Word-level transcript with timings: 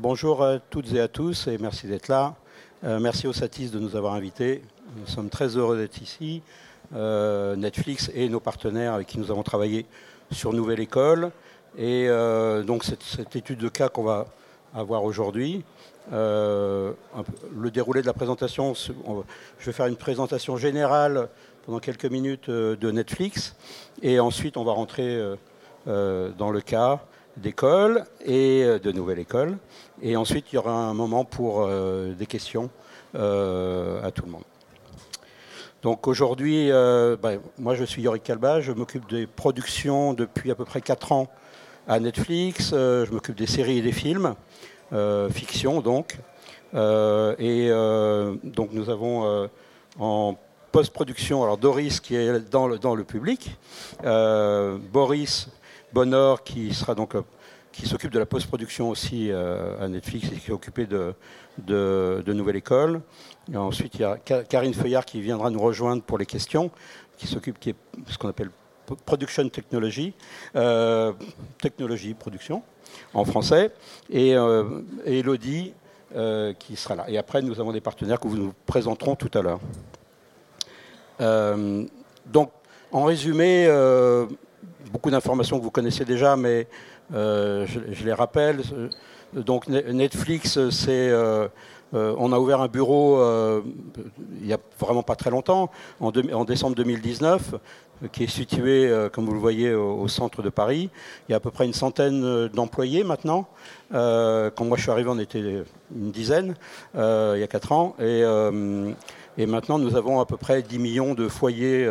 bonjour 0.00 0.42
à 0.42 0.58
toutes 0.58 0.94
et 0.94 1.00
à 1.00 1.08
tous 1.08 1.46
et 1.46 1.58
merci 1.58 1.86
d'être 1.86 2.08
là. 2.08 2.34
merci 2.82 3.26
au 3.26 3.34
Satis 3.34 3.70
de 3.70 3.78
nous 3.78 3.96
avoir 3.96 4.14
invités. 4.14 4.62
Nous 4.96 5.06
sommes 5.06 5.28
très 5.28 5.58
heureux 5.58 5.76
d'être 5.76 6.00
ici. 6.00 6.40
Netflix 6.92 8.10
et 8.14 8.30
nos 8.30 8.40
partenaires 8.40 8.94
avec 8.94 9.08
qui 9.08 9.18
nous 9.18 9.30
avons 9.30 9.42
travaillé 9.42 9.84
sur 10.30 10.54
Nouvelle 10.54 10.80
École. 10.80 11.32
Et 11.76 12.08
donc 12.66 12.84
cette, 12.84 13.02
cette, 13.02 13.36
étude 13.36 13.58
de 13.58 13.68
cas 13.68 13.90
qu'on 13.90 14.02
va 14.02 14.26
avoir 14.74 15.04
aujourd'hui. 15.04 15.64
le 16.10 16.94
déroulé 17.70 18.00
de 18.00 18.06
la 18.06 18.14
présentation, 18.14 18.72
je 18.74 19.66
vais 19.66 19.72
faire 19.72 19.86
une 19.86 19.96
présentation 19.96 20.56
générale 20.56 21.28
pendant 21.66 21.78
quelques 21.78 22.06
minutes 22.06 22.48
de 22.48 22.90
Netflix 22.90 23.54
et 24.00 24.18
ensuite 24.18 24.56
on 24.56 24.64
va 24.64 24.72
rentrer 24.72 25.20
dans 25.86 26.50
le 26.50 26.60
cas 26.62 27.00
d'école 27.40 28.04
et 28.24 28.62
euh, 28.62 28.78
de 28.78 28.92
nouvelle 28.92 29.18
école. 29.18 29.56
Et 30.02 30.16
ensuite, 30.16 30.46
il 30.52 30.56
y 30.56 30.58
aura 30.58 30.72
un 30.72 30.94
moment 30.94 31.24
pour 31.24 31.62
euh, 31.62 32.12
des 32.12 32.26
questions 32.26 32.70
euh, 33.14 34.02
à 34.06 34.10
tout 34.10 34.24
le 34.24 34.30
monde. 34.30 34.44
Donc 35.82 36.06
aujourd'hui, 36.08 36.68
ben, 36.68 37.40
moi 37.56 37.74
je 37.74 37.84
suis 37.84 38.02
Yorick 38.02 38.22
Calba, 38.22 38.60
je 38.60 38.70
m'occupe 38.70 39.08
des 39.08 39.26
productions 39.26 40.12
depuis 40.12 40.50
à 40.50 40.54
peu 40.54 40.66
près 40.66 40.82
4 40.82 41.12
ans 41.12 41.28
à 41.88 41.98
Netflix, 41.98 42.72
je 42.72 43.10
m'occupe 43.10 43.34
des 43.34 43.46
séries 43.46 43.78
et 43.78 43.80
des 43.80 43.92
films, 43.92 44.34
fiction 45.30 45.80
donc. 45.80 46.18
et 46.74 47.70
donc 48.44 48.72
nous 48.72 48.90
avons 48.90 49.48
en 49.98 50.34
post-production, 50.70 51.42
alors 51.44 51.56
Doris 51.56 52.00
qui 52.00 52.14
est 52.14 52.50
dans 52.50 52.66
le, 52.66 52.78
dans 52.78 52.94
le 52.94 53.04
public, 53.04 53.56
Boris 54.92 55.48
Bonheur 55.92 56.44
qui 56.44 56.72
sera 56.72 56.94
donc 56.94 57.14
euh, 57.14 57.22
qui 57.72 57.86
s'occupe 57.86 58.12
de 58.12 58.18
la 58.18 58.26
post-production 58.26 58.90
aussi 58.90 59.30
euh, 59.30 59.84
à 59.84 59.88
Netflix 59.88 60.28
et 60.32 60.36
qui 60.36 60.50
est 60.50 60.54
occupé 60.54 60.86
de, 60.86 61.14
de, 61.58 62.32
Nouvelle 62.32 62.56
École. 62.56 63.00
Ensuite, 63.54 63.94
il 63.94 64.00
y 64.00 64.04
a 64.04 64.16
Karine 64.16 64.74
Feuillard 64.74 65.04
qui 65.04 65.20
viendra 65.20 65.50
nous 65.50 65.60
rejoindre 65.60 66.02
pour 66.02 66.18
les 66.18 66.26
questions, 66.26 66.70
qui 67.16 67.28
s'occupe, 67.28 67.60
qui 67.60 67.70
est 67.70 67.76
ce 68.08 68.18
qu'on 68.18 68.28
appelle 68.28 68.50
Production 69.06 69.48
Technology, 69.48 70.14
euh, 70.56 71.12
technologie, 71.62 72.14
production, 72.14 72.64
en 73.14 73.24
français, 73.24 73.70
et, 74.10 74.30
Elodie 75.06 75.72
qui 76.58 76.74
sera 76.74 76.96
là. 76.96 77.04
Et 77.08 77.18
après, 77.18 77.40
nous 77.40 77.60
avons 77.60 77.72
des 77.72 77.80
partenaires 77.80 78.18
que 78.18 78.26
vous 78.26 78.36
nous 78.36 78.52
présenterons 78.66 79.14
tout 79.14 79.30
à 79.32 79.42
l'heure. 79.42 79.60
donc, 82.26 82.50
en 82.90 83.04
résumé, 83.04 83.68
beaucoup 84.92 85.10
d'informations 85.10 85.58
que 85.58 85.64
vous 85.64 85.70
connaissez 85.70 86.04
déjà, 86.04 86.36
mais 86.36 86.66
euh, 87.14 87.66
je, 87.66 88.04
les 88.04 88.12
rappelle. 88.12 88.60
Donc 89.32 89.68
Netflix, 89.68 90.58
c'est 90.70 91.08
euh, 91.08 91.48
euh, 91.94 92.14
on 92.18 92.32
a 92.32 92.38
ouvert 92.38 92.60
un 92.60 92.68
bureau 92.68 93.20
il 94.40 94.46
n'y 94.46 94.52
a 94.52 94.58
vraiment 94.78 95.02
pas 95.02 95.16
très 95.16 95.30
longtemps, 95.30 95.70
en, 96.00 96.44
décembre 96.44 96.76
2019, 96.76 97.54
qui 98.12 98.24
est 98.24 98.30
situé, 98.30 98.92
comme 99.12 99.26
vous 99.26 99.34
le 99.34 99.38
voyez, 99.38 99.74
au, 99.74 100.08
centre 100.08 100.42
de 100.42 100.48
Paris. 100.48 100.90
Il 101.28 101.32
y 101.32 101.34
a 101.34 101.36
à 101.36 101.40
peu 101.40 101.50
près 101.50 101.66
une 101.66 101.74
centaine 101.74 102.48
d'employés 102.48 103.04
maintenant. 103.04 103.46
quand 103.90 104.64
moi 104.64 104.76
je 104.76 104.82
suis 104.82 104.90
arrivé, 104.90 105.10
on 105.10 105.18
était 105.18 105.64
une 105.94 106.10
dizaine, 106.10 106.54
il 106.94 107.38
y 107.38 107.42
a 107.42 107.48
quatre 107.48 107.72
ans. 107.72 107.94
Et, 108.00 108.22
et, 109.38 109.46
maintenant, 109.46 109.78
nous 109.78 109.96
avons 109.96 110.20
à 110.20 110.26
peu 110.26 110.36
près 110.36 110.62
10 110.62 110.78
millions 110.78 111.14
de 111.14 111.28
foyers 111.28 111.88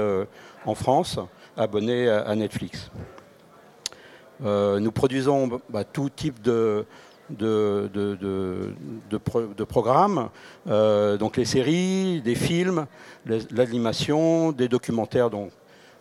en 0.66 0.76
France 0.76 1.20
abonnés 1.60 2.08
à, 2.10 2.34
Netflix. 2.36 2.90
Euh, 4.44 4.80
nous 4.80 4.92
produisons 4.92 5.60
bah, 5.70 5.84
tout 5.84 6.10
type 6.10 6.42
de, 6.42 6.86
de, 7.30 7.90
de, 7.92 9.64
programmes, 9.66 10.30
euh, 10.68 11.18
donc 11.18 11.36
les 11.36 11.44
séries, 11.44 12.22
des 12.22 12.36
films, 12.36 12.88
l'animation, 13.52 14.54
des 14.54 14.70
documentaires 14.70 15.30
donc, 15.30 15.52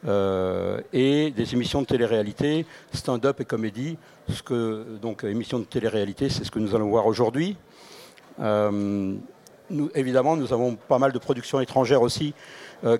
euh, 0.06 0.80
et 0.92 1.32
des 1.32 1.54
émissions 1.54 1.82
de 1.82 1.86
télé-réalité, 1.86 2.64
stand-up 2.92 3.40
et 3.40 3.44
comédie. 3.44 3.98
Ce 4.28 4.42
que, 4.44 4.84
donc 5.02 5.24
émissions 5.24 5.58
de 5.58 5.64
télé-réalité, 5.64 6.28
c'est 6.28 6.44
ce 6.44 6.52
que 6.52 6.60
nous 6.60 6.76
allons 6.76 6.88
voir 6.88 7.06
aujourd'hui. 7.06 7.56
évidemment, 9.94 10.36
nous 10.36 10.52
avons 10.52 10.76
pas 10.76 11.00
mal 11.00 11.10
de 11.10 11.18
productions 11.18 11.60
étrangères 11.60 12.02
aussi 12.02 12.32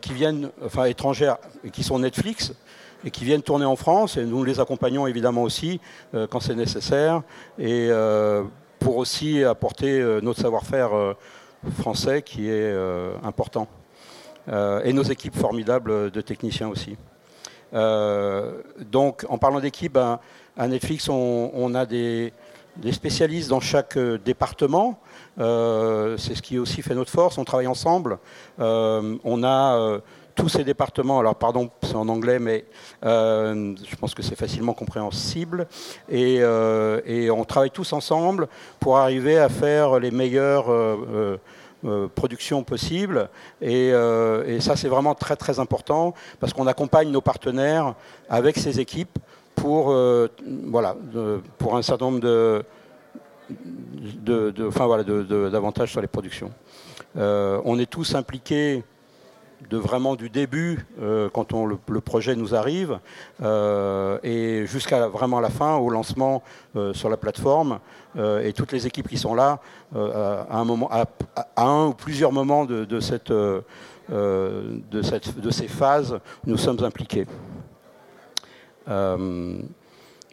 qui 0.01 0.13
viennent, 0.13 0.51
enfin 0.65 0.85
étrangères, 0.85 1.39
qui 1.73 1.83
sont 1.83 1.99
Netflix, 1.99 2.53
et 3.05 3.11
qui 3.11 3.25
viennent 3.25 3.43
tourner 3.43 3.65
en 3.65 3.77
France. 3.77 4.17
Et 4.17 4.25
nous 4.25 4.45
les 4.45 4.61
accompagnons 4.61 5.07
évidemment 5.07 5.43
aussi 5.43 5.81
euh, 6.15 6.27
quand 6.27 6.41
c'est 6.41 6.55
nécessaire, 6.55 7.23
et 7.59 7.89
euh, 7.91 8.43
pour 8.79 8.97
aussi 8.97 9.45
apporter 9.45 10.01
notre 10.23 10.41
savoir-faire 10.41 10.91
français 11.81 12.23
qui 12.23 12.49
est 12.49 12.73
important. 13.25 13.67
et 14.49 14.93
nos 14.93 15.03
équipes 15.03 15.35
formidables 15.35 16.13
de 16.13 16.21
techniciens 16.21 16.69
aussi. 16.69 16.97
donc, 17.73 19.27
en 19.29 19.37
parlant 19.37 19.59
d'équipe, 19.59 19.95
ben, 19.95 20.21
à 20.57 20.69
Netflix, 20.69 21.09
on, 21.09 21.75
a 21.75 21.87
des, 21.87 22.33
des, 22.79 22.93
spécialistes 22.93 23.49
dans 23.49 23.61
chaque 23.61 23.99
département. 23.99 24.99
Euh, 25.39 26.17
c'est 26.17 26.35
ce 26.35 26.43
qui 26.43 26.59
aussi 26.59 26.83
fait 26.83 26.95
notre 26.95 27.11
force. 27.11 27.39
On 27.39 27.45
travaille 27.45 27.67
ensemble. 27.67 28.19
Euh, 28.61 29.17
on 29.25 29.43
a 29.43 29.77
euh, 29.77 29.99
tous 30.35 30.49
ces 30.49 30.65
départements, 30.65 31.19
alors 31.19 31.35
pardon, 31.35 31.71
c'est 31.83 31.97
en 31.97 32.09
anglais, 32.09 32.39
mais 32.39 32.65
je 33.03 33.97
pense 33.97 34.15
que 34.15 34.23
c'est 34.23 34.37
facilement 34.37 34.73
compréhensible. 34.73 35.67
Et, 36.09 36.43
on 36.45 37.45
travaille 37.45 37.71
tous 37.71 37.93
ensemble 37.93 38.49
pour 38.79 38.99
arriver 38.99 39.39
à 39.39 39.49
faire 39.49 39.99
les 39.99 40.13
meilleures 40.13 40.73
productions 42.15 42.63
possibles. 42.63 43.29
Et, 43.61 43.91
ça, 44.61 44.77
c'est 44.77 44.87
vraiment 44.87 45.17
très 45.17 45.35
très 45.35 45.59
important 45.59 46.15
parce 46.39 46.53
qu'on 46.53 46.69
accompagne 46.69 47.11
nos 47.11 47.21
partenaires 47.21 47.95
avec 48.29 48.59
ces 48.59 48.79
équipes 48.79 49.19
pour, 49.61 49.95
voilà, 50.67 50.97
pour 51.59 51.77
un 51.77 51.83
certain 51.83 52.07
nombre 52.07 52.21
de 52.21 52.65
de, 53.51 54.67
enfin, 54.67 54.87
voilà, 54.87 55.05
davantage 55.05 55.91
sur 55.93 56.01
les 56.01 56.07
productions. 56.07 56.51
Euh, 57.17 57.61
on 57.65 57.79
est 57.79 57.91
tous 57.91 58.15
impliqués 58.15 58.85
de 59.71 59.77
vraiment 59.77 60.15
du 60.15 60.31
début, 60.31 60.87
euh, 61.01 61.29
quand 61.33 61.53
on, 61.53 61.67
le, 61.67 62.01
projet 62.01 62.37
nous 62.37 62.55
arrive, 62.55 63.01
euh, 63.43 64.19
et 64.23 64.67
jusqu'à 64.67 65.09
vraiment 65.09 65.41
la 65.41 65.51
fin, 65.51 65.77
au 65.77 65.91
lancement 65.91 66.43
sur 66.93 67.09
la 67.09 67.17
plateforme, 67.17 67.81
et 68.17 68.53
toutes 68.53 68.73
les 68.73 68.87
équipes 68.87 69.09
qui 69.09 69.19
sont 69.19 69.35
là, 69.35 69.61
à, 69.95 70.59
un 70.59 70.65
moment, 70.65 70.89
à, 70.93 71.07
un 71.57 71.87
ou 71.87 71.95
plusieurs 71.95 72.33
moments 72.33 72.65
de, 72.65 73.01
cette, 73.01 73.33
de, 73.33 73.63
cette, 75.03 75.41
de 75.41 75.51
ces 75.51 75.69
phases, 75.69 76.19
nous 76.47 76.57
sommes 76.57 76.83
impliqués. 76.85 77.27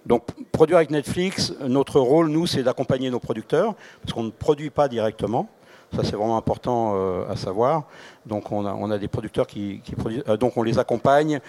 Donc, 0.05 0.23
produire 0.51 0.77
avec 0.77 0.91
Netflix, 0.91 1.53
notre 1.61 1.99
rôle, 1.99 2.27
nous, 2.27 2.45
c'est 2.45 2.61
d'accompagner 2.61 3.09
nos 3.09 3.19
producteurs, 3.19 3.73
parce 4.01 4.13
qu'on 4.13 4.23
ne 4.23 4.29
produit 4.29 4.69
pas 4.69 4.87
directement. 4.87 5.49
Ça, 5.95 6.03
c'est 6.03 6.15
vraiment 6.15 6.37
important 6.37 6.93
euh, 6.95 7.29
à 7.29 7.35
savoir. 7.35 7.83
Donc, 8.25 8.51
on 8.51 8.91
a, 8.91 8.97
des 8.97 9.07
producteurs 9.07 9.47
qui, 9.47 9.81
produisent. 9.97 10.23
Euh, 10.27 10.37
donc, 10.37 10.57
on 10.57 10.63
les 10.63 10.77
accompagne, 10.77 11.39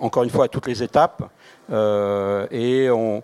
encore 0.00 0.24
une 0.24 0.30
fois, 0.30 0.46
à 0.46 0.48
toutes 0.48 0.66
les 0.66 0.82
étapes. 0.82 1.22
Euh, 1.70 2.46
et 2.50 2.90
on, 2.90 3.22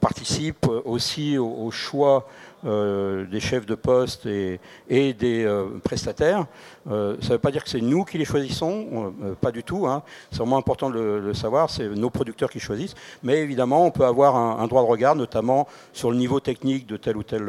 participe 0.00 0.66
aussi 0.84 1.38
au 1.38 1.70
choix 1.70 2.26
euh, 2.64 3.24
des 3.26 3.38
chefs 3.38 3.66
de 3.66 3.76
poste 3.76 4.26
et, 4.26 4.58
des 4.88 5.44
euh, 5.44 5.66
prestataires. 5.84 6.46
Euh, 6.90 7.14
ça 7.20 7.28
ne 7.28 7.32
veut 7.34 7.38
pas 7.38 7.52
dire 7.52 7.62
que 7.62 7.70
c'est 7.70 7.80
nous 7.80 8.04
qui 8.04 8.18
les 8.18 8.24
choisissons, 8.24 9.14
pas 9.40 9.52
du 9.52 9.62
tout. 9.62 9.86
Hein. 9.86 10.02
C'est 10.32 10.38
vraiment 10.38 10.58
important 10.58 10.90
de 10.90 10.98
le, 10.98 11.34
savoir, 11.34 11.70
c'est 11.70 11.88
nos 11.88 12.10
producteurs 12.10 12.50
qui 12.50 12.58
choisissent. 12.58 12.96
Mais 13.22 13.38
évidemment, 13.38 13.86
on 13.86 13.92
peut 13.92 14.04
avoir 14.04 14.34
un, 14.34 14.66
droit 14.66 14.82
de 14.82 14.88
regard, 14.88 15.14
notamment 15.14 15.68
sur 15.92 16.10
le 16.10 16.16
niveau 16.16 16.40
technique 16.40 16.88
de 16.88 16.96
tel 16.96 17.16
ou 17.16 17.22
tel 17.22 17.48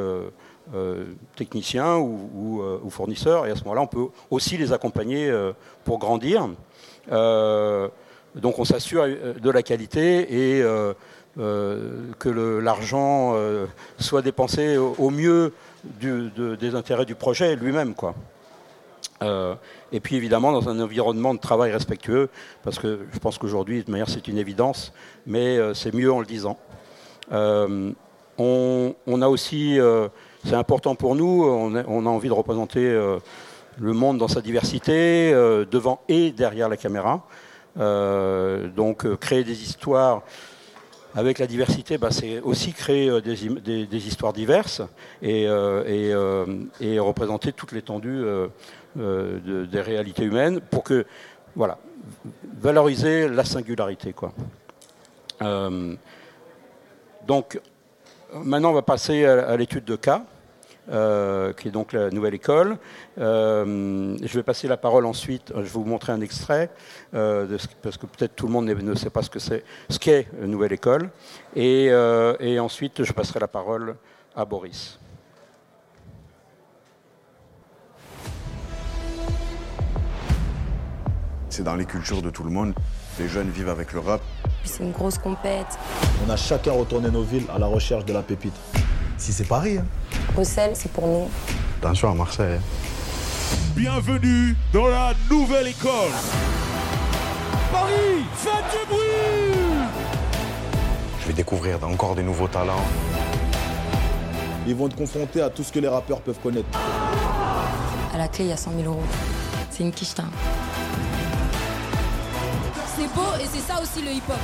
technicien 1.36 1.98
ou, 1.98 2.62
fournisseur. 2.92 3.48
Et 3.48 3.52
à 3.52 3.56
ce 3.56 3.64
moment-là, 3.64 3.82
on 3.82 3.88
peut 3.88 4.08
aussi 4.30 4.58
les 4.58 4.74
accompagner 4.74 5.34
pour 5.86 5.98
grandir. 5.98 6.50
donc 7.10 8.60
on 8.60 8.66
s'assure 8.66 9.06
de 9.08 9.50
la 9.50 9.64
qualité 9.64 10.58
et 10.58 10.64
que 11.38 12.60
l'argent 12.60 13.34
euh, 13.36 13.66
soit 14.00 14.22
dépensé 14.22 14.78
au, 14.78 15.10
mieux 15.10 15.54
des 16.02 16.76
intérêts 16.76 17.06
du 17.06 17.16
projet 17.16 17.56
lui-même. 17.56 17.94
Euh, 19.22 19.56
et 19.92 20.00
puis 20.00 20.16
évidemment 20.16 20.52
dans 20.52 20.70
un 20.70 20.80
environnement 20.80 21.34
de 21.34 21.40
travail 21.40 21.72
respectueux, 21.72 22.30
parce 22.64 22.80
que 22.80 23.00
je 23.14 23.20
pense 23.20 23.38
qu'aujourd'hui, 23.38 23.84
de 23.84 23.92
manière, 23.92 24.10
c'est 24.10 24.28
une 24.28 24.38
évidence, 24.38 24.94
mais 25.26 25.58
c'est 25.74 25.94
mieux 25.94 26.12
en 26.12 26.20
le 26.20 26.26
disant. 26.26 26.58
On, 27.32 29.22
a 29.22 29.28
aussi, 29.28 29.78
c'est 30.46 30.56
important 30.56 30.96
pour 30.96 31.16
nous, 31.16 31.44
on 31.46 32.06
a, 32.06 32.10
envie 32.10 32.30
de 32.30 32.34
représenter 32.34 32.82
le 33.78 33.94
monde 33.94 34.18
dans 34.18 34.28
sa 34.28 34.42
diversité, 34.42 35.32
devant 35.32 36.02
et 36.10 36.32
derrière 36.32 36.70
la 36.70 36.78
caméra. 36.78 37.22
donc 37.76 39.16
créer 39.20 39.44
des 39.44 39.64
histoires 39.64 40.24
avec 41.16 41.40
la 41.40 41.48
diversité, 41.48 41.98
bah, 41.98 42.12
c'est 42.12 42.40
aussi 42.42 42.74
créer 42.74 43.22
des, 43.22 44.08
histoires 44.08 44.34
diverses 44.34 44.82
et, 45.22 45.44
et, 45.44 47.00
représenter 47.00 47.52
toute 47.52 47.72
l'étendue 47.72 48.24
des 48.96 49.82
réalités 49.82 50.24
humaines 50.24 50.60
pour 50.62 50.84
que, 50.84 51.06
voilà, 51.56 51.80
valoriser 52.60 53.28
la 53.28 53.44
singularité. 53.44 54.14
Donc, 57.28 57.60
maintenant, 58.34 58.70
on 58.70 58.74
va 58.74 58.82
passer 58.82 59.26
à 59.26 59.58
l'étude 59.58 59.86
de 59.86 59.96
cas. 59.96 60.24
Euh, 60.92 61.54
qui 61.54 61.68
est 61.68 61.72
donc 61.72 61.94
la 61.94 62.10
nouvelle 62.10 62.34
école. 62.34 62.78
Euh, 63.20 64.18
je 64.24 64.34
vais 64.34 64.42
passer 64.42 64.68
la 64.68 64.78
parole 64.78 65.06
ensuite, 65.06 65.54
je 65.56 65.62
vais 65.62 65.70
vous 65.70 65.84
montrer 65.84 66.12
un 66.14 66.22
extrait, 66.22 66.72
euh, 67.14 67.60
parce 67.84 67.98
que 67.98 68.08
peut-être 68.08 68.36
tout 68.36 68.48
le 68.48 68.54
monde 68.54 68.66
ne 68.66 68.96
sait 68.96 69.12
pas 69.12 69.22
ce 69.22 69.30
que 69.30 69.38
c'est, 69.38 69.64
ce 69.90 70.00
qu'est 70.00 70.28
la 70.40 70.48
nouvelle 70.48 70.74
école. 70.74 71.12
Et, 71.56 71.92
et 72.40 72.60
ensuite, 72.60 73.04
je 73.04 73.14
passerai 73.14 73.40
la 73.40 73.48
parole 73.48 73.96
à 74.36 74.46
Boris. 74.46 75.00
C'est 81.50 81.64
dans 81.64 81.76
les 81.76 81.86
cultures 81.86 82.22
de 82.24 82.32
tout 82.32 82.44
le 82.44 82.52
monde. 82.52 82.74
Les 83.20 83.28
jeunes 83.28 83.50
vivent 83.50 83.70
avec 83.70 83.94
le 83.94 84.00
rap. 84.00 84.22
C'est 84.64 84.84
une 84.84 84.92
grosse 84.92 85.18
compète. 85.20 85.78
On 86.26 86.30
a 86.30 86.36
chacun 86.36 86.72
retourné 86.72 87.12
nos 87.12 87.24
villes 87.24 87.48
à 87.54 87.60
la 87.60 87.68
recherche 87.68 88.06
de 88.06 88.14
la 88.14 88.24
pépite. 88.24 88.56
Si 89.18 89.34
c'est 89.34 89.48
Paris. 89.48 89.78
Hein. 89.78 89.86
Bruxelles, 90.34 90.72
c'est 90.74 90.92
pour 90.92 91.08
nous. 91.08 91.30
Attention 91.82 92.12
à 92.12 92.14
Marseille. 92.14 92.60
Bienvenue 93.76 94.56
dans 94.74 94.88
la 94.88 95.14
nouvelle 95.30 95.68
école. 95.68 96.12
Paris, 97.72 98.26
faites 98.36 98.52
du 98.72 98.88
bruit 98.88 99.88
Je 101.22 101.28
vais 101.28 101.34
découvrir 101.34 101.84
encore 101.84 102.16
des 102.16 102.24
nouveaux 102.24 102.48
talents. 102.48 102.86
Ils 104.68 104.76
vont 104.76 104.88
être 104.88 104.96
confrontés 104.96 105.42
à 105.42 105.50
tout 105.50 105.64
ce 105.64 105.72
que 105.72 105.80
les 105.80 105.88
rappeurs 105.88 106.22
peuvent 106.22 106.40
connaître. 106.40 106.68
À 108.14 108.18
la 108.18 108.28
clé, 108.28 108.46
il 108.46 108.50
y 108.50 108.54
a 108.54 108.58
100 108.58 108.72
000 108.72 108.84
euros. 108.84 109.04
C'est 109.72 109.84
une 109.84 109.92
quiche 109.92 110.10
C'est 110.10 110.26
beau 113.16 113.22
et 113.42 113.46
c'est 113.52 113.62
ça 113.62 113.82
aussi 113.82 114.02
le 114.02 114.12
hip-hop. 114.12 114.38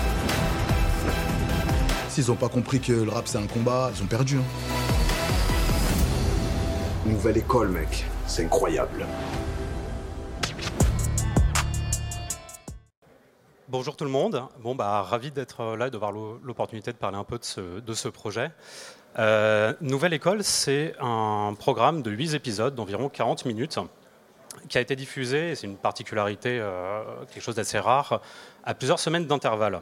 S'ils 2.10 2.28
n'ont 2.28 2.36
pas 2.36 2.48
compris 2.48 2.80
que 2.80 2.94
le 2.94 3.10
rap 3.10 3.28
c'est 3.28 3.38
un 3.38 3.48
combat, 3.48 3.92
ils 3.94 4.02
ont 4.02 4.08
perdu. 4.08 4.38
Hein. 4.38 4.85
Nouvelle 7.06 7.38
école, 7.38 7.68
mec. 7.68 8.04
C'est 8.26 8.46
incroyable. 8.46 9.06
Bonjour 13.68 13.96
tout 13.96 14.06
le 14.06 14.10
monde. 14.10 14.42
Bon, 14.64 14.74
bah, 14.74 15.04
ravi 15.04 15.30
d'être 15.30 15.76
là 15.76 15.88
et 15.88 15.92
de 15.92 15.98
voir 16.00 16.12
l'opportunité 16.12 16.92
de 16.92 16.98
parler 16.98 17.18
un 17.18 17.24
peu 17.24 17.38
de 17.38 17.94
ce, 17.94 18.08
projet. 18.08 18.50
Euh, 19.20 19.74
Nouvelle 19.82 20.14
École, 20.14 20.44
c'est 20.44 20.96
un 21.00 21.54
programme 21.60 22.02
de 22.02 22.10
8 22.10 22.34
épisodes 22.34 22.74
d'environ 22.74 23.08
40 23.08 23.46
minutes 23.46 23.78
qui 24.68 24.80
a 24.80 24.82
été 24.82 24.96
diffusé, 24.96 25.52
et 25.52 25.56
c'est 25.56 25.68
une 25.68 25.78
particularité, 25.78 26.58
euh, 26.60 27.04
quelque 27.32 27.44
chose 27.44 27.56
d'assez 27.56 27.78
rare, 27.78 28.20
à 28.64 28.74
plusieurs 28.74 28.98
semaines 28.98 29.28
d'intervalle. 29.28 29.82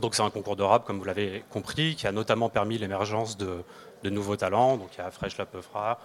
Donc 0.00 0.14
c'est 0.14 0.22
un 0.22 0.30
concours 0.30 0.56
de 0.56 0.62
rap, 0.62 0.84
comme 0.84 0.98
vous 0.98 1.04
l'avez 1.04 1.44
compris, 1.50 1.96
qui 1.96 2.06
a 2.06 2.12
notamment 2.12 2.48
permis 2.48 2.78
l'émergence 2.78 3.36
de, 3.36 3.62
nouveaux 4.04 4.36
talents. 4.36 4.76
Donc 4.76 4.88
il 4.94 4.98
y 4.98 5.00
a 5.00 5.10
Fresh 5.10 5.36
La 5.36 5.46
Peufra, 5.46 5.98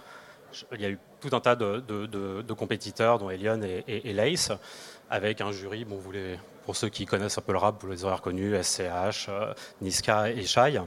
il 0.72 0.80
y 0.80 0.84
a 0.84 0.90
eu 0.90 0.98
tout 1.20 1.34
un 1.34 1.40
tas 1.40 1.56
de, 1.56 2.52
compétiteurs, 2.52 3.18
dont 3.18 3.30
Elion 3.30 3.60
et, 3.62 4.12
Lace, 4.12 4.52
avec 5.10 5.40
un 5.40 5.52
jury, 5.52 5.84
bon, 5.84 6.00
pour 6.64 6.76
ceux 6.76 6.88
qui 6.88 7.06
connaissent 7.06 7.38
un 7.38 7.42
peu 7.42 7.52
le 7.52 7.58
rap, 7.58 7.80
vous 7.80 7.90
les 7.90 8.04
aurez 8.04 8.14
reconnus, 8.14 8.54
SCH, 8.62 9.28
euh, 9.28 9.54
Niska 9.80 10.30
et 10.30 10.42
Shai. 10.44 10.80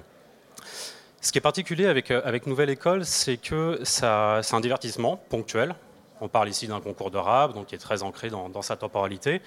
Ce 1.21 1.31
qui 1.31 1.39
est 1.39 1.41
particulier 1.41 1.87
avec, 1.87 2.11
euh, 2.11 2.39
Nouvelle 2.45 2.69
École, 2.69 3.05
c'est 3.05 3.37
que 3.37 3.79
c'est 3.83 4.05
un 4.05 4.59
divertissement 4.59 5.17
ponctuel. 5.17 5.75
On 6.19 6.27
parle 6.27 6.49
ici 6.49 6.67
d'un 6.67 6.81
concours 6.81 7.09
de 7.09 7.17
rap, 7.17 7.53
donc 7.53 7.67
qui 7.67 7.75
est 7.75 7.79
très 7.79 8.03
ancré 8.03 8.29
dans, 8.29 8.47
dans 8.47 8.61
sa 8.61 8.75
temporalité, 8.75 9.41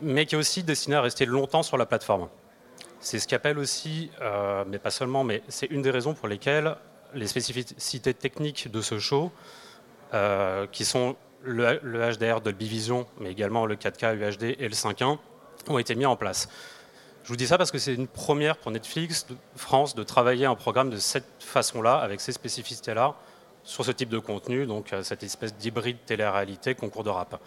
mais 0.00 0.26
qui 0.26 0.36
est 0.36 0.38
aussi 0.38 0.62
destiné 0.62 0.94
à 0.94 1.00
rester 1.00 1.26
longtemps 1.26 1.64
sur 1.64 1.76
la 1.76 1.86
plateforme. 1.86 2.28
C'est 3.00 3.18
ce 3.18 3.28
qu'appelle 3.28 3.58
aussi, 3.58 4.10
euh, 4.20 4.64
mais 4.66 4.78
pas 4.78 4.90
seulement, 4.90 5.24
mais 5.24 5.42
c'est 5.48 5.66
une 5.66 5.82
des 5.82 5.90
raisons 5.90 6.14
pour 6.14 6.28
lesquelles 6.28 6.76
les 7.14 7.26
spécificités 7.26 8.14
techniques 8.14 8.70
de 8.70 8.80
ce 8.80 8.98
show, 8.98 9.32
euh, 10.14 10.66
qui 10.66 10.84
sont 10.84 11.16
le, 11.42 11.80
HDR 12.12 12.40
de 12.40 12.50
Vision, 12.50 13.06
mais 13.20 13.30
également 13.30 13.66
le 13.66 13.76
4K 13.76 14.16
UHD 14.16 14.56
et 14.58 14.68
le 14.68 14.74
5.1, 14.74 15.18
ont 15.68 15.78
été 15.78 15.94
mis 15.94 16.06
en 16.06 16.16
place. 16.16 16.48
Je 17.24 17.28
vous 17.28 17.36
dis 17.36 17.46
ça 17.46 17.58
parce 17.58 17.70
que 17.70 17.78
c'est 17.78 17.94
une 17.94 18.08
première 18.08 18.56
pour 18.56 18.70
Netflix 18.70 19.26
France 19.54 19.94
de 19.94 20.02
travailler 20.02 20.46
un 20.46 20.54
programme 20.54 20.90
de 20.90 20.96
cette 20.96 21.28
façon-là, 21.40 21.96
avec 21.98 22.20
ces 22.20 22.32
spécificités-là, 22.32 23.14
sur 23.64 23.84
ce 23.84 23.90
type 23.90 24.08
de 24.08 24.18
contenu, 24.18 24.66
donc 24.66 24.92
euh, 24.92 25.02
cette 25.02 25.22
espèce 25.22 25.54
d'hybride 25.54 25.98
télé-réalité 26.06 26.74
concours 26.74 27.04
de 27.04 27.10
rap. 27.10 27.40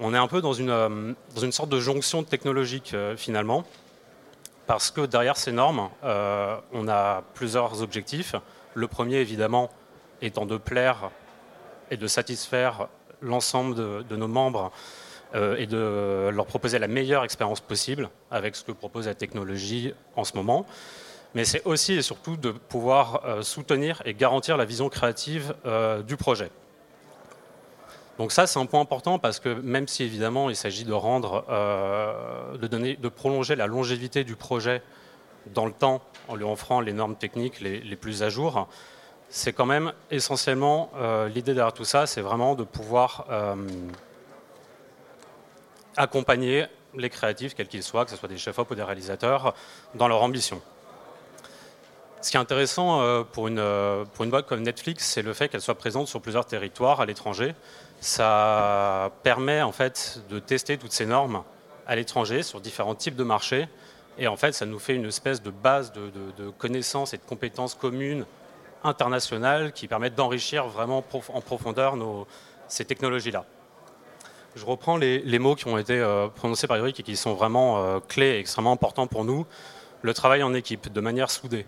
On 0.00 0.14
est 0.14 0.18
un 0.18 0.28
peu 0.28 0.40
dans 0.40 0.52
une, 0.52 1.14
une 1.42 1.52
sorte 1.52 1.68
de 1.70 1.80
jonction 1.80 2.22
technologique 2.22 2.94
finalement 3.16 3.64
parce 4.68 4.90
que 4.90 5.00
derrière 5.00 5.38
ces 5.38 5.50
normes, 5.50 5.88
euh, 6.04 6.58
on 6.72 6.88
a 6.88 7.22
plusieurs 7.32 7.82
objectifs. 7.82 8.34
Le 8.74 8.86
premier, 8.86 9.16
évidemment, 9.16 9.70
étant 10.22 10.46
de 10.46 10.56
plaire 10.56 11.10
et 11.90 11.96
de 11.96 12.06
satisfaire 12.06 12.88
l'ensemble 13.20 13.74
de, 14.06 14.16
nos 14.16 14.28
membres 14.28 14.70
euh, 15.34 15.56
et 15.56 15.66
de 15.66 16.30
leur 16.32 16.46
proposer 16.46 16.78
la 16.78 16.88
meilleure 16.88 17.24
expérience 17.24 17.60
possible 17.60 18.10
avec 18.30 18.56
ce 18.56 18.64
que 18.64 18.72
propose 18.72 19.06
la 19.06 19.14
technologie 19.14 19.94
en 20.16 20.24
ce 20.24 20.36
moment. 20.36 20.66
Mais 21.34 21.44
c'est 21.44 21.64
aussi 21.64 21.94
et 21.94 22.02
surtout 22.02 22.36
de 22.36 22.50
pouvoir 22.50 23.24
euh, 23.24 23.42
soutenir 23.42 24.02
et 24.04 24.14
garantir 24.14 24.56
la 24.56 24.64
vision 24.64 24.88
créative 24.88 25.54
du 26.06 26.16
projet. 26.16 26.50
Donc 28.18 28.32
ça, 28.32 28.48
c'est 28.48 28.58
un 28.58 28.66
point 28.66 28.80
important 28.80 29.20
parce 29.20 29.38
que 29.38 29.48
même 29.48 29.86
si 29.86 30.02
évidemment 30.02 30.50
il 30.50 30.56
s'agit 30.56 30.84
de 30.84 30.92
rendre, 30.92 31.44
euh, 31.48 32.56
de 32.58 32.66
donner, 32.66 32.96
de 32.96 33.08
prolonger 33.08 33.54
la 33.54 33.68
longévité 33.68 34.24
du 34.24 34.34
projet 34.34 34.82
dans 35.54 35.66
le 35.66 35.72
temps 35.72 36.02
en 36.28 36.34
lui 36.34 36.44
offrant 36.44 36.80
les 36.80 36.92
normes 36.92 37.16
techniques 37.16 37.60
les, 37.60 37.96
plus 37.96 38.22
à 38.22 38.28
jour, 38.28 38.68
c'est 39.28 39.52
quand 39.52 39.66
même 39.66 39.92
essentiellement 40.10 40.90
euh, 40.96 41.28
l'idée 41.28 41.54
derrière 41.54 41.72
tout 41.72 41.84
ça, 41.84 42.06
c'est 42.06 42.20
vraiment 42.20 42.54
de 42.54 42.64
pouvoir 42.64 43.26
euh, 43.30 43.54
accompagner 45.96 46.66
les 46.96 47.10
créatifs, 47.10 47.54
quels 47.54 47.68
qu'ils 47.68 47.82
soient, 47.82 48.04
que 48.04 48.10
ce 48.10 48.16
soit 48.16 48.28
des 48.28 48.38
chefs-op 48.38 48.70
ou 48.70 48.74
des 48.74 48.82
réalisateurs, 48.82 49.54
dans 49.94 50.08
leur 50.08 50.22
ambition. 50.22 50.60
Ce 52.20 52.30
qui 52.30 52.36
est 52.36 52.40
intéressant 52.40 53.24
pour 53.32 53.46
une, 53.46 53.62
pour 54.12 54.24
une 54.24 54.30
boîte 54.30 54.46
comme 54.46 54.62
Netflix, 54.62 55.06
c'est 55.06 55.22
le 55.22 55.32
fait 55.34 55.48
qu'elle 55.48 55.60
soit 55.60 55.76
présente 55.76 56.08
sur 56.08 56.20
plusieurs 56.20 56.46
territoires 56.46 57.00
à 57.00 57.06
l'étranger 57.06 57.54
ça 58.00 59.10
permet 59.22 59.62
en 59.62 59.72
fait 59.72 60.20
de 60.28 60.38
tester 60.38 60.78
toutes 60.78 60.92
ces 60.92 61.06
normes 61.06 61.42
à 61.86 61.96
l'étranger 61.96 62.42
sur 62.42 62.60
différents 62.60 62.94
types 62.94 63.16
de 63.16 63.24
marchés. 63.24 63.66
Et 64.18 64.26
en 64.26 64.36
fait, 64.36 64.52
ça 64.52 64.66
nous 64.66 64.78
fait 64.78 64.94
une 64.94 65.06
espèce 65.06 65.42
de 65.42 65.50
base 65.50 65.92
de, 65.92 66.50
connaissances 66.58 67.14
et 67.14 67.18
de 67.18 67.22
compétences 67.22 67.74
communes 67.74 68.26
internationales 68.82 69.72
qui 69.72 69.86
permettent 69.88 70.16
d'enrichir 70.16 70.66
vraiment 70.66 71.04
en 71.32 71.40
profondeur 71.40 71.96
ces 72.66 72.84
technologies-là. 72.84 73.44
Je 74.56 74.64
reprends 74.64 74.96
les, 74.96 75.38
mots 75.38 75.54
qui 75.54 75.68
ont 75.68 75.78
été 75.78 75.98
euh, 75.98 76.26
prononcés 76.28 76.66
par 76.66 76.78
Eric 76.78 76.98
et 76.98 77.02
qui 77.04 77.16
sont 77.16 77.34
vraiment 77.34 77.78
euh, 77.78 78.00
clés 78.00 78.36
et 78.36 78.38
extrêmement 78.40 78.72
importants 78.72 79.06
pour 79.06 79.24
nous. 79.24 79.46
Le 80.02 80.14
travail 80.14 80.42
en 80.42 80.52
équipe, 80.52 80.92
de 80.92 81.00
manière 81.00 81.30
soudée. 81.30 81.66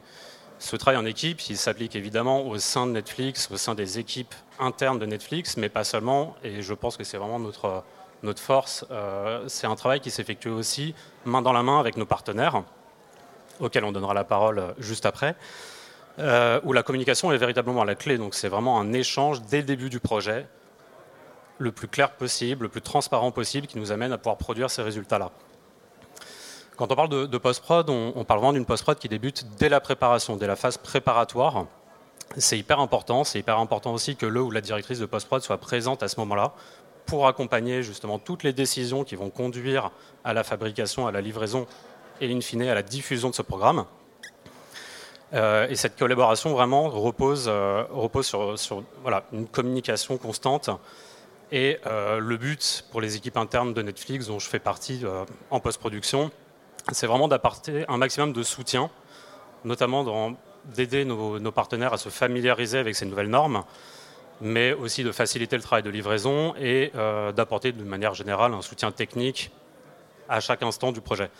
Ce 0.59 0.76
travail 0.76 0.99
en 0.99 1.07
équipe, 1.07 1.40
il 1.49 1.57
s'applique 1.57 1.95
évidemment 1.95 2.47
au 2.47 2.59
sein 2.59 2.87
de 2.87 2.92
Netflix, 2.92 3.49
au 3.50 3.57
sein 3.57 3.75
des 3.75 3.99
équipes 3.99 4.35
internes 4.59 4.99
de 4.99 5.07
Netflix, 5.07 5.57
mais 5.57 5.69
pas 5.69 5.85
seulement. 5.85 6.35
Et 6.42 6.62
je 6.62 6.75
pense 6.75 6.97
que 6.97 7.04
c'est 7.04 7.16
vraiment 7.16 7.38
notre, 7.38 7.85
notre 8.23 8.41
force. 8.41 8.85
Euh, 8.91 9.45
c'est 9.49 9.67
un 9.67 9.77
travail 9.77 10.00
qui 10.00 10.11
s'effectue 10.11 10.49
aussi 10.49 10.95
main 11.25 11.43
dans 11.43 11.53
la 11.53 11.62
main 11.62 11.81
avec 11.81 11.97
nos 11.97 12.07
partenaires, 12.07 12.62
auxquels 13.61 13.85
on 13.85 13.93
donnera 13.93 14.15
la 14.15 14.25
parole 14.25 14.75
juste 14.79 15.07
après, 15.07 15.37
euh, 16.19 16.61
où 16.65 16.73
la 16.73 16.83
communication 16.83 17.33
est 17.33 17.39
véritablement 17.39 17.85
la 17.85 17.95
clé. 17.95 18.19
Donc 18.19 18.35
c'est 18.35 18.49
vraiment 18.49 18.81
un 18.81 18.93
échange 18.93 19.43
dès 19.43 19.59
le 19.59 19.65
début 19.65 19.91
du 19.91 20.00
projet, 20.00 20.47
le 21.59 21.73
plus 21.73 21.89
clair 21.89 22.12
possible, 22.12 22.65
le 22.65 22.69
plus 22.69 22.83
transparent 22.83 23.31
possible, 23.31 23.67
qui 23.67 23.79
nous 23.79 23.93
amène 23.93 24.12
à 24.12 24.19
pouvoir 24.19 24.37
produire 24.37 24.71
ces 24.71 24.83
résultats-là. 24.83 25.31
Quand 26.77 26.91
on 26.91 26.97
parle 26.97 27.11
de, 27.29 27.37
post-prod, 27.37 27.91
on, 27.91 28.25
parle 28.25 28.41
vraiment 28.41 28.55
d'une 28.55 28.65
post-prod 28.65 28.99
qui 28.99 29.11
débute 29.11 29.45
dès 29.59 29.69
la 29.69 29.81
préparation, 29.81 30.37
dès 30.37 30.47
la 30.47 30.57
phase 30.57 30.79
préparatoire. 30.79 31.67
C'est 32.39 32.59
hyper 32.59 32.81
important. 32.81 33.23
C'est 33.23 33.39
hyper 33.39 33.59
important 33.59 33.93
aussi 33.93 34.17
que 34.17 34.25
le 34.25 34.41
ou 34.41 34.50
la 34.50 34.62
directrice 34.62 34.99
de 34.99 35.05
post-prod 35.05 35.43
soit 35.43 35.59
présente 35.59 36.03
à 36.03 36.09
ce 36.09 36.19
moment-là 36.21 36.55
pour 37.11 37.26
accompagner 37.26 37.83
justement 37.83 38.21
toutes 38.21 38.45
les 38.45 38.52
décisions 38.52 39.02
qui 39.02 39.17
vont 39.17 39.31
conduire 39.31 39.90
à 40.23 40.33
la 40.33 40.45
fabrication, 40.45 41.09
à 41.09 41.11
la 41.11 41.21
livraison 41.21 41.67
et 42.21 42.33
in 42.33 42.40
fine 42.40 42.62
à 42.62 42.75
la 42.75 42.85
diffusion 42.85 43.31
de 43.31 43.35
ce 43.35 43.43
programme. 43.43 43.85
Euh, 45.33 45.67
et 45.69 45.75
cette 45.75 45.99
collaboration 45.99 46.52
vraiment 46.52 46.88
repose, 46.88 47.47
euh, 47.49 47.83
repose 47.90 48.26
sur, 48.26 48.85
voilà, 49.02 49.25
une 49.33 49.49
communication 49.49 50.19
constante. 50.19 50.71
Et 51.50 51.79
euh, 51.87 52.21
le 52.21 52.37
but 52.37 52.85
pour 52.93 53.00
les 53.00 53.17
équipes 53.17 53.38
internes 53.38 53.75
de 53.75 53.83
Netflix, 53.83 54.29
dont 54.29 54.38
je 54.38 54.49
fais 54.49 54.61
partie 54.61 55.02
en 55.50 55.59
post-production, 55.59 56.31
c'est 56.93 57.09
vraiment 57.09 57.26
d'apporter 57.26 57.85
un 57.88 57.97
maximum 57.97 58.33
de 58.33 58.45
soutien 58.45 58.88
notamment 59.64 60.37
d'aider 60.64 61.05
nos, 61.05 61.52
partenaires 61.52 61.93
à 61.93 61.99
se 61.99 62.09
familiariser 62.09 62.79
avec 62.79 62.95
ces 62.95 63.05
nouvelles 63.05 63.29
normes, 63.29 63.64
mais 64.41 64.73
aussi 64.73 65.05
de 65.05 65.13
faciliter 65.13 65.57
le 65.57 65.63
travail 65.63 65.83
de 65.83 65.91
livraison 65.91 66.55
et 66.59 66.93
euh, 66.95 67.33
d'apporter 67.33 67.73
de 67.73 67.85
manière 67.85 68.15
générale 68.15 68.55
un 68.55 68.63
soutien 68.63 68.91
technique 68.91 69.51
à 70.29 70.41
chaque 70.41 70.63
instant 70.63 70.93
du 70.93 71.01
projet. 71.01 71.31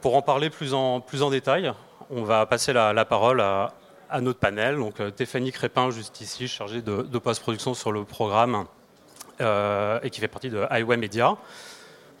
Pour 0.00 0.16
en 0.16 0.22
parler 0.22 0.50
plus 0.50 0.74
en, 0.74 1.00
plus 1.00 1.22
en 1.22 1.30
détail, 1.30 1.72
on 2.10 2.22
va 2.22 2.46
passer 2.46 2.72
la, 2.72 3.04
parole 3.04 3.40
à, 3.40 3.72
notre 4.20 4.38
panel. 4.38 4.76
Donc, 4.76 5.00
euh, 5.00 5.10
Stéphanie 5.10 5.52
Crépin, 5.52 5.90
juste 5.90 6.20
ici, 6.20 6.48
chargée 6.48 6.82
de, 6.82 7.18
post-production 7.18 7.74
sur 7.74 7.92
le 7.92 8.04
programme 8.04 8.66
euh, 9.40 9.98
et 10.02 10.10
qui 10.10 10.20
fait 10.20 10.28
partie 10.28 10.50
de 10.50 10.66
Highway 10.70 10.96
Media. 10.96 11.36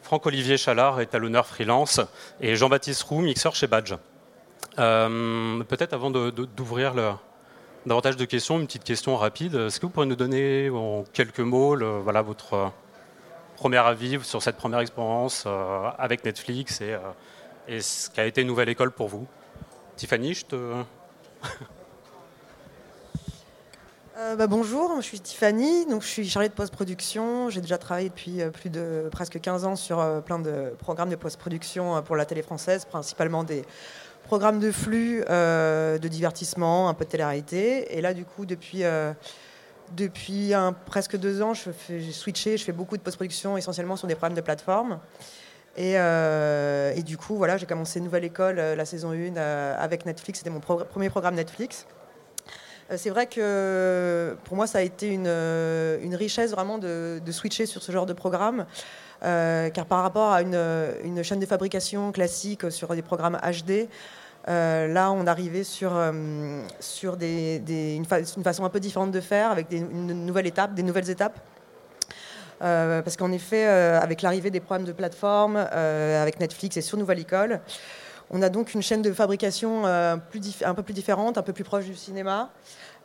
Franck-Olivier 0.02 0.56
Chalard, 0.56 1.00
étalonneur 1.00 1.46
freelance, 1.46 2.00
et 2.40 2.54
Jean-Baptiste 2.54 3.02
Roux, 3.02 3.20
mixeur 3.20 3.54
chez 3.54 3.66
Badge. 3.66 3.94
Euh, 4.78 5.62
peut-être 5.64 5.94
avant 5.94 6.10
d'ouvrir 6.10 6.94
davantage 7.86 8.16
de 8.16 8.24
questions, 8.24 8.58
une 8.58 8.66
petite 8.66 8.84
question 8.84 9.16
rapide. 9.16 9.54
Est-ce 9.54 9.78
que 9.78 9.86
vous 9.86 9.92
pourriez 9.92 10.08
nous 10.08 10.16
donner 10.16 10.68
en 10.70 11.04
quelques 11.12 11.40
mots 11.40 11.76
votre 11.76 12.72
premier 13.54 13.78
avis 13.78 14.22
sur 14.24 14.42
cette 14.42 14.56
première 14.56 14.80
expérience 14.80 15.44
euh, 15.46 15.88
avec 15.98 16.24
Netflix 16.24 16.80
et, 16.80 16.92
euh, 16.92 16.98
et, 17.68 17.80
ce 17.80 18.10
qu'a 18.10 18.26
été 18.26 18.44
Nouvelle 18.44 18.68
École 18.68 18.90
pour 18.90 19.08
vous? 19.08 19.26
Tiffany, 19.96 20.34
je 20.34 20.44
te... 20.44 20.56
Euh, 24.18 24.34
bah, 24.34 24.46
bonjour, 24.46 24.94
je 24.96 25.02
suis 25.02 25.20
Tiffany, 25.20 25.84
donc 25.84 26.00
je 26.00 26.06
suis 26.06 26.26
chargée 26.26 26.48
de 26.48 26.54
post-production. 26.54 27.50
J'ai 27.50 27.60
déjà 27.60 27.76
travaillé 27.76 28.08
depuis 28.08 28.40
euh, 28.40 28.48
plus 28.48 28.70
de 28.70 29.10
presque 29.12 29.38
15 29.38 29.66
ans 29.66 29.76
sur 29.76 30.00
euh, 30.00 30.22
plein 30.22 30.38
de 30.38 30.72
programmes 30.78 31.10
de 31.10 31.16
post-production 31.16 32.00
pour 32.02 32.16
la 32.16 32.24
télé 32.24 32.40
française, 32.40 32.86
principalement 32.86 33.44
des 33.44 33.62
programmes 34.26 34.60
de 34.60 34.70
flux, 34.70 35.24
de 35.28 36.08
divertissement, 36.08 36.88
un 36.88 36.94
peu 36.94 37.04
de 37.04 37.10
télé-réalité. 37.10 37.96
Et 37.96 38.00
là, 38.00 38.12
du 38.12 38.24
coup, 38.24 38.46
depuis, 38.46 38.82
depuis 39.96 40.52
presque 40.86 41.16
deux 41.16 41.42
ans, 41.42 41.52
j'ai 41.54 42.12
switché, 42.12 42.56
je 42.56 42.64
fais 42.64 42.72
beaucoup 42.72 42.96
de 42.96 43.02
post-production 43.02 43.56
essentiellement 43.56 43.96
sur 43.96 44.08
des 44.08 44.14
programmes 44.14 44.36
de 44.36 44.42
plateforme. 44.42 44.98
Et, 45.76 45.94
et 45.94 47.02
du 47.02 47.16
coup, 47.16 47.36
voilà, 47.36 47.56
j'ai 47.56 47.66
commencé 47.66 48.00
Nouvelle 48.00 48.24
École, 48.24 48.56
la 48.56 48.84
saison 48.84 49.12
1, 49.12 49.36
avec 49.36 50.06
Netflix. 50.06 50.40
C'était 50.40 50.50
mon 50.50 50.60
premier 50.60 51.10
programme 51.10 51.34
Netflix. 51.34 51.86
Euh, 52.90 52.96
c'est 52.96 53.10
vrai 53.10 53.26
que 53.26 54.36
pour 54.44 54.56
moi, 54.56 54.66
ça 54.66 54.78
a 54.78 54.82
été 54.82 55.08
une, 55.08 55.26
euh, 55.26 55.98
richesse 56.12 56.50
vraiment 56.50 56.78
de, 56.78 57.20
switcher 57.30 57.66
sur 57.66 57.82
ce 57.82 57.92
genre 57.92 58.06
de 58.06 58.12
programme. 58.12 58.66
Euh, 59.24 59.70
car 59.70 59.86
par 59.86 60.02
rapport 60.02 60.32
à 60.32 60.42
une, 60.42 61.22
chaîne 61.22 61.40
de 61.40 61.46
fabrication 61.46 62.12
classique 62.12 62.70
sur 62.70 62.94
des 62.94 63.02
programmes 63.02 63.38
HD, 63.42 63.88
là, 64.46 65.10
on 65.10 65.26
arrivait 65.26 65.64
sur, 65.64 65.92
sur 66.80 67.16
une, 67.20 68.04
façon 68.04 68.64
un 68.64 68.70
peu 68.70 68.80
différente 68.80 69.10
de 69.10 69.20
faire, 69.20 69.50
avec 69.50 69.68
des, 69.68 69.78
une 69.78 70.26
nouvelle 70.26 70.46
étape, 70.46 70.74
des 70.74 70.82
nouvelles 70.82 71.10
étapes. 71.10 71.38
parce 72.60 73.16
qu'en 73.16 73.32
effet, 73.32 73.64
avec 73.64 74.22
l'arrivée 74.22 74.50
des 74.50 74.60
programmes 74.60 74.86
de 74.86 74.92
plateforme, 74.92 75.56
avec 75.56 76.38
Netflix 76.38 76.76
et 76.76 76.82
sur 76.82 76.98
Nouvelle 76.98 77.20
École, 77.20 77.60
on 78.30 78.42
a 78.42 78.48
donc 78.48 78.74
une 78.74 78.82
chaîne 78.82 79.02
de 79.02 79.12
fabrication 79.12 79.86
euh, 79.86 80.16
un 80.64 80.74
peu 80.74 80.82
plus 80.82 80.94
différente, 80.94 81.38
un 81.38 81.42
peu 81.42 81.52
plus 81.52 81.64
proche 81.64 81.84
du 81.84 81.94
cinéma, 81.94 82.50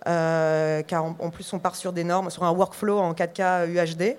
euh, 0.07 0.81
car 0.83 1.05
en, 1.05 1.29
plus 1.29 1.51
on 1.53 1.59
part 1.59 1.75
sur 1.75 1.93
des 1.93 2.03
normes, 2.03 2.29
sur 2.29 2.43
un 2.43 2.51
workflow 2.51 2.97
en 2.97 3.13
4K 3.13 3.67
UHD, 3.67 4.17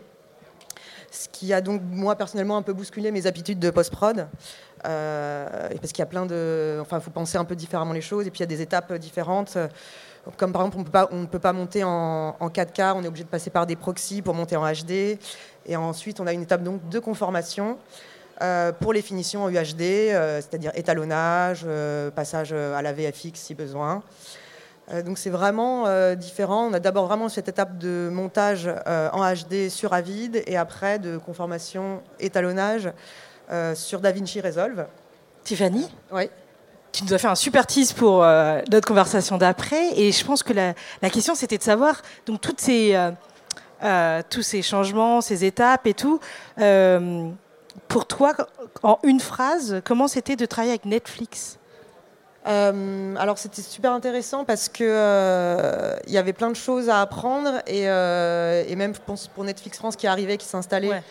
ce 1.12 1.28
qui 1.28 1.52
a 1.52 1.60
donc 1.60 1.82
moi 1.84 2.16
personnellement 2.16 2.56
un 2.56 2.62
peu 2.62 2.72
bousculé 2.72 3.10
mes 3.10 3.26
habitudes 3.26 3.58
de 3.58 3.70
post-prod. 3.70 4.26
Euh, 4.84 5.68
parce 5.80 5.92
qu'il 5.92 6.00
y 6.00 6.02
a 6.02 6.06
plein 6.06 6.26
de. 6.26 6.78
Enfin, 6.80 6.98
il 6.98 7.02
faut 7.02 7.10
penser 7.10 7.38
un 7.38 7.44
peu 7.44 7.54
différemment 7.54 7.92
les 7.92 8.00
choses, 8.00 8.26
et 8.26 8.30
puis 8.30 8.38
il 8.38 8.42
y 8.42 8.44
a 8.44 8.46
des 8.46 8.62
étapes 8.62 8.92
différentes. 8.94 9.56
Comme 10.36 10.52
par 10.52 10.62
exemple, 10.62 10.90
on, 11.10 11.20
ne 11.20 11.26
peut 11.26 11.38
pas 11.38 11.52
monter 11.52 11.84
en, 11.84 12.32
4K, 12.40 12.94
on 12.96 13.02
est 13.04 13.08
obligé 13.08 13.24
de 13.24 13.28
passer 13.28 13.50
par 13.50 13.66
des 13.66 13.76
proxys 13.76 14.22
pour 14.22 14.34
monter 14.34 14.56
en 14.56 14.64
HD. 14.64 15.18
Et 15.66 15.76
ensuite, 15.76 16.20
on 16.20 16.26
a 16.26 16.32
une 16.32 16.42
étape 16.42 16.62
donc 16.62 16.88
de 16.88 16.98
conformation. 16.98 17.78
Euh, 18.40 18.72
pour 18.72 18.92
les 18.92 19.02
finitions 19.02 19.44
en 19.44 19.50
UHD, 19.50 20.10
c'est-à-dire 20.40 20.72
étalonnage, 20.74 21.62
euh, 21.64 22.10
passage 22.10 22.52
à 22.52 22.82
la 22.82 22.92
VFX 22.92 23.34
si 23.34 23.54
besoin. 23.54 24.02
Donc 25.04 25.16
c'est 25.18 25.30
vraiment 25.30 26.14
différent. 26.14 26.66
On 26.68 26.72
a 26.72 26.80
d'abord 26.80 27.06
vraiment 27.06 27.28
cette 27.28 27.48
étape 27.48 27.78
de 27.78 28.10
montage 28.12 28.68
en 28.86 29.32
HD 29.32 29.68
sur 29.68 29.92
Avid 29.92 30.42
et 30.46 30.56
après 30.56 30.98
de 30.98 31.18
conformation 31.18 32.02
étalonnage 32.18 32.90
sur 33.74 34.00
DaVinci 34.00 34.40
Resolve. 34.40 34.86
Tiffany 35.44 35.88
Oui. 36.10 36.28
Tu 36.90 37.04
nous 37.04 37.14
as 37.14 37.18
fait 37.18 37.28
un 37.28 37.34
super 37.34 37.66
tease 37.66 37.92
pour 37.92 38.22
notre 38.22 38.86
conversation 38.86 39.38
d'après 39.38 39.98
et 39.98 40.12
je 40.12 40.24
pense 40.24 40.42
que 40.42 40.52
la, 40.52 40.74
la 41.00 41.10
question 41.10 41.34
c'était 41.34 41.58
de 41.58 41.62
savoir 41.62 42.02
donc 42.26 42.40
toutes 42.40 42.60
ces, 42.60 42.98
tous 44.30 44.42
ces 44.42 44.62
changements, 44.62 45.20
ces 45.20 45.44
étapes 45.44 45.86
et 45.86 45.94
tout 45.94 46.20
pour 47.88 48.06
toi, 48.06 48.34
en 48.82 48.98
une 49.02 49.20
phrase, 49.20 49.80
comment 49.84 50.08
c'était 50.08 50.36
de 50.36 50.46
travailler 50.46 50.72
avec 50.72 50.84
Netflix? 50.84 51.58
Euh, 52.46 53.14
alors 53.16 53.38
c'était 53.38 53.62
super 53.62 53.92
intéressant 53.92 54.44
parce 54.44 54.68
que 54.68 54.82
euh, 54.82 55.94
il 56.06 56.12
y 56.12 56.18
avait 56.18 56.32
plein 56.32 56.50
de 56.50 56.56
choses 56.56 56.88
à 56.88 57.00
apprendre 57.00 57.62
et, 57.68 57.88
euh, 57.88 58.64
et, 58.66 58.74
même 58.74 58.94
je 58.94 59.00
pense 59.00 59.28
pour 59.28 59.44
Netflix 59.44 59.78
France 59.78 59.94
qui 59.94 60.08
arrivait, 60.08 60.36
qui 60.36 60.46
s'installait, 60.46 61.02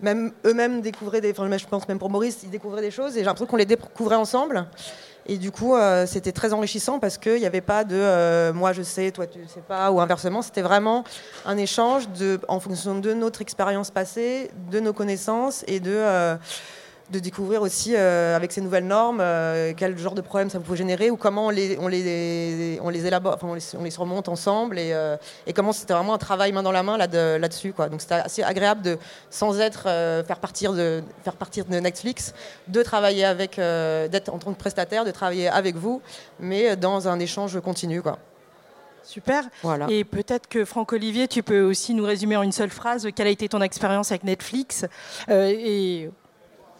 même 0.00 0.32
eux-mêmes 0.44 0.80
découvraient 0.80 1.20
des, 1.20 1.30
enfin 1.30 1.56
je 1.56 1.66
pense 1.66 1.86
même 1.86 2.00
pour 2.00 2.10
Maurice, 2.10 2.40
ils 2.42 2.50
découvraient 2.50 2.82
des 2.82 2.90
choses 2.90 3.16
et 3.16 3.20
j'ai 3.20 3.24
l'impression 3.24 3.46
qu'on 3.46 3.56
les 3.56 3.66
découvrait 3.66 4.16
ensemble. 4.16 4.66
Et 5.26 5.38
du 5.38 5.50
coup, 5.50 5.74
c'était 6.06 6.32
très 6.32 6.52
enrichissant 6.52 6.98
parce 6.98 7.16
qu'il 7.16 7.38
n'y 7.38 7.46
avait 7.46 7.62
pas 7.62 7.84
de 7.84 8.50
moi 8.50 8.72
je 8.72 8.82
sais, 8.82 9.10
toi 9.12 9.26
tu 9.26 9.38
ne 9.38 9.46
sais 9.46 9.62
pas, 9.66 9.92
ou 9.92 10.00
inversement. 10.00 10.42
C'était 10.42 10.60
vraiment 10.60 11.04
un 11.46 11.56
échange 11.56 12.08
de, 12.10 12.40
en 12.48 12.58
fonction 12.58 12.98
de 12.98 13.14
notre 13.14 13.40
expérience 13.40 13.90
passée, 13.90 14.50
de 14.70 14.80
nos 14.80 14.92
connaissances 14.92 15.64
et 15.68 15.78
de. 15.78 16.36
De 17.10 17.18
découvrir 17.18 17.60
aussi 17.60 17.94
euh, 17.94 18.34
avec 18.34 18.50
ces 18.50 18.62
nouvelles 18.62 18.86
normes 18.86 19.18
euh, 19.20 19.74
quel 19.76 19.98
genre 19.98 20.14
de 20.14 20.22
problème 20.22 20.48
ça 20.48 20.58
peut 20.58 20.74
générer 20.74 21.10
ou 21.10 21.18
comment 21.18 21.48
on 21.48 21.50
les, 21.50 21.76
on 21.78 21.86
les, 21.86 22.78
on 22.82 22.88
les 22.88 23.04
élabore, 23.04 23.34
enfin, 23.34 23.46
on 23.78 23.84
les, 23.84 23.90
surmonte 23.90 24.30
ensemble 24.30 24.78
et, 24.78 24.94
euh, 24.94 25.18
et 25.46 25.52
comment 25.52 25.74
c'était 25.74 25.92
vraiment 25.92 26.14
un 26.14 26.18
travail 26.18 26.52
main 26.52 26.62
dans 26.62 26.72
la 26.72 26.82
main 26.82 26.96
là-dessus. 26.96 27.68
Là 27.68 27.74
quoi. 27.74 27.88
Donc 27.90 28.00
c'était 28.00 28.14
assez 28.14 28.42
agréable 28.42 28.80
de, 28.80 28.98
sans 29.28 29.60
être 29.60 29.82
faire, 29.82 30.38
partir 30.38 30.72
de, 30.72 31.02
faire 31.22 31.36
partir 31.36 31.66
de 31.66 31.78
Netflix, 31.78 32.32
de 32.68 32.82
travailler 32.82 33.26
avec, 33.26 33.56
d'être 33.56 34.30
en 34.32 34.38
tant 34.38 34.54
que 34.54 34.58
prestataire, 34.58 35.04
de 35.04 35.10
travailler 35.10 35.48
avec 35.48 35.76
vous, 35.76 36.00
mais 36.40 36.74
dans 36.74 37.06
un 37.06 37.20
échange 37.20 37.60
continu. 37.60 38.00
Quoi. 38.00 38.18
Super. 39.02 39.44
Voilà. 39.62 39.88
Et 39.90 40.04
peut-être 40.04 40.48
que 40.48 40.64
Franck 40.64 40.94
Olivier, 40.94 41.28
tu 41.28 41.42
peux 41.42 41.60
aussi 41.60 41.92
nous 41.92 42.04
résumer 42.04 42.38
en 42.38 42.42
une 42.42 42.52
seule 42.52 42.70
phrase 42.70 43.06
quelle 43.14 43.26
a 43.26 43.30
été 43.30 43.46
ton 43.50 43.60
expérience 43.60 44.10
avec 44.10 44.24
Netflix 44.24 44.86
et 45.28 46.08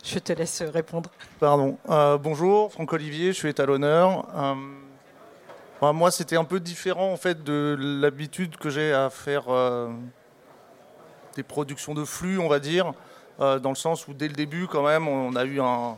je 0.05 0.19
te 0.19 0.33
laisse 0.33 0.63
répondre. 0.63 1.11
Pardon. 1.41 1.79
Euh, 1.89 2.19
bonjour, 2.19 2.71
Franck 2.73 2.93
Olivier, 2.93 3.29
je 3.29 3.39
suis 3.39 3.49
étalonneur. 3.49 4.27
Euh, 4.37 5.93
moi, 5.93 6.11
c'était 6.11 6.37
un 6.37 6.45
peu 6.45 6.61
différent 6.61 7.13
en 7.13 7.17
fait 7.17 7.43
de 7.43 7.77
l'habitude 7.79 8.57
que 8.57 8.71
j'ai 8.71 8.93
à 8.93 9.11
faire 9.11 9.45
euh, 9.49 9.91
des 11.37 11.43
productions 11.43 11.95
de 11.95 12.05
flux, 12.05 12.39
on 12.39 12.49
va 12.49 12.59
dire, 12.59 12.93
dans 13.39 13.71
le 13.71 13.75
sens 13.75 14.07
où 14.07 14.15
dès 14.15 14.29
le 14.29 14.35
début, 14.35 14.67
quand 14.67 14.85
même, 14.87 15.09
on 15.09 15.35
a 15.35 15.45
eu 15.45 15.61
un, 15.61 15.97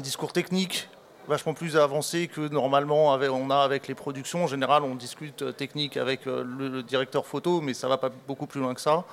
discours 0.00 0.32
technique 0.32 0.88
vachement 1.28 1.54
plus 1.54 1.76
avancé 1.76 2.26
que 2.26 2.48
normalement 2.48 3.12
on 3.12 3.50
a 3.50 3.58
avec 3.58 3.86
les 3.86 3.94
productions. 3.94 4.44
En 4.44 4.46
général, 4.48 4.82
on 4.82 4.96
discute 4.96 5.56
technique 5.56 5.96
avec 5.96 6.24
le 6.26 6.82
directeur 6.82 7.26
photo, 7.26 7.60
mais 7.60 7.74
ça 7.74 7.86
va 7.86 7.98
pas 7.98 8.10
beaucoup 8.26 8.46
plus 8.46 8.60
loin 8.60 8.74
que 8.74 8.80
ça. 8.80 9.04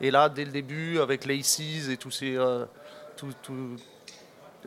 Et 0.00 0.10
là, 0.10 0.28
dès 0.28 0.44
le 0.44 0.50
début, 0.50 0.98
avec 0.98 1.24
l'ACES 1.24 1.88
et 1.90 1.96
tous 1.96 2.10
ces. 2.10 2.36
Euh, 2.36 2.66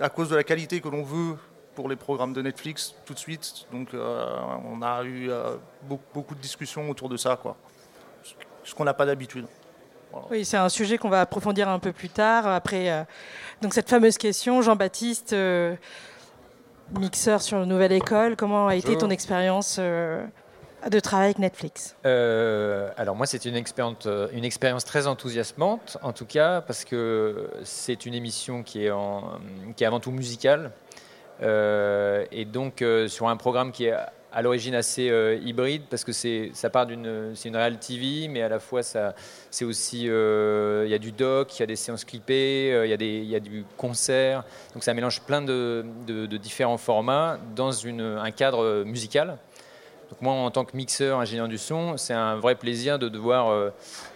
à 0.02 0.10
cause 0.10 0.30
de 0.30 0.36
la 0.36 0.44
qualité 0.44 0.82
que 0.82 0.88
l'on 0.88 1.04
veut 1.04 1.38
pour 1.76 1.88
les 1.88 1.96
programmes 1.96 2.34
de 2.34 2.42
Netflix, 2.42 2.96
tout 3.06 3.14
de 3.14 3.20
suite. 3.20 3.68
Donc, 3.72 3.94
euh, 3.94 4.26
on 4.66 4.82
a 4.82 5.04
eu 5.04 5.30
euh, 5.30 5.56
beaucoup, 5.84 6.34
de 6.34 6.40
discussions 6.40 6.90
autour 6.90 7.10
de 7.10 7.18
ça, 7.18 7.38
quoi. 7.40 7.56
Ce 8.64 8.74
qu'on 8.74 8.86
n'a 8.86 8.94
pas 8.94 9.06
d'habitude. 9.06 9.46
Oui, 10.32 10.44
c'est 10.44 10.58
un 10.58 10.70
sujet 10.70 10.98
qu'on 10.98 11.10
va 11.10 11.22
approfondir 11.22 11.70
un 11.70 11.80
peu 11.80 11.92
plus 11.92 12.10
tard. 12.10 12.48
Après, 12.48 13.06
donc 13.62 13.74
cette 13.74 13.90
fameuse 13.90 14.18
question, 14.18 14.62
Jean-Baptiste, 14.64 15.36
mixeur 16.98 17.42
sur 17.42 17.64
Nouvelle 17.68 17.92
École, 17.92 18.36
comment 18.36 18.68
a 18.68 18.76
été 18.76 18.98
ton 18.98 19.12
expérience 19.12 19.80
de 20.88 21.00
travailler 21.00 21.28
avec 21.28 21.40
Netflix. 21.40 21.96
Euh, 22.06 22.90
Alors 22.98 23.16
moi, 23.16 23.26
c'est 23.26 23.46
une 23.46 23.56
expérience, 23.56 24.06
euh, 24.06 24.28
une 24.34 24.46
expérience 24.46 24.86
très 24.86 25.08
enthousiasmante, 25.08 25.98
en 26.02 26.14
tout 26.14 26.26
cas, 26.26 26.62
parce 26.62 26.86
que 26.86 27.50
c'est 27.64 28.06
une 28.06 28.14
émission 28.14 28.64
qui 28.64 28.86
est, 28.86 28.92
qui 29.76 29.84
est 29.84 29.88
avant 29.88 30.00
tout 30.00 30.12
musicale. 30.12 30.72
Euh, 31.42 32.26
et 32.34 32.44
donc 32.44 32.84
sur 33.08 33.30
un 33.30 33.38
programme 33.38 33.72
qui 33.72 33.86
est 33.86 33.94
à 34.32 34.42
l'origine 34.42 34.76
assez 34.76 35.10
hybride 35.42 35.84
parce 35.90 36.04
que 36.04 36.12
c'est 36.12 36.52
ça 36.54 36.70
part 36.70 36.86
d'une 36.86 37.32
c'est 37.34 37.48
une 37.48 37.56
réal 37.56 37.80
TV 37.80 38.28
mais 38.28 38.42
à 38.42 38.50
la 38.50 38.60
fois 38.60 38.82
c'est 38.84 39.64
aussi 39.64 40.02
il 40.02 40.90
y 40.90 40.94
a 40.94 40.98
du 41.00 41.14
doc 41.14 41.58
il 41.58 41.62
y 41.62 41.64
a 41.64 41.66
des 41.66 41.78
séances 41.78 42.04
clippées 42.04 42.82
il 42.84 42.90
y 42.90 42.94
a 42.94 43.32
y 43.32 43.36
a 43.36 43.40
du 43.40 43.64
concert. 43.78 44.44
Donc 44.74 44.84
ça 44.84 44.94
mélange 44.94 45.22
plein 45.22 45.42
de, 45.42 45.86
de, 46.06 46.26
de 46.26 46.38
différents 46.38 46.78
formats 46.78 47.40
dans 47.56 47.72
une, 47.72 48.02
un 48.02 48.32
cadre 48.32 48.84
musical 48.84 49.38
donc 50.10 50.22
moi 50.22 50.34
en 50.34 50.52
tant 50.52 50.66
que 50.66 50.76
mixeur 50.76 51.20
ingénieur 51.20 51.48
du 51.48 51.58
son 51.58 51.98
c'est 51.98 52.14
un 52.14 52.36
vrai 52.36 52.56
plaisir 52.56 53.00
de 53.00 53.10
devoir 53.10 53.72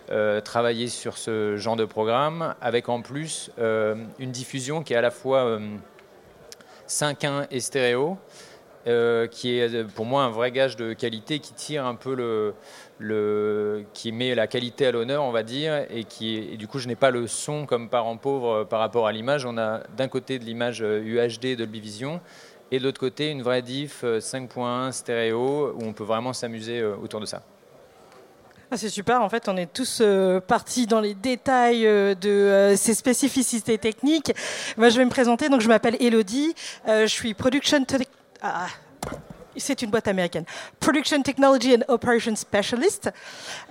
euh, 0.10 0.42
travailler 0.42 0.88
sur 0.88 1.18
ce 1.18 1.58
genre 1.58 1.76
de 1.76 1.86
programme 1.86 2.56
avec 2.62 2.90
en 2.90 3.02
plus 3.02 3.52
une 3.58 4.32
diffusion 4.32 4.84
qui 4.84 4.94
est 4.94 4.98
à 4.98 5.02
la 5.02 5.12
fois 5.12 5.60
5.1 6.88 7.48
et 7.52 7.60
stéréo 7.60 8.18
euh, 8.86 9.28
qui 9.28 9.60
est 9.60 9.86
pour 9.86 10.06
moi 10.06 10.24
un 10.24 10.30
vrai 10.30 10.52
gage 10.52 10.76
de 10.76 10.92
qualité 10.92 11.40
qui 11.40 11.54
tire 11.54 11.86
un 11.86 11.96
peu 11.96 12.54
le, 13.00 13.86
qui 13.94 14.12
met 14.12 14.36
la 14.36 14.46
qualité 14.46 14.88
à 14.88 14.92
l'honneur, 14.92 15.24
on 15.24 15.32
va 15.32 15.44
dire, 15.44 15.86
et 15.90 16.04
qui 16.04 16.58
du 16.58 16.68
coup 16.68 16.80
je 16.80 16.90
n'ai 16.90 16.98
pas 16.98 17.10
le 17.10 17.28
son 17.28 17.66
comme 17.66 17.88
parent 17.88 18.18
pauvre 18.18 18.50
euh, 18.50 18.64
par 18.66 18.82
rapport 18.82 19.08
à 19.08 19.14
l'image. 19.14 19.46
On 19.46 19.58
a 19.58 19.84
d'un 19.96 20.10
côté 20.10 20.38
de 20.38 20.44
l'image 20.44 20.82
UHD 20.82 21.46
euh, 21.46 21.56
de 21.56 21.64
Vision 21.64 22.20
et 22.74 22.80
de 22.80 22.84
l'autre 22.84 23.00
côté 23.00 23.30
une 23.30 23.44
vraie 23.44 23.62
diff 23.62 24.04
5.1 24.04 24.92
stéréo 24.92 25.76
où 25.78 25.84
on 25.84 25.94
peut 25.94 26.04
vraiment 26.04 26.34
s'amuser 26.34 26.84
autour 26.84 27.20
de 27.20 27.28
ça. 27.28 27.44
Ah, 28.72 28.78
c'est 28.78 28.90
super, 28.90 29.22
en 29.22 29.30
fait, 29.30 29.48
on 29.48 29.56
est 29.56 29.72
tous 29.72 30.02
partis 30.48 30.88
dans 30.88 31.00
les 31.00 31.14
détails 31.14 31.84
de 31.84 32.74
ces 32.76 32.96
spécificités 32.96 33.78
techniques. 33.78 34.34
Moi, 34.78 34.90
je 34.90 34.98
vais 34.98 35.06
me 35.06 35.12
présenter, 35.12 35.50
donc 35.50 35.62
je 35.62 35.68
m'appelle 35.68 35.96
Elodie, 36.00 36.56
je 36.88 37.06
suis 37.06 37.36
production 37.36 37.86
ah, 38.42 38.68
c'est 39.58 39.82
une 39.82 39.90
boîte 39.90 40.08
américaine. 40.08 40.46
Production 40.80 41.22
Technology 41.22 41.76
and 41.76 41.84
Operations 41.88 42.36
Specialist. 42.36 43.12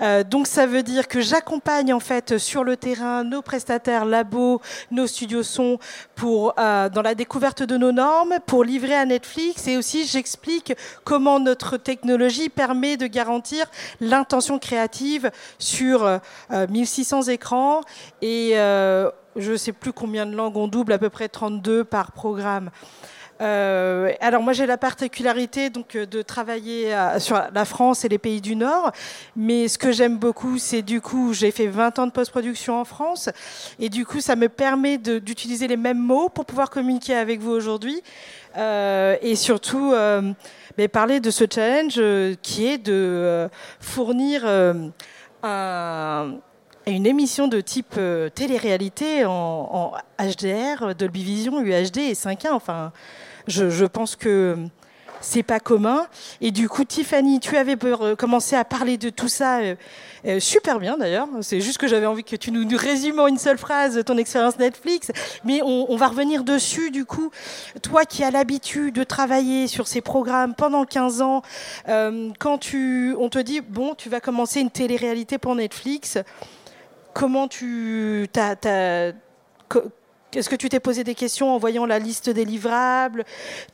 Euh, 0.00 0.24
donc 0.24 0.46
ça 0.46 0.66
veut 0.66 0.82
dire 0.82 1.08
que 1.08 1.20
j'accompagne 1.20 1.92
en 1.92 2.00
fait 2.00 2.38
sur 2.38 2.64
le 2.64 2.76
terrain 2.76 3.24
nos 3.24 3.42
prestataires, 3.42 4.04
labos, 4.04 4.60
nos 4.90 5.06
studios 5.06 5.42
son 5.42 5.78
pour 6.14 6.54
euh, 6.58 6.88
dans 6.88 7.02
la 7.02 7.14
découverte 7.14 7.62
de 7.62 7.76
nos 7.76 7.92
normes, 7.92 8.34
pour 8.46 8.64
livrer 8.64 8.94
à 8.94 9.04
Netflix 9.04 9.66
et 9.66 9.76
aussi 9.76 10.06
j'explique 10.06 10.74
comment 11.04 11.40
notre 11.40 11.76
technologie 11.76 12.48
permet 12.48 12.96
de 12.96 13.06
garantir 13.06 13.66
l'intention 14.00 14.58
créative 14.58 15.30
sur 15.58 16.20
1600 16.50 17.28
euh, 17.28 17.32
écrans 17.32 17.80
et 18.20 18.54
je 19.36 19.52
ne 19.52 19.56
sais 19.56 19.72
plus 19.72 19.92
combien 19.92 20.26
de 20.26 20.34
langues 20.34 20.56
on 20.56 20.68
double, 20.68 20.92
à 20.92 20.98
peu 20.98 21.10
près 21.10 21.28
32 21.28 21.84
par 21.84 22.12
programme. 22.12 22.70
Euh, 23.42 24.12
alors 24.20 24.40
moi 24.42 24.52
j'ai 24.52 24.66
la 24.66 24.78
particularité 24.78 25.68
donc 25.68 25.96
euh, 25.96 26.06
de 26.06 26.22
travailler 26.22 26.94
euh, 26.94 27.18
sur 27.18 27.42
la 27.52 27.64
France 27.64 28.04
et 28.04 28.08
les 28.08 28.18
pays 28.18 28.40
du 28.40 28.54
Nord, 28.54 28.92
mais 29.34 29.66
ce 29.66 29.78
que 29.78 29.90
j'aime 29.90 30.16
beaucoup 30.16 30.58
c'est 30.58 30.82
du 30.82 31.00
coup 31.00 31.32
j'ai 31.32 31.50
fait 31.50 31.66
20 31.66 31.98
ans 31.98 32.06
de 32.06 32.12
post-production 32.12 32.78
en 32.78 32.84
France 32.84 33.30
et 33.80 33.88
du 33.88 34.06
coup 34.06 34.20
ça 34.20 34.36
me 34.36 34.48
permet 34.48 34.96
d'utiliser 34.96 35.66
les 35.66 35.76
mêmes 35.76 35.98
mots 35.98 36.28
pour 36.28 36.44
pouvoir 36.44 36.70
communiquer 36.70 37.16
avec 37.16 37.40
vous 37.40 37.50
aujourd'hui 37.50 38.00
et 38.54 39.34
surtout 39.34 39.92
parler 40.92 41.20
de 41.20 41.30
ce 41.30 41.44
challenge 41.50 42.00
qui 42.42 42.66
est 42.66 42.78
de 42.78 43.48
fournir 43.80 44.44
un 45.42 46.34
une 46.84 47.06
émission 47.06 47.46
de 47.46 47.60
type 47.60 47.94
télé-réalité 48.34 49.24
en, 49.24 49.30
en, 49.30 49.92
HDR, 50.18 50.96
Dolby 50.96 51.22
Vision, 51.22 51.60
UHD 51.60 51.98
et 51.98 52.14
5.1. 52.14 52.50
Enfin, 52.50 52.92
je, 53.46 53.84
pense 53.84 54.16
que 54.16 54.56
c'est 55.20 55.42
pas 55.42 55.60
commun. 55.60 56.06
Et 56.40 56.50
du 56.50 56.68
coup, 56.68 56.84
Tiffany, 56.84 57.40
tu 57.40 57.56
avais 57.56 57.76
euh, 57.84 58.16
commencé 58.16 58.56
à 58.56 58.64
parler 58.64 58.98
de 58.98 59.10
tout 59.10 59.28
ça 59.28 59.60
euh, 59.60 59.74
euh, 60.26 60.40
super 60.40 60.78
bien 60.78 60.98
d'ailleurs. 60.98 61.28
C'est 61.40 61.60
juste 61.60 61.78
que 61.78 61.86
j'avais 61.86 62.06
envie 62.06 62.24
que 62.24 62.36
tu 62.36 62.50
nous, 62.50 62.66
résumes 62.76 63.20
en 63.20 63.28
une 63.28 63.38
seule 63.38 63.58
phrase 63.58 64.02
ton 64.04 64.16
expérience 64.16 64.58
Netflix. 64.58 65.10
Mais 65.44 65.60
on, 65.62 65.96
va 65.96 66.08
revenir 66.08 66.44
dessus 66.44 66.90
du 66.90 67.04
coup. 67.04 67.30
Toi 67.82 68.04
qui 68.04 68.24
as 68.24 68.30
l'habitude 68.30 68.94
de 68.94 69.04
travailler 69.04 69.68
sur 69.68 69.86
ces 69.86 70.00
programmes 70.00 70.54
pendant 70.54 70.84
15 70.84 71.22
ans, 71.22 71.42
quand 72.38 72.58
tu, 72.58 73.14
on 73.18 73.28
te 73.28 73.38
dit, 73.38 73.60
bon, 73.60 73.94
tu 73.94 74.08
vas 74.08 74.20
commencer 74.20 74.60
une 74.60 74.70
télé-réalité 74.70 75.38
pour 75.38 75.54
Netflix, 75.54 76.18
comment 77.14 77.46
tu... 77.46 78.28
As, 78.36 79.12
est-ce 80.34 80.48
que 80.48 80.56
tu 80.56 80.68
t'es 80.68 80.80
posé 80.80 81.04
des 81.04 81.14
questions 81.14 81.54
en 81.54 81.58
voyant 81.58 81.86
la 81.86 81.98
liste 81.98 82.30
des 82.30 82.44
livrables? 82.44 83.24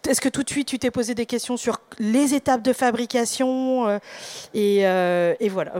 Est-ce 0.09 0.21
que 0.21 0.29
tout 0.29 0.43
de 0.43 0.51
suite 0.51 0.69
tu 0.69 0.79
t'es 0.79 0.91
posé 0.91 1.15
des 1.15 1.27
questions 1.27 1.57
sur 1.57 1.81
les 1.99 2.35
étapes 2.35 2.63
de 2.63 2.73
fabrication 2.73 3.89
euh, 3.89 3.99
euh, 4.55 5.35
et, 5.41 5.49
voilà. 5.49 5.75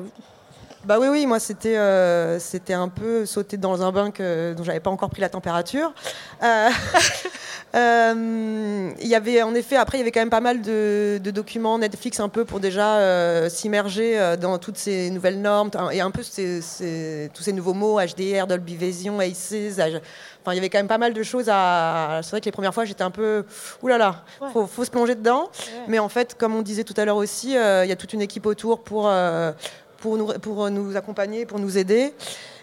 Bah 0.89 0.97
oui, 0.99 1.09
oui, 1.09 1.27
moi 1.27 1.39
c'était 1.39 1.77
euh, 1.77 2.39
c'était 2.39 2.73
un 2.73 2.89
peu 2.89 3.27
sauter 3.27 3.59
dans 3.59 3.83
un 3.83 3.93
bain 3.93 4.11
que, 4.11 4.55
dont 4.57 4.65
j'avais 4.65 4.81
pas 4.81 4.89
encore 4.89 5.11
pris 5.11 5.21
la 5.21 5.29
température. 5.29 5.93
Il 7.75 9.07
y 9.07 9.15
avait 9.15 9.43
en 9.43 9.55
effet, 9.55 9.77
après 9.77 9.99
il 9.99 10.01
y 10.01 10.03
avait 10.03 10.13
quand 10.13 10.23
même 10.23 10.31
pas 10.31 10.41
mal 10.41 10.63
de, 10.63 11.21
documents 11.23 11.79
Netflix 11.79 12.21
un 12.21 12.31
peu 12.31 12.47
pour 12.47 12.59
déjà 12.59 13.51
s'immerger 13.51 14.37
dans 14.41 14.57
toutes 14.57 14.79
ces 14.79 15.11
nouvelles 15.11 15.43
normes 15.43 15.69
et 15.93 16.01
un 16.01 16.11
peu 16.11 16.23
tous 16.23 16.31
ces 16.31 17.53
nouveaux 17.53 17.75
mots 17.75 18.01
HDR, 18.01 18.47
Dolby 18.47 18.75
Vision, 18.75 19.21
ACES, 19.21 19.79
il 20.53 20.57
y 20.57 20.59
avait 20.59 20.69
quand 20.69 20.79
même 20.79 20.89
pas 20.89 20.99
mal 20.99 21.13
de 21.13 21.23
choses 21.23 21.49
à. 21.49 22.21
C'est 22.23 22.31
vrai 22.31 22.41
que 22.41 22.47
les 22.47 22.53
premières 22.53 22.75
fois, 22.75 22.85
j'étais 22.85 23.03
un 23.03 23.11
peu. 23.11 23.45
Ouh 23.83 23.89
là 23.89 23.99
là, 23.99 24.25
faut, 24.53 24.67
faut 24.67 24.85
se 24.85 24.91
plonger 24.91 25.15
dedans. 25.15 25.49
Mais 25.89 25.99
en 25.99 26.09
fait, 26.09 26.35
comme 26.35 26.55
on 26.55 26.63
disait 26.63 26.85
tout 26.85 26.95
à 26.97 27.05
l'heure 27.05 27.17
aussi, 27.17 27.57
euh, 27.57 27.85
il 27.85 27.89
y 27.89 27.93
a 27.93 27.97
toute 27.97 28.13
une 28.13 28.23
équipe 28.23 28.47
autour 28.47 28.83
pour, 28.83 29.09
euh, 29.09 29.53
pour, 29.99 30.17
nous, 30.17 30.27
pour 30.39 30.71
nous 30.71 30.97
accompagner, 30.97 31.47
pour 31.47 31.59
nous 31.59 31.79
aider. 31.79 32.15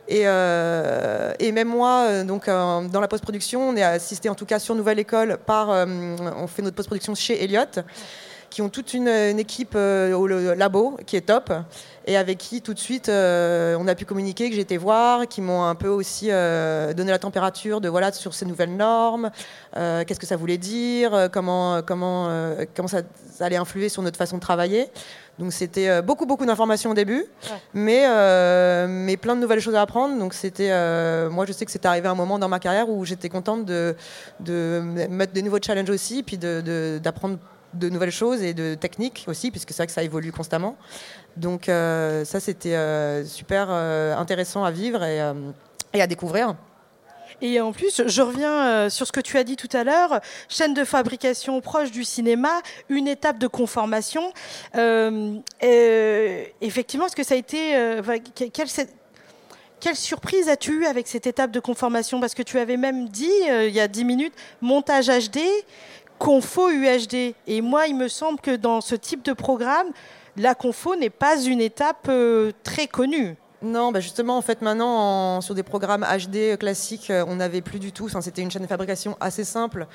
Et, 0.07 0.21
euh, 0.25 1.33
et, 1.39 1.51
même 1.51 1.67
moi, 1.67 2.23
donc 2.23 2.45
dans 2.45 2.99
la 3.01 3.07
post-production, 3.07 3.69
on 3.69 3.75
est 3.75 3.83
assisté 3.83 4.29
en 4.29 4.35
tout 4.35 4.45
cas 4.45 4.59
sur 4.59 4.75
Nouvelle 4.75 4.99
École 4.99 5.37
par, 5.45 5.69
on 5.69 6.47
fait 6.47 6.61
notre 6.61 6.75
post-production 6.75 7.15
chez 7.15 7.43
Elliott, 7.43 7.79
qui 8.51 8.61
ont 8.61 8.69
toute 8.69 8.93
une 8.93 9.07
équipe 9.39 9.75
au 9.75 10.27
labo 10.27 10.97
qui 11.07 11.15
est 11.15 11.21
top 11.21 11.51
et 12.05 12.17
avec 12.17 12.37
qui 12.37 12.61
tout 12.61 12.73
de 12.73 12.79
suite 12.79 13.09
euh, 13.09 13.75
on 13.79 13.87
a 13.87 13.95
pu 13.95 14.05
communiquer, 14.05 14.49
que 14.49 14.55
j'ai 14.55 14.61
été 14.61 14.77
voir, 14.77 15.27
qui 15.27 15.41
m'ont 15.41 15.63
un 15.63 15.75
peu 15.75 15.87
aussi 15.87 16.27
euh, 16.29 16.93
donné 16.93 17.11
la 17.11 17.19
température 17.19 17.81
de 17.81 17.89
voilà 17.89 18.11
sur 18.11 18.33
ces 18.33 18.45
nouvelles 18.45 18.75
normes, 18.75 19.31
euh, 19.75 20.03
qu'est-ce 20.05 20.19
que 20.19 20.27
ça 20.27 20.37
voulait 20.37 20.57
dire, 20.57 21.29
comment 21.31 21.81
comment 21.81 22.29
comment 22.75 22.87
ça, 22.87 23.01
allait 23.39 23.55
influer 23.57 23.89
sur 23.89 24.01
notre 24.01 24.17
façon 24.17 24.37
de 24.37 24.41
travailler. 24.41 24.87
Donc 25.37 25.51
c'était 25.51 26.01
beaucoup 26.01 26.25
beaucoup 26.25 26.45
d'informations 26.45 26.91
au 26.91 26.93
début, 26.93 27.25
mais 27.73 28.05
mais 28.87 29.17
plein 29.17 29.35
de 29.35 29.41
nouvelles 29.41 29.59
choses 29.59 29.75
à 29.75 29.81
apprendre. 29.81 30.17
Donc 30.17 30.33
c'était 30.33 30.69
moi 31.29 31.45
je 31.45 31.51
sais 31.51 31.65
que 31.65 31.71
c'est 31.71 31.85
arrivé 31.85 32.07
un 32.07 32.15
moment 32.15 32.39
dans 32.39 32.49
ma 32.49 32.59
carrière 32.59 32.87
où 32.89 33.03
j'étais 33.03 33.29
contente 33.29 33.65
de 33.65 33.95
de 34.39 34.81
mettre 35.09 35.33
des 35.33 35.41
nouveaux 35.41 35.59
challenges 35.61 35.89
aussi, 35.89 36.23
puis 36.23 36.37
d'apprendre 36.37 37.35
de, 37.73 37.87
de 37.87 37.89
nouvelles 37.89 38.11
choses 38.11 38.41
et 38.41 38.53
de 38.53 38.75
techniques 38.75 39.25
aussi, 39.27 39.51
puisque 39.51 39.71
c'est 39.71 39.77
vrai 39.77 39.87
que 39.87 39.93
ça 39.93 40.03
évolue 40.03 40.31
constamment. 40.31 40.77
Donc 41.37 41.69
euh, 41.69 42.23
ça, 42.25 42.39
c'était 42.39 42.75
euh, 42.75 43.25
super 43.25 43.67
euh, 43.69 44.15
intéressant 44.15 44.63
à 44.63 44.71
vivre 44.71 45.03
et, 45.03 45.19
à 45.19 46.07
découvrir. 46.07 46.55
Et 47.41 47.59
en 47.59 47.73
plus, 47.73 48.01
je 48.05 48.21
reviens 48.21 48.89
sur 48.89 49.05
ce 49.05 49.11
que 49.11 49.19
tu 49.19 49.37
as 49.37 49.43
dit 49.43 49.57
tout 49.57 49.67
à 49.73 49.83
l'heure, 49.83 50.21
chaîne 50.47 50.73
de 50.73 50.85
fabrication 50.85 51.59
proche 51.59 51.91
du 51.91 52.05
cinéma, 52.05 52.61
une 52.87 53.09
étape 53.09 53.39
de 53.39 53.47
conformation. 53.47 54.31
effectivement, 56.61 57.07
est-ce 57.07 57.15
que 57.15 57.23
ça 57.23 57.33
a 57.33 57.37
été... 57.37 58.01
quelle, 58.33 58.69
quelle, 59.81 59.95
surprise 59.97 60.47
as-tu 60.47 60.79
eu 60.79 60.85
avec 60.85 61.07
cette 61.09 61.27
étape 61.27 61.51
de 61.51 61.59
conformation? 61.59 62.21
Parce 62.21 62.35
que 62.35 62.43
tu 62.43 62.57
avais 62.57 62.77
même 62.77 63.09
dit, 63.09 63.29
il 63.49 63.73
y 63.73 63.81
a 63.81 63.89
10 63.89 64.05
minutes, 64.05 64.33
montage 64.61 65.07
HD, 65.07 65.39
confo 66.17 66.69
UHD. 66.69 67.35
Et 67.47 67.59
moi, 67.61 67.87
il 67.87 67.97
me 67.97 68.07
semble 68.07 68.39
que 68.39 68.55
dans 68.55 68.79
ce 68.79 68.95
type 68.95 69.23
de 69.23 69.33
programme, 69.33 69.87
la 70.37 70.55
confo 70.55 70.95
n'est 70.95 71.09
pas 71.09 71.41
une 71.41 71.61
étape 71.61 72.07
euh, 72.09 72.51
très 72.63 72.87
connue. 72.87 73.35
Non, 73.61 73.91
bah 73.91 73.99
justement, 73.99 74.37
en 74.37 74.41
fait, 74.41 74.61
maintenant, 74.61 75.41
sur 75.41 75.55
des 75.55 75.63
programmes 75.63 76.05
HD 76.05 76.57
classiques, 76.57 77.09
euh, 77.09 77.25
on 77.27 77.35
n'avait 77.35 77.61
plus 77.61 77.79
du 77.79 77.91
tout. 77.91 78.09
C'était 78.09 78.41
une 78.41 78.51
chaîne 78.51 78.61
de 78.61 78.67
fabrication 78.67 79.17
assez 79.19 79.43
simple, 79.43 79.87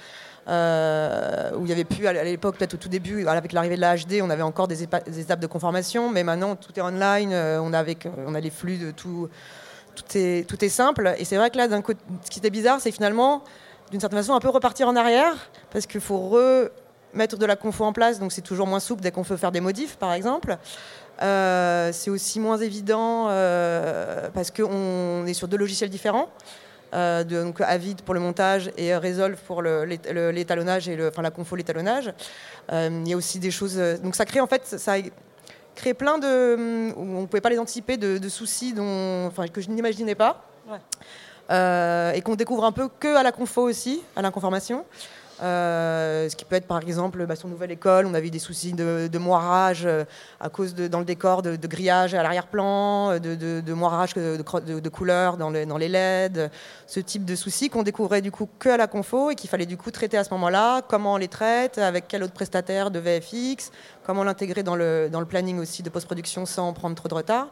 euh, 0.48 1.52
où 1.56 1.66
il 1.66 1.68
y 1.68 1.72
avait 1.72 1.84
plus, 1.84 2.06
à 2.06 2.24
l'époque, 2.24 2.56
peut-être 2.56 2.74
au 2.74 2.78
tout 2.78 2.88
début, 2.88 3.26
avec 3.26 3.52
l'arrivée 3.52 3.76
de 3.76 3.80
la 3.80 3.96
HD, 3.96 4.22
on 4.22 4.30
avait 4.30 4.42
encore 4.42 4.66
des, 4.66 4.82
étapes 4.82 5.40
de 5.40 5.46
conformation, 5.46 6.10
mais 6.10 6.24
maintenant, 6.24 6.56
tout 6.56 6.72
est 6.76 6.82
online, 6.82 7.32
on, 7.32 7.72
a 7.72 8.40
les 8.40 8.50
flux 8.50 8.78
de 8.78 8.90
tout, 8.90 9.28
tout 9.94 10.16
est, 10.16 10.48
tout 10.48 10.64
est 10.64 10.70
simple. 10.70 11.14
Et 11.18 11.24
c'est 11.24 11.36
vrai 11.36 11.50
que 11.50 11.58
là, 11.58 11.68
ce 11.68 12.30
qui 12.30 12.38
était 12.38 12.50
bizarre, 12.50 12.80
c'est 12.80 12.90
finalement, 12.90 13.44
d'une 13.90 14.00
certaine 14.00 14.18
façon, 14.18 14.34
un 14.34 14.40
peu 14.40 14.48
repartir 14.48 14.88
en 14.88 14.96
arrière, 14.96 15.50
parce 15.70 15.86
qu'il 15.86 16.00
faut 16.00 16.18
re 16.18 16.70
mettre 17.14 17.36
de 17.36 17.46
la 17.46 17.56
confo 17.56 17.84
en 17.84 17.92
place, 17.92 18.18
donc 18.18 18.32
c'est 18.32 18.40
toujours 18.42 18.66
moins 18.66 18.80
souple 18.80 19.02
dès 19.02 19.10
qu'on 19.10 19.22
veut 19.22 19.36
faire 19.36 19.52
des 19.52 19.60
modifs, 19.60 19.96
par 19.96 20.12
exemple. 20.12 20.56
Euh, 21.22 21.90
c'est 21.92 22.10
aussi 22.10 22.40
moins 22.40 22.56
évident 22.56 23.26
euh, 23.28 24.28
parce 24.32 24.50
qu'on 24.50 25.26
est 25.26 25.34
sur 25.34 25.48
deux 25.48 25.58
logiciels 25.58 25.90
différents. 25.90 26.28
euh, 26.94 27.24
de, 27.24 27.42
donc 27.42 27.60
Avid 27.60 28.02
pour 28.02 28.14
le 28.14 28.20
montage 28.20 28.70
et 28.76 28.96
Resolve 28.96 29.38
pour 29.46 29.62
l'étalonnage 29.62 30.88
et 30.88 30.96
le, 30.96 31.08
enfin 31.08 31.22
la 31.22 31.30
confo 31.30 31.56
l'étalonnage. 31.56 32.12
Euh, 32.72 33.02
il 33.04 33.08
y 33.08 33.12
a 33.12 33.16
aussi 33.16 33.38
des 33.38 33.50
choses. 33.50 33.76
Donc 34.02 34.16
ça 34.16 34.24
crée 34.24 34.40
en 34.40 34.46
fait 34.46 34.66
ça 34.66 34.94
crée 35.74 35.94
plein 35.94 36.18
de 36.18 36.92
on 36.96 37.22
ne 37.22 37.26
pouvait 37.26 37.40
pas 37.40 37.50
les 37.50 37.58
anticiper 37.58 37.96
de, 37.96 38.18
de 38.18 38.28
soucis 38.28 38.72
dont, 38.72 39.26
enfin 39.26 39.46
que 39.48 39.60
je 39.60 39.70
n'imaginais 39.70 40.14
pas. 40.14 40.44
Ouais. 40.68 40.78
Et 42.16 42.20
qu'on 42.22 42.36
découvre 42.36 42.64
un 42.64 42.72
peu 42.72 42.88
que 43.00 43.16
à 43.16 43.22
la 43.24 43.32
confo 43.32 43.62
aussi, 43.62 44.02
à 44.14 44.22
l'inconformation. 44.22 44.84
Euh, 45.42 46.28
ce 46.28 46.36
qui 46.36 46.44
peut 46.44 46.56
être 46.56 46.66
par 46.66 46.78
exemple 46.78 47.24
bah, 47.24 47.34
sur 47.34 47.48
Nouvelle 47.48 47.70
École, 47.70 48.06
on 48.06 48.12
avait 48.12 48.26
eu 48.26 48.30
des 48.30 48.38
soucis 48.38 48.72
de, 48.72 49.18
moirage 49.18 49.86
euh, 49.86 50.04
à 50.38 50.50
cause 50.50 50.74
de, 50.74 50.86
dans 50.86 50.98
le 50.98 51.04
décor 51.04 51.42
de, 51.42 51.56
grillage 51.66 52.14
à 52.14 52.22
l'arrière-plan, 52.22 53.12
euh, 53.12 53.18
de, 53.18 53.72
moirage 53.72 54.14
de, 54.14 54.88
couleurs 54.88 55.36
dans, 55.36 55.50
dans 55.50 55.78
les 55.78 55.88
LED, 55.88 56.50
ce 56.86 57.00
type 57.00 57.24
de 57.24 57.34
soucis 57.34 57.70
qu'on 57.70 57.82
découvrait 57.82 58.20
du 58.20 58.30
coup 58.30 58.48
que 58.58 58.68
à 58.68 58.76
la 58.76 58.86
confo 58.86 59.30
et 59.30 59.34
qu'il 59.34 59.48
fallait 59.48 59.66
du 59.66 59.76
coup 59.76 59.90
traiter 59.90 60.18
à 60.18 60.24
ce 60.24 60.30
moment-là, 60.34 60.82
comment 60.82 61.14
on 61.14 61.18
les 61.18 61.28
traite, 61.28 61.78
avec 61.78 62.06
quel 62.08 62.22
autre 62.22 62.34
prestataire 62.34 62.90
de 62.90 62.98
VFX, 62.98 63.70
comment 64.04 64.24
l'intégrer 64.24 64.62
dans 64.62 64.76
le, 64.76 65.08
dans 65.10 65.20
le 65.20 65.26
planning 65.26 65.58
aussi 65.58 65.82
de 65.82 65.88
post-production 65.88 66.44
sans 66.44 66.72
prendre 66.74 66.94
trop 66.94 67.08
de 67.08 67.14
retard. 67.14 67.48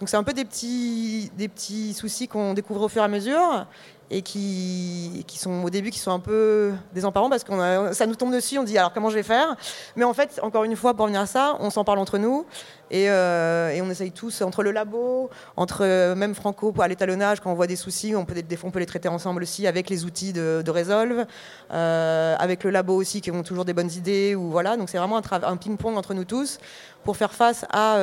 Donc 0.00 0.08
c'est 0.08 0.16
un 0.16 0.24
peu 0.24 0.32
des 0.32 0.44
petits, 0.44 1.30
des 1.36 1.48
petits 1.48 1.94
soucis 1.94 2.26
qu'on 2.26 2.54
découvre 2.54 2.82
au 2.82 2.88
fur 2.88 3.02
et 3.02 3.04
à 3.04 3.08
mesure 3.08 3.66
et 4.12 4.20
qui, 4.20 5.24
sont 5.38 5.64
au 5.64 5.70
début 5.70 5.90
qui 5.90 5.98
sont 5.98 6.12
un 6.12 6.20
peu 6.20 6.72
désemparants 6.92 7.30
parce 7.30 7.44
que 7.44 7.92
ça 7.92 8.06
nous 8.06 8.14
tombe 8.14 8.32
dessus, 8.32 8.58
on 8.58 8.62
dit 8.62 8.76
alors 8.76 8.92
comment 8.92 9.08
je 9.08 9.14
vais 9.14 9.22
faire? 9.22 9.56
Mais 9.96 10.04
en 10.04 10.12
fait, 10.12 10.38
encore 10.42 10.64
une 10.64 10.76
fois, 10.76 10.92
pour 10.92 11.04
revenir 11.04 11.22
à 11.22 11.26
ça, 11.26 11.56
on 11.60 11.70
s'en 11.70 11.82
parle 11.82 11.98
entre 11.98 12.18
nous 12.18 12.44
et, 12.90 13.08
euh, 13.08 13.80
on 13.82 13.90
essaye 13.90 14.12
tous, 14.12 14.42
entre 14.42 14.62
le 14.62 14.70
labo, 14.70 15.30
entre 15.56 15.82
euh, 15.82 16.14
même 16.14 16.34
Franco 16.34 16.74
à 16.78 16.88
l'étalonnage, 16.88 17.40
quand 17.40 17.50
on 17.50 17.54
voit 17.54 17.66
des 17.66 17.76
soucis, 17.76 18.14
on 18.14 18.26
peut, 18.26 18.34
des 18.34 18.56
fois, 18.56 18.68
on 18.68 18.70
peut 18.70 18.80
les 18.80 18.86
traiter 18.86 19.08
ensemble 19.08 19.42
aussi 19.42 19.66
avec 19.66 19.88
les 19.88 20.04
outils 20.04 20.34
de, 20.34 20.62
de 20.64 20.70
Resolve, 20.70 21.24
euh, 21.72 22.36
avec 22.38 22.64
le 22.64 22.70
labo 22.70 22.94
aussi 22.94 23.22
qui 23.22 23.30
ont 23.30 23.42
toujours 23.42 23.64
des 23.64 23.72
bonnes 23.72 23.90
idées. 23.90 24.34
Ou, 24.34 24.50
voilà. 24.50 24.76
Donc 24.76 24.90
c'est 24.90 24.98
vraiment 24.98 25.16
un, 25.16 25.56
ping-pong 25.56 25.96
entre 25.96 26.12
nous 26.12 26.24
tous 26.24 26.58
pour 27.02 27.16
faire 27.16 27.32
face 27.32 27.64
à 27.72 27.96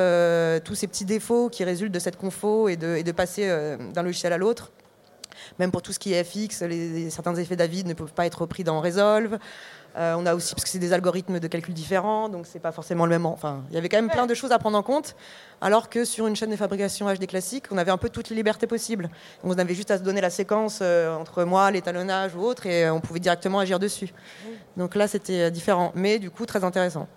tous 0.64 0.74
ces 0.74 0.88
petits 0.88 1.04
défauts 1.04 1.48
qui 1.48 1.62
résultent 1.62 1.92
de 1.92 2.00
cette 2.00 2.16
confo 2.16 2.68
et 2.68 2.76
de, 2.76 3.12
passer 3.12 3.76
d'un 3.94 4.02
logiciel 4.02 4.32
à 4.32 4.38
l'autre. 4.38 4.72
Même 5.58 5.70
pour 5.70 5.82
tout 5.82 5.92
ce 5.92 5.98
qui 5.98 6.12
est 6.14 6.24
FX, 6.24 6.62
les, 6.62 7.10
certains 7.10 7.34
effets 7.36 7.56
David 7.56 7.86
ne 7.86 7.94
peuvent 7.94 8.12
pas 8.12 8.26
être 8.26 8.40
repris 8.42 8.64
dans 8.64 8.80
Resolve. 8.80 9.38
Euh, 9.96 10.14
on 10.16 10.24
a 10.24 10.36
aussi, 10.36 10.54
parce 10.54 10.62
que 10.62 10.70
c'est 10.70 10.78
des 10.78 10.92
algorithmes 10.92 11.40
de 11.40 11.48
calcul 11.48 11.74
différents, 11.74 12.28
donc 12.28 12.46
c'est 12.46 12.60
pas 12.60 12.70
forcément 12.70 13.06
le 13.06 13.10
même. 13.10 13.26
en- 13.26 13.32
Enfin, 13.32 13.64
il 13.70 13.74
y 13.74 13.78
avait 13.78 13.88
quand 13.88 13.96
même 13.96 14.08
plein 14.08 14.26
de 14.28 14.34
choses 14.34 14.52
à 14.52 14.58
prendre 14.60 14.78
en 14.78 14.84
compte, 14.84 15.16
alors 15.60 15.88
que 15.88 16.04
sur 16.04 16.28
une 16.28 16.36
chaîne 16.36 16.50
de 16.50 16.54
fabrication 16.56 17.12
HD 17.12 17.26
classique, 17.26 17.64
on 17.72 17.76
avait 17.78 17.90
un 17.90 17.96
peu 17.96 18.08
toutes 18.08 18.28
les 18.30 18.36
libertés 18.36 18.68
possibles. 18.68 19.10
On 19.42 19.58
avait 19.58 19.74
juste 19.74 19.90
à 19.90 19.98
se 19.98 20.02
donner 20.04 20.20
la 20.20 20.30
séquence 20.30 20.78
euh, 20.80 21.12
entre 21.16 21.42
moi, 21.42 21.72
l'étalonnage 21.72 22.36
ou 22.36 22.40
autre, 22.42 22.66
et 22.66 22.88
on 22.88 23.00
pouvait 23.00 23.18
directement 23.18 23.58
agir 23.58 23.80
dessus. 23.80 24.14
Donc 24.76 24.94
là, 24.94 25.08
c'était 25.08 25.40
euh, 25.42 25.50
différent, 25.50 25.90
mais 25.96 26.20
du 26.20 26.30
coup 26.30 26.46
très 26.46 26.62
intéressant. 26.62 27.08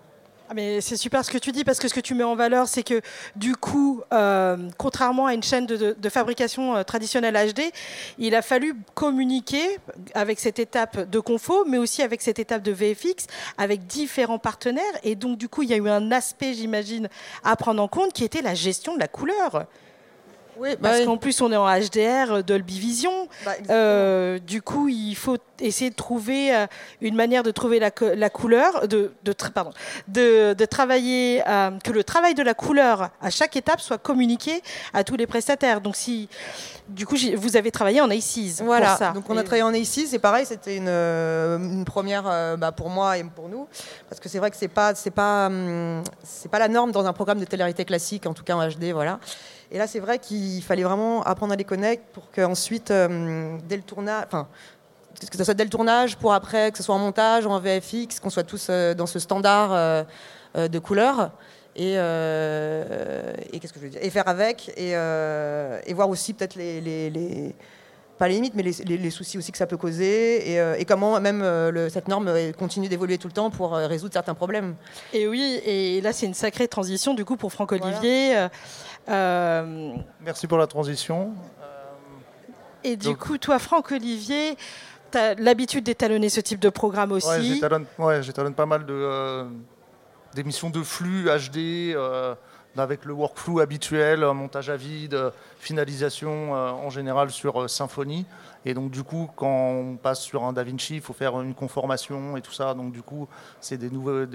Ah, 0.54 0.56
mais 0.56 0.80
c'est 0.80 0.96
super 0.96 1.24
ce 1.24 1.32
que 1.32 1.38
tu 1.38 1.50
dis 1.50 1.64
parce 1.64 1.80
que 1.80 1.88
ce 1.88 1.94
que 1.94 2.00
tu 2.00 2.14
mets 2.14 2.22
en 2.22 2.36
valeur, 2.36 2.68
c'est 2.68 2.84
que 2.84 3.00
du 3.34 3.56
coup, 3.56 4.02
euh, 4.12 4.56
contrairement 4.78 5.26
à 5.26 5.34
une 5.34 5.42
chaîne 5.42 5.66
de, 5.66 6.08
fabrication 6.08 6.76
euh, 6.76 6.84
traditionnelle 6.84 7.34
HD, 7.34 7.72
il 8.18 8.36
a 8.36 8.42
fallu 8.42 8.76
communiquer 8.94 9.78
avec 10.14 10.38
cette 10.38 10.60
étape 10.60 11.10
de 11.10 11.18
confo, 11.18 11.64
mais 11.66 11.78
aussi 11.78 12.02
avec 12.02 12.22
cette 12.22 12.38
étape 12.38 12.62
de 12.62 12.70
VFX, 12.70 13.26
avec 13.58 13.88
différents 13.88 14.38
partenaires. 14.38 14.84
Et 15.02 15.16
donc, 15.16 15.38
du 15.38 15.48
coup, 15.48 15.62
il 15.62 15.70
y 15.70 15.74
a 15.74 15.76
eu 15.76 15.88
un 15.88 16.12
aspect, 16.12 16.54
j'imagine, 16.54 17.08
à 17.42 17.56
prendre 17.56 17.82
en 17.82 17.88
compte 17.88 18.12
qui 18.12 18.22
était 18.22 18.42
la 18.42 18.54
gestion 18.54 18.94
de 18.94 19.00
la 19.00 19.08
couleur. 19.08 19.66
Oui, 20.58 20.70
Parce 20.80 21.00
oui. 21.00 21.04
qu'en 21.06 21.16
plus, 21.16 21.40
on 21.40 21.50
est 21.52 21.56
en 21.56 21.66
HDR, 21.66 22.32
euh, 22.32 22.42
Dolby 22.42 22.78
Vision. 22.78 23.28
Bah. 23.44 23.52
Euh, 23.70 24.38
du 24.38 24.62
coup, 24.62 24.88
il 24.88 25.14
faut 25.16 25.36
essayer 25.60 25.90
de 25.90 25.94
trouver 25.94 26.54
euh, 26.54 26.66
une 27.00 27.14
manière 27.14 27.42
de 27.42 27.50
trouver 27.50 27.78
la, 27.78 27.90
co- 27.90 28.14
la 28.14 28.30
couleur, 28.30 28.86
de, 28.88 29.12
de, 29.24 29.32
tra- 29.32 29.50
pardon, 29.50 29.70
de, 30.08 30.52
de 30.54 30.64
travailler, 30.64 31.42
euh, 31.48 31.70
que 31.82 31.90
le 31.92 32.04
travail 32.04 32.34
de 32.34 32.42
la 32.42 32.54
couleur 32.54 33.10
à 33.20 33.30
chaque 33.30 33.56
étape 33.56 33.80
soit 33.80 33.98
communiqué 33.98 34.62
à 34.92 35.04
tous 35.04 35.16
les 35.16 35.26
prestataires. 35.26 35.80
Donc, 35.80 35.96
si, 35.96 36.28
du 36.88 37.06
coup, 37.06 37.16
vous 37.36 37.56
avez 37.56 37.70
travaillé 37.70 38.00
en 38.00 38.10
ACES 38.10 38.62
Voilà, 38.62 38.90
pour 38.90 38.98
ça. 38.98 39.10
donc 39.12 39.28
on 39.30 39.36
a 39.36 39.42
travaillé 39.42 39.62
en 39.62 39.72
A6, 39.72 40.06
c'est 40.08 40.18
pareil, 40.18 40.44
c'était 40.46 40.76
une, 40.76 40.88
une 40.88 41.84
première 41.84 42.24
euh, 42.26 42.56
bah, 42.56 42.72
pour 42.72 42.90
moi 42.90 43.18
et 43.18 43.24
pour 43.24 43.48
nous, 43.48 43.66
parce 44.08 44.20
que 44.20 44.28
c'est 44.28 44.38
vrai 44.38 44.50
que 44.50 44.56
c'est 44.56 44.68
pas, 44.68 44.94
c'est 44.94 45.10
pas, 45.10 45.46
hum, 45.46 46.02
c'est 46.22 46.50
pas 46.50 46.58
la 46.58 46.68
norme 46.68 46.92
dans 46.92 47.06
un 47.06 47.12
programme 47.12 47.40
de 47.40 47.44
télé-réalité 47.44 47.84
classique, 47.84 48.26
en 48.26 48.34
tout 48.34 48.44
cas 48.44 48.54
en 48.54 48.68
HD, 48.68 48.92
voilà. 48.92 49.18
Et 49.74 49.78
là, 49.78 49.88
c'est 49.88 49.98
vrai 49.98 50.20
qu'il 50.20 50.62
fallait 50.62 50.84
vraiment 50.84 51.24
apprendre 51.24 51.52
à 51.52 51.56
les 51.56 51.64
connaître 51.64 52.04
pour 52.12 52.30
qu'ensuite, 52.30 52.92
euh, 52.92 53.58
dès 53.68 53.74
le 53.76 53.82
tournage, 53.82 54.24
enfin, 54.28 54.46
que 55.28 55.36
ce 55.36 55.42
soit 55.42 55.54
dès 55.54 55.64
le 55.64 55.70
tournage, 55.70 56.16
pour 56.16 56.32
après, 56.32 56.70
que 56.70 56.78
ce 56.78 56.84
soit 56.84 56.94
en 56.94 57.00
montage, 57.00 57.44
en 57.44 57.58
VFX, 57.58 58.20
qu'on 58.20 58.30
soit 58.30 58.44
tous 58.44 58.68
euh, 58.70 58.94
dans 58.94 59.06
ce 59.06 59.18
standard 59.18 59.72
euh, 59.72 60.04
de 60.68 60.78
couleurs. 60.78 61.32
Et, 61.74 61.94
qu'est-ce 61.94 63.72
que 63.72 63.80
je 63.80 63.84
veux 63.84 63.90
dire? 63.90 63.98
Et 64.00 64.10
faire 64.10 64.28
avec, 64.28 64.70
et, 64.76 64.94
voir 65.92 66.08
aussi 66.08 66.34
peut-être 66.34 66.54
les- 66.54 67.56
pas 68.18 68.28
les 68.28 68.34
limites, 68.34 68.54
mais 68.54 68.62
les, 68.62 68.72
les- 68.84 68.96
les 68.98 69.10
soucis 69.10 69.38
aussi 69.38 69.50
que 69.50 69.58
ça 69.58 69.66
peut 69.66 69.76
causer, 69.76 70.52
et, 70.52 70.60
euh, 70.60 70.76
et 70.78 70.84
comment 70.84 71.20
même 71.20 71.42
euh, 71.42 71.70
le- 71.72 71.88
cette 71.88 72.06
norme 72.08 72.28
euh, 72.28 72.52
continue 72.52 72.88
d'évoluer 72.88 73.18
tout 73.18 73.26
le 73.28 73.32
temps 73.32 73.50
pour 73.50 73.74
euh, 73.74 73.86
résoudre 73.88 74.12
certains 74.12 74.34
problèmes. 74.34 74.76
Et 75.12 75.26
oui, 75.26 75.60
et 75.64 76.00
là, 76.00 76.12
c'est 76.12 76.26
une 76.26 76.34
sacrée 76.34 76.68
transition, 76.68 77.14
du 77.14 77.24
coup, 77.24 77.36
pour 77.36 77.52
Franck-Olivier. 77.52 78.36
Euh, 78.36 78.48
euh, 79.08 79.94
Merci 80.20 80.46
pour 80.46 80.58
la 80.58 80.66
transition. 80.66 81.32
et 82.84 82.96
du 82.96 83.06
Donc- 83.08 83.18
coup, 83.18 83.38
toi, 83.38 83.58
Franck-Olivier, 83.58 84.56
tu 85.10 85.18
as 85.18 85.34
l'habitude 85.34 85.84
d'étalonner 85.84 86.28
ce 86.28 86.40
type 86.40 86.60
de 86.60 86.68
programme 86.70 87.12
aussi. 87.12 87.26
Ouais, 87.28 87.42
j'étalonne 87.42 87.86
ouais, 87.98 88.50
pas 88.56 88.66
mal 88.66 88.84
de, 88.86 88.92
euh, 88.94 89.44
d'émissions 90.34 90.70
de 90.70 90.82
flux 90.82 91.24
HD 91.26 91.94
euh, 91.94 92.34
avec 92.82 93.04
le 93.04 93.12
workflow 93.12 93.60
habituel, 93.60 94.24
montage 94.34 94.70
à 94.70 94.76
vide, 94.76 95.32
finalisation 95.58 96.54
euh, 96.54 96.70
en 96.70 96.90
général 96.90 97.30
sur 97.30 97.62
euh, 97.62 97.68
Symfony. 97.68 98.26
Et 98.64 98.74
donc 98.74 98.90
du 98.90 99.02
coup, 99.02 99.30
quand 99.36 99.48
on 99.48 99.96
passe 99.96 100.20
sur 100.20 100.44
un 100.44 100.52
DaVinci, 100.52 100.96
il 100.96 101.00
faut 101.00 101.12
faire 101.12 101.40
une 101.40 101.54
conformation 101.54 102.36
et 102.36 102.40
tout 102.40 102.52
ça. 102.52 102.74
Donc 102.74 102.92
du 102.92 103.02
coup, 103.02 103.28
c'est 103.60 103.76
des, 103.76 103.90
nouveaux, 103.90 104.26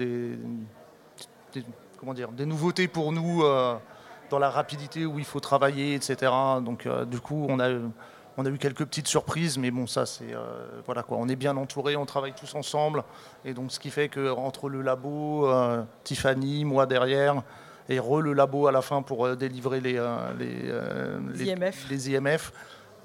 comment 1.98 2.14
dire, 2.14 2.32
des 2.32 2.46
nouveautés 2.46 2.88
pour 2.88 3.12
nous 3.12 3.42
euh, 3.42 3.76
dans 4.30 4.38
la 4.38 4.50
rapidité 4.50 5.04
où 5.04 5.18
il 5.18 5.24
faut 5.24 5.40
travailler, 5.40 5.94
etc. 5.94 6.32
Donc 6.64 6.88
du 7.06 7.20
coup, 7.20 7.46
on 7.48 7.58
a, 7.58 7.68
on 8.36 8.46
a 8.46 8.48
eu 8.48 8.58
quelques 8.58 8.84
petites 8.84 9.08
surprises, 9.08 9.58
mais 9.58 9.72
bon, 9.72 9.88
ça 9.88 10.06
c'est 10.06 10.32
voilà 10.86 11.02
quoi. 11.02 11.16
On 11.18 11.28
est 11.28 11.34
bien 11.34 11.56
entouré, 11.56 11.96
on 11.96 12.06
travaille 12.06 12.32
tous 12.32 12.54
ensemble, 12.54 13.02
et 13.44 13.54
donc 13.54 13.72
ce 13.72 13.80
qui 13.80 13.90
fait 13.90 14.08
que 14.08 14.30
entre 14.30 14.68
le 14.68 14.82
labo, 14.82 15.50
Tiffany, 16.04 16.64
moi 16.64 16.86
derrière, 16.86 17.42
et 17.88 17.98
re 17.98 18.20
le 18.20 18.32
labo 18.32 18.66
à 18.66 18.72
la 18.72 18.82
fin 18.82 19.02
pour 19.02 19.26
euh, 19.26 19.34
délivrer 19.36 19.80
les 19.80 19.96
euh, 19.96 20.06
les, 20.38 20.60
euh, 20.64 21.18
les, 21.34 21.44
IMF. 21.50 21.86
les 21.90 22.10
IMF. 22.10 22.52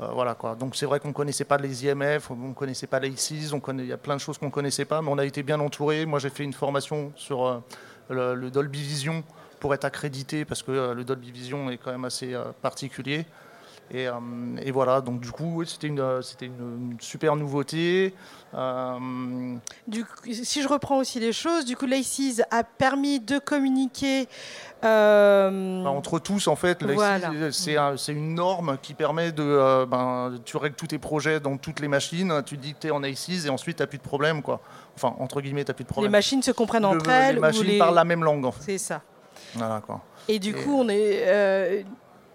euh, 0.02 0.08
voilà 0.14 0.36
quoi. 0.36 0.56
Donc 0.56 0.76
c'est 0.76 0.86
vrai 0.86 1.00
qu'on 1.00 1.14
connaissait 1.14 1.46
pas 1.46 1.58
les 1.58 1.86
IMF, 1.86 2.30
on 2.32 2.54
connaissait 2.54 2.88
pas 2.88 3.00
les 3.00 3.10
ICIS, 3.10 3.52
il 3.78 3.86
y 3.86 3.94
a 3.94 3.98
plein 3.98 4.16
de 4.16 4.22
choses 4.22 4.38
qu'on 4.38 4.52
connaissait 4.52 4.86
pas, 4.86 5.02
mais 5.02 5.10
on 5.10 5.18
a 5.18 5.26
été 5.26 5.42
bien 5.44 5.60
entouré. 5.60 6.06
Moi 6.06 6.20
j'ai 6.20 6.30
fait 6.30 6.44
une 6.44 6.54
formation 6.54 7.12
sur 7.16 7.46
euh, 7.46 7.60
le, 8.10 8.36
le 8.36 8.52
Dolby 8.52 8.82
Vision 8.82 9.24
pour 9.60 9.74
être 9.74 9.86
accrédité 9.86 10.44
parce 10.46 10.62
que 10.62 10.72
euh, 10.72 10.94
le 10.94 11.04
Dolby 11.04 11.32
Vision 11.32 11.70
est 11.72 11.78
quand 11.78 11.92
même 11.92 12.06
assez 12.06 12.36
particulier. 12.62 13.26
Et, 13.92 14.08
euh, 14.08 14.14
et 14.64 14.72
voilà, 14.72 15.00
donc 15.00 15.20
du 15.20 15.32
coup, 15.32 15.64
c'était 15.64 15.86
une, 15.88 16.00
euh, 16.00 16.22
c'était 16.24 16.48
une, 16.48 16.92
une 16.94 16.98
super 17.00 17.36
nouveauté. 17.36 18.16
Euh, 18.56 19.56
Du 19.88 20.04
si 20.32 20.62
je 20.64 20.68
reprends 20.68 20.98
aussi 20.98 21.20
les 21.20 21.32
choses, 21.34 21.66
du 21.66 21.76
coup, 21.78 21.86
l'ACES 21.86 22.42
a 22.50 22.64
permis 22.64 23.20
de 23.20 23.38
communiquer. 23.38 24.28
euh, 24.84 25.84
bah, 25.84 25.90
entre 25.90 26.20
tous, 26.20 26.48
en 26.48 26.56
fait, 26.56 26.84
Voilà. 26.84 27.32
C'est 27.52 27.78
un- 27.78 27.98
c'est 27.98 28.12
une 28.14 28.36
norme 28.36 28.78
qui 28.82 28.94
permet 28.94 29.32
de. 29.32 29.44
euh, 29.44 29.86
ben, 29.86 30.34
tu 30.46 30.58
règles 30.58 30.76
tous 30.76 30.88
tes 30.88 31.00
projets 31.00 31.40
dans 31.40 31.58
toutes 31.58 31.80
les 31.80 31.88
machines, 31.88 32.42
tu 32.46 32.58
dis 32.58 32.74
que 32.74 32.80
tu 32.82 32.88
es 32.88 32.92
en 32.92 33.04
ACES 33.04 33.46
et 33.46 33.50
ensuite 33.50 33.78
tu 33.78 33.84
n'as 33.84 33.88
plus 33.88 33.98
de 33.98 34.04
problème. 34.04 34.42
Quoi. 34.42 34.62
Enfin, 34.96 35.16
entre 35.20 35.42
guillemets, 35.42 35.64
tu 35.64 35.70
n'as 35.72 35.76
plus 35.76 35.84
de 35.84 35.90
les 35.90 35.94
problème. 35.94 36.12
machines 36.12 36.42
se 36.42 36.52
comprennent 36.52 36.84
Le- 36.84 36.90
entre 36.90 37.10
elles. 37.10 37.34
Les 37.36 37.40
ou 37.40 37.42
machines 37.42 37.64
les- 37.64 37.78
parlent 37.80 37.96
la 37.96 38.04
même 38.06 38.24
langue, 38.24 38.46
en 38.46 38.52
fait. 38.52 38.64
C'est 38.64 38.78
ça. 38.78 39.02
Voilà, 39.56 39.82
quoi. 39.86 40.02
Et 40.28 40.40
du 40.40 40.50
Et- 40.50 40.54
coup, 40.54 40.76
on 40.80 40.90
est. 40.90 41.24
Euh, 41.28 41.84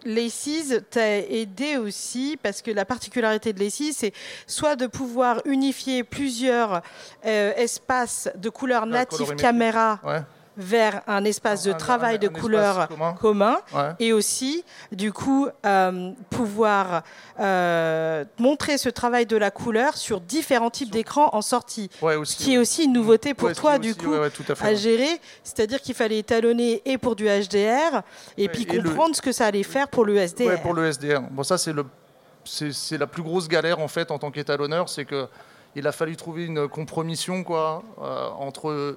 L'ACES 0.05 0.83
t'a 0.91 1.19
aidé 1.19 1.77
aussi 1.77 2.39
parce 2.43 2.63
que 2.63 2.71
la 2.71 2.85
particularité 2.85 3.53
de 3.53 3.61
l'ACES, 3.61 3.93
c'est 3.95 4.13
soit 4.47 4.77
de 4.77 4.87
pouvoir 4.87 5.43
unifier 5.45 6.05
plusieurs 6.05 6.83
euh, 7.27 7.53
espaces 7.57 8.29
de 8.37 8.49
couleurs 8.49 8.87
La 8.87 9.01
natives 9.01 9.19
colorimétrie. 9.19 9.43
caméra 9.47 10.01
Ouais. 10.05 10.21
Vers 10.61 11.03
un 11.07 11.25
espace 11.25 11.63
de 11.65 11.73
Un- 11.73 11.75
travail 11.77 12.17
un- 12.17 12.19
de 12.19 12.29
couleurs 12.29 12.87
commun. 12.89 13.13
commun 13.15 13.59
Ouais. 13.75 13.91
et 13.99 14.13
aussi 14.13 14.65
du 14.93 15.13
coup 15.13 15.49
euh, 15.67 16.13
pouvoir 16.31 17.03
euh, 17.41 18.25
montrer 18.39 18.79
ce 18.79 18.89
travail 18.89 19.27
de 19.27 19.37
la 19.37 19.51
couleur 19.51 19.97
sur 19.97 20.21
différents 20.21 20.71
types 20.71 20.91
d'écrans 20.91 21.31
en 21.33 21.43
sortie 21.43 21.91
Ouais, 22.03 22.15
ce 22.15 22.19
aussi, 22.19 22.37
qui 22.45 22.55
est 22.55 22.59
aussi 22.59 22.85
une 22.85 22.93
nouveauté 22.93 23.35
pour 23.35 23.49
Ouais, 23.49 23.55
ce 23.55 23.61
toi 23.61 23.79
du 23.79 23.95
coup 23.95 24.13
à 24.15 24.31
fait, 24.31 24.53
à 24.61 24.69
ouais. 24.69 24.77
gérer 24.77 25.21
c'est-à-dire 25.43 25.81
qu'il 25.81 25.95
fallait 25.95 26.19
étalonner 26.19 26.83
et 26.85 26.99
pour 26.99 27.17
du 27.17 27.25
HDR 27.27 28.03
et 28.37 28.49
puis 28.49 28.65
et 28.71 28.79
le- 28.79 28.89
comprendre 28.89 29.17
ce 29.17 29.23
que 29.23 29.33
ça 29.33 29.47
allait 29.47 29.63
faire 29.63 29.89
pour 29.89 30.05
le 30.05 30.17
SDR 30.17 30.61
pour 30.63 30.75
le 30.75 30.87
SDR. 30.87 31.23
Bon, 31.31 31.43
ça, 31.43 31.57
c'est 31.59 31.73
le 31.73 31.85
c'est 32.45 32.99
la 32.99 33.07
plus 33.07 33.23
grosse 33.23 33.49
galère 33.49 33.81
en 33.81 33.89
fait 33.89 34.11
en 34.11 34.19
tant 34.19 34.31
qu'étalonneur, 34.31 34.89
c'est 34.89 35.05
que 35.05 35.27
il 35.77 35.87
a 35.87 35.93
fallu 35.93 36.17
trouver 36.17 36.47
une 36.47 36.69
compromission 36.69 37.45
quoi 37.45 37.83
entre 38.39 38.97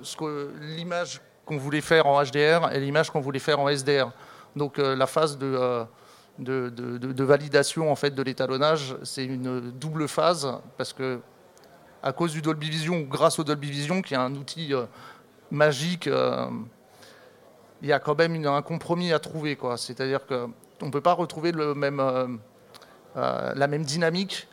l'image 0.62 1.22
qu'on 1.46 1.58
voulait 1.58 1.82
faire 1.82 2.06
en 2.06 2.24
HDR 2.24 2.72
et 2.72 2.80
l'image 2.80 3.12
qu'on 3.12 3.22
voulait 3.22 3.40
faire 3.40 3.60
en 3.60 3.70
SDR. 3.70 4.12
Donc 4.56 4.78
la 4.78 5.08
phase 5.08 5.38
de 5.38 5.86
de, 6.40 7.24
validation 7.24 7.92
en 7.92 7.96
fait 7.96 8.12
de 8.12 8.22
l'étalonnage. 8.22 8.96
C'est 9.04 9.26
une 9.26 9.72
double 9.72 10.08
phase 10.08 10.60
parce 10.78 10.94
que 10.94 11.20
à 12.02 12.12
cause 12.12 12.34
du 12.34 12.42
Dolby 12.42 12.70
Vision 12.70 12.98
ou 12.98 13.06
grâce 13.06 13.40
au 13.40 13.44
Dolby 13.44 13.70
Vision, 13.72 14.02
qui 14.02 14.14
est 14.14 14.18
un 14.18 14.36
outil 14.36 14.74
euh, 14.74 14.86
magique, 15.52 16.08
euh, 16.08 16.48
il 17.82 17.88
y 17.88 17.94
a 17.94 18.00
quand 18.00 18.18
même 18.18 18.46
un 18.46 18.62
compromis 18.62 19.14
à 19.14 19.20
trouver. 19.20 19.58
C'est-à-dire 19.78 20.26
qu'on 20.26 20.86
ne 20.86 20.92
peut 20.92 21.02
pas 21.02 21.14
retrouver 21.14 21.54
euh, 21.56 22.28
la 23.16 23.68
même 23.68 23.84
dynamique 23.84 24.48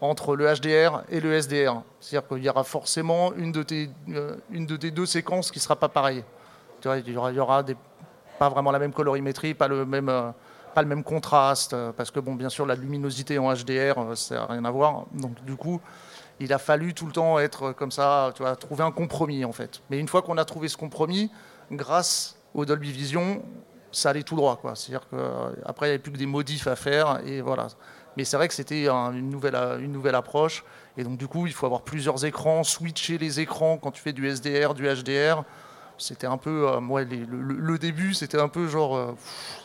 entre 0.00 0.36
le 0.36 0.46
HDR 0.46 1.02
et 1.08 1.20
le 1.20 1.40
SDR. 1.40 1.82
C'est-à-dire 2.00 2.28
qu'il 2.28 2.44
y 2.44 2.48
aura 2.48 2.64
forcément 2.64 3.32
une 3.34 3.52
de 3.52 3.62
tes, 3.62 3.90
une 4.50 4.66
de 4.66 4.76
tes 4.76 4.90
deux 4.90 5.06
séquences 5.06 5.50
qui 5.50 5.58
ne 5.58 5.62
sera 5.62 5.76
pas 5.76 5.88
pareille. 5.88 6.24
Il 6.84 7.12
y 7.12 7.16
aura, 7.16 7.30
il 7.30 7.36
y 7.36 7.40
aura 7.40 7.62
des, 7.62 7.76
pas 8.38 8.48
vraiment 8.48 8.70
la 8.70 8.78
même 8.78 8.92
colorimétrie, 8.92 9.52
pas 9.52 9.68
le 9.68 9.84
même 9.84 10.32
pas 10.74 10.82
le 10.82 10.88
même 10.88 11.04
contraste, 11.04 11.72
euh, 11.72 11.92
parce 11.92 12.10
que 12.10 12.20
bon, 12.20 12.34
bien 12.34 12.48
sûr, 12.48 12.66
la 12.66 12.74
luminosité 12.74 13.38
en 13.38 13.52
HDR, 13.52 13.98
euh, 13.98 14.14
ça 14.14 14.36
n'a 14.36 14.46
rien 14.46 14.64
à 14.64 14.70
voir. 14.70 15.06
Donc 15.12 15.42
du 15.44 15.56
coup, 15.56 15.80
il 16.38 16.52
a 16.52 16.58
fallu 16.58 16.94
tout 16.94 17.06
le 17.06 17.12
temps 17.12 17.38
être 17.38 17.72
comme 17.72 17.90
ça, 17.90 18.32
tu 18.34 18.42
vois, 18.42 18.56
trouver 18.56 18.84
un 18.84 18.92
compromis 18.92 19.44
en 19.44 19.52
fait. 19.52 19.82
Mais 19.90 19.98
une 19.98 20.08
fois 20.08 20.22
qu'on 20.22 20.38
a 20.38 20.44
trouvé 20.44 20.68
ce 20.68 20.76
compromis, 20.76 21.30
grâce 21.70 22.36
au 22.54 22.64
Dolby 22.64 22.92
Vision, 22.92 23.42
ça 23.92 24.10
allait 24.10 24.22
tout 24.22 24.36
droit. 24.36 24.60
C'est-à-dire 24.74 25.06
qu'après, 25.10 25.86
il 25.86 25.90
n'y 25.90 25.94
avait 25.94 26.02
plus 26.02 26.12
que 26.12 26.18
des 26.18 26.26
modifs 26.26 26.66
à 26.66 26.76
faire, 26.76 27.20
et 27.26 27.40
voilà. 27.40 27.68
Mais 28.16 28.24
c'est 28.24 28.36
vrai 28.36 28.48
que 28.48 28.54
c'était 28.54 28.88
une 28.88 29.30
nouvelle, 29.30 29.54
une 29.80 29.92
nouvelle 29.92 30.14
approche. 30.14 30.64
Et 30.96 31.04
donc, 31.04 31.16
du 31.16 31.28
coup, 31.28 31.46
il 31.46 31.52
faut 31.52 31.66
avoir 31.66 31.82
plusieurs 31.82 32.24
écrans, 32.24 32.64
switcher 32.64 33.18
les 33.18 33.40
écrans 33.40 33.78
quand 33.78 33.92
tu 33.92 34.02
fais 34.02 34.12
du 34.12 34.28
SDR, 34.28 34.74
du 34.74 34.84
HDR. 34.84 35.44
C'était 35.96 36.26
un 36.26 36.38
peu, 36.38 36.68
euh, 36.68 36.80
moi, 36.80 37.02
le, 37.04 37.78
début, 37.78 38.14
c'était 38.14 38.40
un 38.40 38.48
peu 38.48 38.68
genre, 38.68 39.14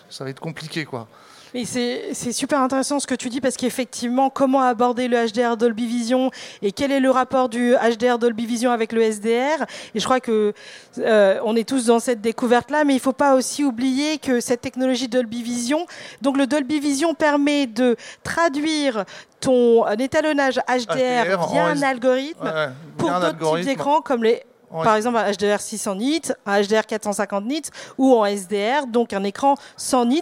ça 0.09 0.23
va 0.23 0.29
être 0.29 0.41
compliqué, 0.41 0.85
quoi. 0.85 1.07
Mais 1.55 1.63
c'est 1.63 2.33
super 2.33 2.59
intéressant 2.59 2.99
ce 2.99 3.07
que 3.07 3.15
tu 3.15 3.29
dis 3.29 3.39
parce 3.39 3.55
qu'effectivement, 3.55 4.29
comment 4.29 4.61
aborder 4.61 5.07
le 5.07 5.25
HDR 5.25 5.55
Dolby 5.55 5.87
Vision 5.87 6.29
et 6.61 6.73
quel 6.73 6.91
est 6.91 6.99
le 6.99 7.09
rapport 7.09 7.47
du 7.47 7.75
HDR 7.75 8.19
Dolby 8.19 8.45
Vision 8.45 8.71
avec 8.71 8.91
le 8.91 9.01
SDR 9.01 9.63
Et 9.93 10.01
je 10.01 10.03
crois 10.03 10.19
que 10.19 10.53
euh, 10.97 11.39
on 11.45 11.55
est 11.55 11.65
tous 11.65 11.85
dans 11.85 11.99
cette 11.99 12.19
découverte 12.19 12.71
là, 12.71 12.83
mais 12.83 12.91
il 12.91 12.97
ne 12.97 13.01
faut 13.01 13.13
pas 13.13 13.35
aussi 13.35 13.63
oublier 13.63 14.17
que 14.17 14.41
cette 14.41 14.59
technologie 14.59 15.07
Dolby 15.07 15.43
Vision, 15.43 15.85
donc 16.21 16.35
le 16.35 16.45
Dolby 16.45 16.81
Vision 16.81 17.13
permet 17.13 17.67
de 17.67 17.95
traduire 18.21 19.05
ton 19.39 19.87
étalonnage 19.91 20.59
HDR, 20.67 21.51
via 21.53 21.67
un 21.67 21.81
algorithme 21.83 22.51
pour 22.97 23.11
d'autres 23.11 23.55
types 23.59 23.65
d'écrans 23.65 24.01
comme 24.01 24.25
les 24.25 24.43
par 24.71 24.95
exemple, 24.95 25.17
un 25.17 25.31
HDR 25.31 25.59
600 25.59 25.95
nits, 25.95 26.21
un 26.45 26.61
HDR 26.61 26.85
450 26.85 27.45
nits 27.45 27.61
ou 27.97 28.13
en 28.13 28.25
SDR, 28.25 28.87
donc 28.87 29.13
un 29.13 29.23
écran 29.23 29.55
100 29.77 30.05
nits. 30.05 30.21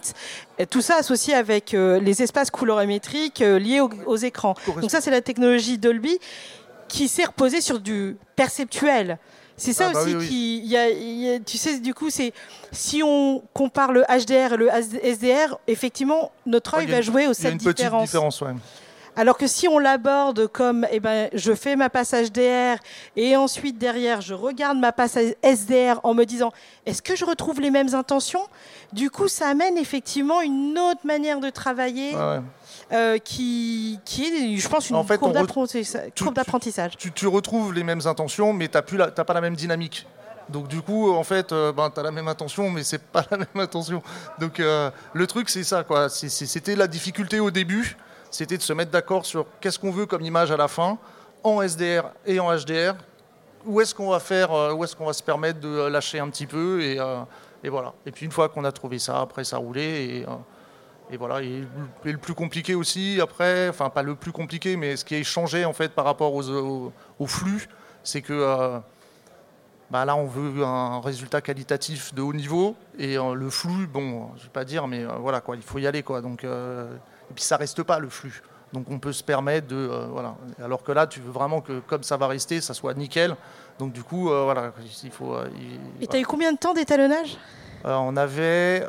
Et 0.60 0.66
tout 0.66 0.82
ça 0.82 0.96
associé 0.96 1.34
avec 1.34 1.74
euh, 1.74 2.00
les 2.00 2.22
espaces 2.22 2.52
colorimétriques 2.52 3.42
euh, 3.42 3.60
liés 3.60 3.82
aux, 3.82 4.16
écrans. 4.18 4.56
Donc 4.80 4.92
ça, 4.92 5.02
c'est 5.02 5.12
la 5.12 5.22
technologie 5.22 5.78
Dolby 5.78 6.20
qui 6.88 7.08
s'est 7.08 7.26
reposée 7.26 7.62
sur 7.62 7.80
du 7.80 8.18
perceptuel. 8.36 9.18
C'est 9.56 9.74
ça 9.74 9.90
ah, 9.90 9.94
bah 9.94 10.02
aussi 10.02 10.28
qui, 10.28 10.60
y 10.66 10.78
a, 10.78 11.40
tu 11.40 11.58
sais, 11.58 11.80
du 11.80 11.94
coup, 11.94 12.10
c'est 12.10 12.34
si 12.72 13.04
on 13.04 13.44
compare 13.54 13.92
le 13.92 14.02
HDR 14.02 14.54
et 14.54 14.58
le 14.58 14.70
SDR, 14.70 15.60
effectivement, 15.68 16.32
notre 16.46 16.76
œil 16.76 16.88
va 16.88 17.02
jouer 17.02 17.28
aux 17.28 17.34
cette 17.34 17.58
différences. 17.58 17.80
Il 17.80 17.84
y 17.84 17.86
a 17.86 17.92
une 17.92 17.94
petite 17.94 18.06
différence, 18.06 18.42
ouais. 18.42 18.54
Alors 19.16 19.38
que 19.38 19.46
si 19.46 19.68
on 19.68 19.78
l'aborde 19.78 20.48
comme, 20.48 20.88
eh 20.92 21.00
ben, 21.00 21.30
je 21.34 21.54
fais 21.54 21.76
ma 21.76 21.90
passage 21.90 22.32
DR 22.32 22.78
et 23.16 23.36
ensuite 23.36 23.78
derrière, 23.78 24.22
je 24.22 24.34
regarde 24.34 24.78
ma 24.78 24.92
passage 24.92 25.36
SDR 25.44 26.00
en 26.04 26.14
me 26.14 26.24
disant, 26.24 26.52
est-ce 26.86 27.02
que 27.02 27.16
je 27.16 27.24
retrouve 27.24 27.62
les 27.62 27.70
mêmes 27.70 27.94
intentions? 27.94 28.48
Du 28.92 29.12
coup, 29.12 29.28
ça 29.28 29.48
amène 29.50 29.78
effectivement 29.78 30.42
une 30.42 30.78
autre 30.80 31.02
manière 31.06 31.40
de 31.40 31.50
travailler. 31.50 32.14
Euh, 32.92 33.18
qui, 33.18 34.00
qui 34.04 34.26
est, 34.26 34.58
je 34.58 34.68
pense, 34.68 34.90
une 34.90 34.98
en 34.98 35.04
courbe 35.06 35.34
d'apprentissage. 35.34 36.98
Tu, 36.98 37.28
retrouves 37.28 37.74
les 37.74 37.84
mêmes 37.84 38.02
intentions, 38.06 38.54
mais 38.54 38.68
tu 38.68 38.98
n'as 38.98 39.10
pas 39.10 39.34
la 39.34 39.42
même 39.42 39.56
dynamique. 39.56 40.06
Donc 40.50 40.68
du 40.68 40.82
coup, 40.82 41.12
en 41.12 41.24
fait, 41.24 41.52
euh, 41.52 41.72
ben, 41.72 41.90
tu 41.90 42.00
as 42.00 42.04
la 42.04 42.12
même 42.12 42.28
intention, 42.28 42.70
mais 42.70 42.84
c'est 42.84 43.02
pas 43.02 43.26
la 43.32 43.38
même 43.38 43.48
intention. 43.56 44.04
Donc 44.40 44.60
euh, 44.60 44.92
le 45.14 45.28
truc, 45.28 45.50
c'est 45.50 45.64
ça. 45.64 45.84
quoi. 45.84 46.10
C'était 46.10 46.76
la 46.76 46.88
difficulté 46.88 47.40
au 47.40 47.52
début 47.52 47.96
c'était 48.34 48.58
de 48.58 48.64
se 48.64 48.74
mettre 48.74 48.90
d'accord 48.90 49.26
sur 49.26 49.46
qu'est-ce 49.62 49.78
qu'on 49.78 49.92
veut 49.92 50.08
comme 50.08 50.24
image 50.24 50.52
à 50.52 50.58
la 50.58 50.68
fin, 50.68 50.98
en 51.44 51.62
SDR 51.62 52.06
et 52.26 52.40
en 52.40 52.52
HDR. 52.52 52.96
Où 53.66 53.80
est-ce 53.80 53.94
qu'on 53.94 54.10
va 54.10 54.20
faire, 54.20 54.52
euh, 54.52 54.74
où 54.74 54.84
est-ce 54.84 54.96
qu'on 54.96 55.06
va 55.06 55.14
se 55.14 55.22
permettre 55.22 55.60
de 55.60 55.88
lâcher 55.88 56.20
un 56.20 56.30
petit 56.30 56.48
peu 56.48 56.82
et, 56.82 57.00
euh, 57.00 57.22
et 57.64 57.70
voilà. 57.70 57.94
Et 58.06 58.12
puis 58.12 58.26
une 58.26 58.32
fois 58.32 58.50
qu'on 58.50 58.66
a 58.66 58.72
trouvé 58.72 58.98
ça, 58.98 59.22
après 59.22 59.44
ça 59.44 59.58
roulait 59.58 60.06
et, 60.06 60.24
euh, 60.24 60.32
et 61.12 61.18
voilà. 61.18 61.44
Et, 61.44 61.64
le 62.04 62.18
plus 62.18 62.34
compliqué 62.34 62.74
aussi 62.74 63.20
après, 63.22 63.70
enfin 63.70 63.90
pas 63.90 64.02
le 64.02 64.16
plus 64.16 64.32
compliqué, 64.32 64.78
mais 64.78 64.98
ce 64.98 65.06
qui 65.06 65.16
a 65.16 65.24
changé 65.24 65.64
en 65.64 65.74
fait 65.74 65.90
par 65.90 66.04
rapport 66.04 66.34
aux, 66.34 66.92
au, 67.20 67.28
flux, 67.28 67.70
c'est 68.04 68.24
que 68.24 68.82
bah 69.92 70.06
là, 70.06 70.16
on 70.16 70.26
veut 70.26 70.64
un 70.64 71.02
résultat 71.02 71.42
qualitatif 71.42 72.16
de 72.16 72.24
haut 72.24 72.34
niveau 72.34 72.76
et 72.98 73.16
le 73.16 73.50
flux, 73.52 73.86
bon, 73.86 74.32
je 74.38 74.44
vais 74.44 74.50
pas 74.50 74.66
dire, 74.66 74.88
mais 74.88 75.06
voilà 75.20 75.40
quoi, 75.40 75.56
il 75.56 75.62
faut 75.62 75.78
y 75.78 75.86
aller 75.86 76.02
quoi. 76.02 76.22
Donc 76.22 76.44
et 77.34 77.36
puis 77.36 77.44
ça 77.44 77.58
reste 77.58 77.82
pas 77.82 77.98
le 77.98 78.10
flux. 78.10 78.44
Donc 78.74 78.86
on 78.92 79.00
peut 79.00 79.12
se 79.12 79.24
permettre 79.24 79.66
de 79.66 79.76
euh, 79.76 80.06
voilà. 80.12 80.36
Alors 80.64 80.84
que 80.84 80.92
là, 80.92 81.08
tu 81.08 81.20
veux 81.20 81.32
vraiment 81.32 81.62
que 81.62 81.80
comme 81.80 82.04
ça 82.04 82.16
va 82.16 82.28
rester, 82.28 82.62
ça 82.62 82.76
soit 82.76 82.94
nickel. 82.94 83.36
Donc 83.80 83.92
du 83.92 84.04
coup, 84.04 84.30
euh, 84.30 84.44
voilà, 84.44 84.72
il 85.04 85.10
faut. 85.10 85.34
Euh, 85.34 85.50
et 86.00 86.06
tu 86.06 86.16
as 86.16 86.20
eu 86.20 86.26
combien 86.26 86.54
de 86.54 86.60
temps 86.60 86.76
d'étalonnage? 86.76 87.38
On 87.84 88.16
avait. 88.18 88.86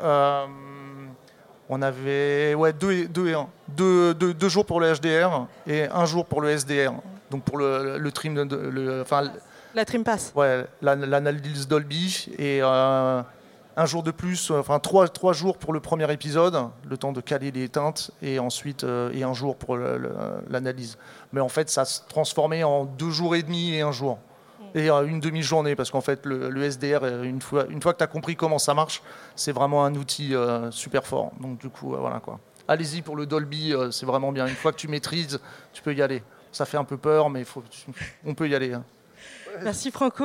on 1.69 1.81
avait 1.81 2.53
ouais, 2.53 2.71
deux, 2.71 2.91
et, 2.91 3.07
deux, 3.07 3.29
et 3.29 3.33
un. 3.33 3.47
Deux, 3.67 4.13
deux, 4.13 4.49
jours 4.49 4.67
pour 4.67 4.79
le 4.79 4.93
HDR 4.93 5.47
et 5.65 5.87
un 5.87 6.05
jour 6.05 6.27
pour 6.27 6.41
le 6.41 6.55
SDR. 6.55 6.93
Donc 7.31 7.43
pour 7.43 7.57
le, 7.57 7.97
le 7.97 8.11
trim, 8.11 8.35
le, 8.35 9.01
enfin, 9.01 9.31
la 9.73 9.85
trim 9.85 10.03
pass. 10.03 10.31
Ouais, 10.35 10.67
l'analyse 10.83 11.67
Dolby 11.67 12.29
et 12.37 12.61
un 13.77 13.85
jour 13.85 14.03
de 14.03 14.11
plus, 14.11 14.51
euh, 14.51 14.59
enfin 14.59 14.79
trois, 14.79 15.07
trois, 15.07 15.33
jours 15.33 15.57
pour 15.57 15.73
le 15.73 15.79
premier 15.79 16.11
épisode, 16.11 16.69
le 16.87 16.97
temps 16.97 17.11
de 17.11 17.21
caler 17.21 17.51
les 17.51 17.69
teintes, 17.69 18.11
et 18.21 18.39
ensuite 18.39 18.83
euh, 18.83 19.11
et 19.13 19.23
un 19.23 19.33
jour 19.33 19.57
pour 19.57 19.77
l'analyse. 19.77 20.97
Mais 21.33 21.41
en 21.41 21.49
fait, 21.49 21.69
ça 21.69 21.85
se 21.85 22.01
transformait 22.07 22.63
en 22.63 22.85
deux 22.85 23.11
jours 23.11 23.35
et 23.35 23.43
demi 23.43 23.73
et 23.73 23.81
un 23.81 23.91
jour. 23.91 24.17
Mm. 24.59 24.77
Et 24.77 24.89
euh, 24.89 25.05
une 25.05 25.19
demi-journée, 25.19 25.75
parce 25.75 25.91
qu'en 25.91 26.01
fait, 26.01 26.25
le, 26.25 26.63
SDR, 26.63 27.23
une 27.23 27.41
fois, 27.41 27.65
une 27.69 27.81
fois 27.81 27.93
que 27.93 27.97
tu 27.97 28.03
as 28.03 28.07
compris 28.07 28.35
comment 28.35 28.59
ça 28.59 28.73
marche, 28.73 29.01
c'est 29.35 29.51
vraiment 29.51 29.83
un 29.83 29.95
outil 29.95 30.33
super 30.71 31.05
fort. 31.05 31.31
Donc 31.39 31.59
du 31.59 31.69
coup, 31.69 31.95
voilà 31.97 32.19
quoi. 32.19 32.39
Allez-y 32.67 33.03
pour 33.03 33.15
le 33.15 33.27
Dolby, 33.27 33.75
c'est 33.91 34.07
vraiment 34.07 34.31
bien. 34.31 34.47
Une 34.47 34.55
fois 34.55 34.71
que 34.71 34.77
tu 34.77 34.87
maîtrises, 34.87 35.39
tu 35.71 35.83
peux 35.83 35.93
y 35.93 36.01
aller. 36.01 36.23
Ça 36.51 36.65
fait 36.65 36.77
un 36.77 36.83
peu 36.83 36.97
peur, 36.97 37.29
mais 37.29 37.43
faut, 37.43 37.63
on 38.25 38.33
peut 38.33 38.47
y 38.47 38.55
aller. 38.55 38.73
Hein. 38.73 38.83
Merci 39.63 39.91
Franco. 39.91 40.23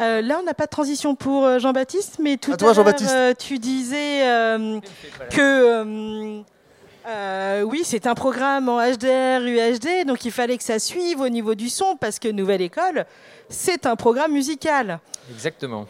Euh, 0.00 0.22
là, 0.22 0.38
on 0.40 0.44
n'a 0.44 0.54
pas 0.54 0.64
de 0.66 0.70
transition 0.70 1.14
pour 1.14 1.44
euh, 1.44 1.58
Jean-Baptiste, 1.58 2.18
mais 2.22 2.36
tout 2.36 2.52
à, 2.52 2.56
l'heure, 2.56 2.86
euh, 2.86 3.34
tu 3.38 3.58
disais 3.58 4.22
que 5.30 6.42
oui, 7.64 7.82
c'est 7.84 8.06
un 8.06 8.14
programme 8.14 8.68
en 8.68 8.78
HDR, 8.78 9.40
UHD, 9.42 10.06
donc 10.06 10.24
il 10.24 10.32
fallait 10.32 10.56
que 10.56 10.64
ça 10.64 10.78
suive 10.78 11.20
au 11.20 11.28
niveau 11.28 11.54
du 11.54 11.68
son, 11.68 11.96
parce 11.96 12.18
que 12.18 12.28
Nouvelle 12.28 12.62
École, 12.62 13.06
c'est 13.48 13.86
un 13.86 13.96
programme 13.96 14.32
musical. 14.32 15.00
Exactement. 15.30 15.86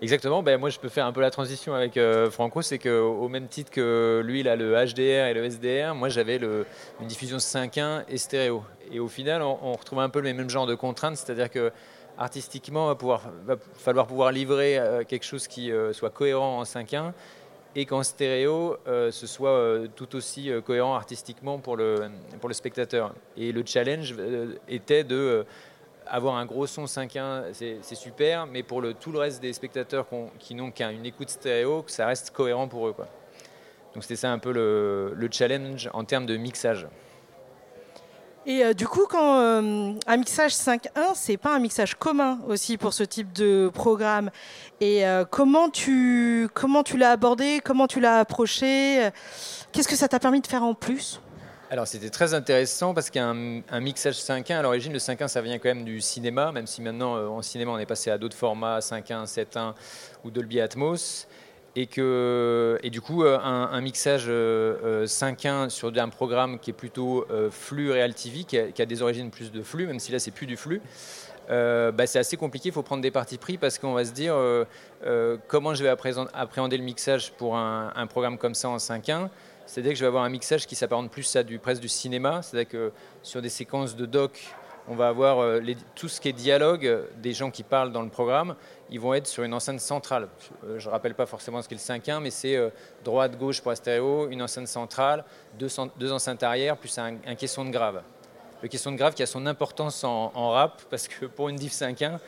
Exactement, 0.00 0.44
ben, 0.44 0.60
moi 0.60 0.70
je 0.70 0.78
peux 0.78 0.88
faire 0.88 1.06
un 1.06 1.12
peu 1.12 1.20
la 1.20 1.30
transition 1.32 1.74
avec 1.74 1.98
Franco, 2.30 2.62
c'est 2.62 2.78
qu'au 2.78 3.28
même 3.28 3.48
titre 3.48 3.72
que 3.72 4.22
lui 4.24 4.40
il 4.40 4.48
a 4.48 4.54
le 4.54 4.74
HDR 4.74 5.26
et 5.26 5.34
le 5.34 5.44
SDR, 5.44 5.96
moi 5.96 6.08
j'avais 6.08 6.36
une 6.36 7.06
diffusion 7.08 7.38
5.1 7.38 8.04
et 8.08 8.16
stéréo. 8.16 8.62
Et 8.92 9.00
au 9.00 9.08
final, 9.08 9.42
on, 9.42 9.72
retrouve 9.72 10.00
un 10.00 10.08
peu 10.08 10.20
le 10.20 10.32
même 10.32 10.50
genre 10.50 10.66
de 10.66 10.74
contraintes, 10.74 11.16
c'est-à-dire 11.16 11.50
que 11.50 11.72
artistiquement, 12.16 12.92
va, 12.92 13.20
va 13.44 13.56
falloir 13.74 14.06
pouvoir 14.06 14.32
livrer 14.32 14.78
euh, 14.78 15.04
quelque 15.04 15.24
chose 15.24 15.46
qui 15.46 15.70
euh, 15.70 15.92
soit 15.92 16.10
cohérent 16.10 16.58
en 16.58 16.64
5.1 16.64 17.12
et 17.76 17.86
qu'en 17.86 18.02
stéréo, 18.02 18.76
euh, 18.88 19.10
ce 19.12 19.26
soit 19.26 19.86
tout 19.94 20.16
aussi 20.16 20.50
cohérent 20.64 20.94
artistiquement 20.94 21.58
pour 21.58 21.76
le, 21.76 22.10
pour 22.40 22.48
le 22.48 22.54
spectateur. 22.54 23.14
Et 23.36 23.52
le 23.52 23.62
challenge 23.64 24.14
était 24.66 25.04
de 25.04 25.44
avoir 26.06 26.36
un 26.36 26.46
gros 26.46 26.66
son 26.66 26.86
5.1, 26.86 27.52
c'est 27.52 27.94
super, 27.94 28.46
mais 28.46 28.62
pour 28.62 28.82
tout 28.98 29.12
le 29.12 29.18
reste 29.18 29.42
des 29.42 29.52
spectateurs 29.52 30.06
qui 30.38 30.54
n'ont 30.54 30.70
qu'une 30.70 31.04
écoute 31.04 31.28
stéréo, 31.28 31.82
que 31.82 31.90
ça 31.90 32.06
reste 32.06 32.30
cohérent 32.30 32.66
pour 32.66 32.88
eux. 32.88 32.94
Donc 33.94 34.02
c'était 34.02 34.16
ça 34.16 34.32
un 34.32 34.38
peu 34.38 34.52
le 34.52 35.28
challenge 35.30 35.90
en 35.92 36.04
termes 36.04 36.26
de 36.26 36.38
mixage. 36.38 36.88
Et 38.48 38.64
euh, 38.64 38.72
du 38.72 38.88
coup, 38.88 39.04
quand 39.06 39.40
euh, 39.40 39.92
un 40.06 40.16
mixage 40.16 40.52
5.1, 40.52 40.88
c'est 41.14 41.36
pas 41.36 41.54
un 41.54 41.58
mixage 41.58 41.96
commun 41.96 42.38
aussi 42.48 42.78
pour 42.78 42.94
ce 42.94 43.04
type 43.04 43.30
de 43.34 43.70
programme. 43.72 44.30
Et 44.80 45.06
euh, 45.06 45.26
comment 45.30 45.68
tu 45.68 46.48
comment 46.54 46.82
tu 46.82 46.96
l'as 46.96 47.10
abordé, 47.10 47.60
comment 47.62 47.86
tu 47.86 48.00
l'as 48.00 48.20
approché, 48.20 49.10
qu'est-ce 49.70 49.86
que 49.86 49.96
ça 49.96 50.08
t'a 50.08 50.18
permis 50.18 50.40
de 50.40 50.46
faire 50.46 50.62
en 50.62 50.72
plus? 50.72 51.20
Alors 51.70 51.86
c'était 51.86 52.08
très 52.08 52.32
intéressant 52.32 52.94
parce 52.94 53.10
qu'un 53.10 53.60
un 53.70 53.80
mixage 53.80 54.14
5.1, 54.14 54.54
à 54.54 54.62
l'origine 54.62 54.90
le 54.90 54.98
5.1 54.98 55.28
ça 55.28 55.42
vient 55.42 55.58
quand 55.58 55.68
même 55.68 55.84
du 55.84 56.00
cinéma, 56.00 56.50
même 56.50 56.66
si 56.66 56.80
maintenant 56.80 57.16
euh, 57.16 57.28
en 57.28 57.42
cinéma 57.42 57.72
on 57.72 57.78
est 57.78 57.84
passé 57.84 58.10
à 58.10 58.16
d'autres 58.16 58.36
formats, 58.36 58.78
5.1, 58.78 59.26
7.1 59.26 59.74
ou 60.24 60.30
Dolby 60.30 60.62
Atmos. 60.62 61.26
Et, 61.80 61.86
que, 61.86 62.76
et 62.82 62.90
du 62.90 63.00
coup 63.00 63.22
euh, 63.22 63.38
un, 63.38 63.80
mixage 63.80 64.26
5.1 64.26 64.28
euh, 64.32 65.68
sur 65.68 65.92
un 65.96 66.08
programme 66.08 66.58
qui 66.58 66.70
est 66.70 66.72
plutôt 66.72 67.24
flux 67.52 67.92
Real 67.92 68.12
TV, 68.14 68.42
qui 68.42 68.58
a, 68.58 68.86
des 68.86 69.00
origines 69.00 69.30
plus 69.30 69.52
de 69.52 69.62
flux, 69.62 69.86
même 69.86 70.00
si 70.00 70.10
là 70.10 70.18
c'est 70.18 70.32
plus 70.32 70.46
du 70.46 70.56
flux, 70.56 70.82
bah, 71.48 72.06
c'est 72.06 72.18
assez 72.18 72.36
compliqué, 72.36 72.70
il 72.70 72.72
faut 72.72 72.82
prendre 72.82 73.02
des 73.02 73.12
parties 73.12 73.38
pris 73.38 73.58
parce 73.58 73.78
qu'on 73.78 73.92
va 73.92 74.04
se 74.04 74.10
dire 74.10 74.34
comment 75.46 75.72
je 75.74 75.84
vais 75.84 75.88
appréhender 76.34 76.76
le 76.76 76.82
mixage 76.82 77.30
pour 77.34 77.56
un, 77.56 77.92
un 77.94 78.06
programme 78.08 78.38
comme 78.38 78.54
ça 78.56 78.68
en 78.68 78.78
5.1 78.78 79.28
c'est-à-dire 79.68 79.92
que 79.92 79.98
je 79.98 80.04
vais 80.04 80.08
avoir 80.08 80.24
un 80.24 80.30
mixage 80.30 80.66
qui 80.66 80.74
s'apparente 80.74 81.10
plus 81.10 81.36
à 81.36 81.42
du, 81.42 81.58
presque 81.58 81.82
du 81.82 81.88
cinéma. 81.88 82.40
C'est-à-dire 82.40 82.70
que 82.70 82.92
sur 83.22 83.42
des 83.42 83.50
séquences 83.50 83.96
de 83.96 84.06
doc, 84.06 84.40
on 84.88 84.94
va 84.94 85.08
avoir 85.08 85.40
euh, 85.40 85.60
tout 85.94 86.08
ce 86.08 86.20
qui 86.20 86.28
est 86.30 86.32
dialogue 86.32 87.04
des 87.18 87.34
gens 87.34 87.50
qui 87.50 87.62
parlent 87.62 87.92
dans 87.92 88.02
le 88.02 88.08
programme. 88.08 88.54
Ils 88.90 89.00
vont 89.00 89.12
être 89.14 89.26
sur 89.26 89.42
une 89.42 89.52
enceinte 89.52 89.80
centrale. 89.80 90.28
Je 90.76 90.86
ne 90.86 90.90
rappelle 90.90 91.14
pas 91.14 91.26
forcément 91.26 91.60
ce 91.60 91.68
qu'est 91.68 91.74
le 91.74 91.80
5.1, 91.80 92.20
mais 92.20 92.30
c'est 92.30 92.56
euh, 92.56 92.70
droite-gauche 93.04 93.60
pour 93.60 93.70
la 93.70 93.76
stéréo, 93.76 94.28
une 94.30 94.40
enceinte 94.40 94.68
centrale, 94.68 95.24
deux, 95.58 96.12
enceintes 96.12 96.42
arrière, 96.42 96.76
plus 96.76 96.96
un, 96.98 97.16
caisson 97.34 97.64
de 97.64 97.70
grave. 97.70 98.02
Le 98.62 98.68
caisson 98.68 98.90
de 98.90 98.96
grave 98.96 99.14
qui 99.14 99.22
a 99.22 99.26
son 99.26 99.46
importance 99.46 100.04
en, 100.04 100.50
rap, 100.50 100.82
parce 100.90 101.06
que 101.06 101.26
pour 101.26 101.48
une 101.48 101.56
diff 101.56 101.72
5.1, 101.72 102.18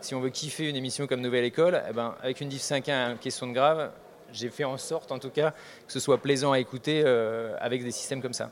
si 0.00 0.14
on 0.14 0.20
veut 0.20 0.30
kiffer 0.30 0.68
une 0.68 0.76
émission 0.76 1.06
comme 1.06 1.20
Nouvelle 1.20 1.44
École, 1.44 1.82
eh 1.88 1.92
ben, 1.92 2.14
avec 2.22 2.40
une 2.40 2.48
diff 2.48 2.62
5.1 2.62 2.88
et 2.88 2.92
un 2.92 3.16
caisson 3.16 3.46
de 3.46 3.52
grave, 3.52 3.90
j'ai 4.32 4.50
fait 4.50 4.64
en 4.64 4.76
sorte, 4.76 5.12
en 5.12 5.18
tout 5.18 5.30
cas, 5.30 5.50
que 5.86 5.92
ce 5.92 6.00
soit 6.00 6.18
plaisant 6.18 6.52
à 6.52 6.58
écouter 6.58 7.02
euh, 7.04 7.54
avec 7.60 7.82
des 7.82 7.90
systèmes 7.90 8.22
comme 8.22 8.32
ça. 8.32 8.50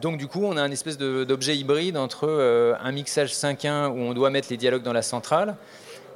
Donc 0.00 0.18
du 0.18 0.26
coup, 0.26 0.42
on 0.44 0.56
a 0.56 0.62
un 0.62 0.70
espèce 0.70 0.98
d'objet 0.98 1.56
hybride 1.56 1.96
entre 1.96 2.26
euh, 2.28 2.74
un 2.80 2.92
mixage 2.92 3.32
5.1 3.32 3.88
où 3.88 3.98
on 3.98 4.12
doit 4.12 4.30
mettre 4.30 4.48
les 4.50 4.56
dialogues 4.56 4.82
dans 4.82 4.92
la 4.92 5.02
centrale, 5.02 5.56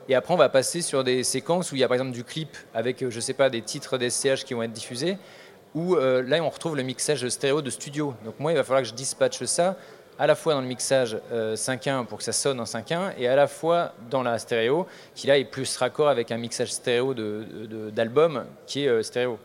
et 0.08 0.14
après 0.14 0.34
on 0.34 0.36
va 0.36 0.48
passer 0.48 0.82
sur 0.82 1.04
des 1.04 1.22
séquences 1.22 1.72
où 1.72 1.76
il 1.76 1.80
y 1.80 1.84
a 1.84 1.88
par 1.88 1.94
exemple 1.94 2.12
du 2.12 2.24
clip 2.24 2.56
avec, 2.74 3.02
euh, 3.02 3.10
je 3.10 3.20
sais 3.20 3.34
pas, 3.34 3.50
des 3.50 3.62
titres 3.62 3.98
d'SCH 3.98 4.44
qui 4.44 4.54
vont 4.54 4.62
être 4.62 4.72
diffusés, 4.72 5.18
où 5.74 5.94
là 5.96 6.42
on 6.42 6.48
retrouve 6.48 6.76
le 6.76 6.82
mixage 6.82 7.28
stéréo 7.28 7.60
de 7.60 7.68
studio. 7.68 8.14
Donc 8.24 8.40
moi, 8.40 8.52
il 8.52 8.56
va 8.56 8.64
falloir 8.64 8.82
que 8.82 8.88
je 8.88 8.94
dispatche 8.94 9.44
ça 9.44 9.76
à 10.18 10.26
la 10.26 10.34
fois 10.34 10.54
dans 10.54 10.60
le 10.60 10.66
mixage 10.66 11.16
5.1 11.32 11.88
euh, 11.88 12.02
pour 12.02 12.18
que 12.18 12.24
ça 12.24 12.32
sonne 12.32 12.60
en 12.60 12.64
5.1 12.64 13.12
et 13.18 13.28
à 13.28 13.36
la 13.36 13.46
fois 13.46 13.94
dans 14.10 14.22
la 14.22 14.38
stéréo 14.38 14.86
qui 15.14 15.28
là 15.28 15.38
est 15.38 15.44
plus 15.44 15.76
raccord 15.76 16.08
avec 16.08 16.32
un 16.32 16.36
mixage 16.36 16.72
stéréo 16.72 17.14
d'album 17.14 18.44
qui 18.66 18.84
est 18.84 18.88
euh, 18.88 19.02
stéréo. 19.02 19.38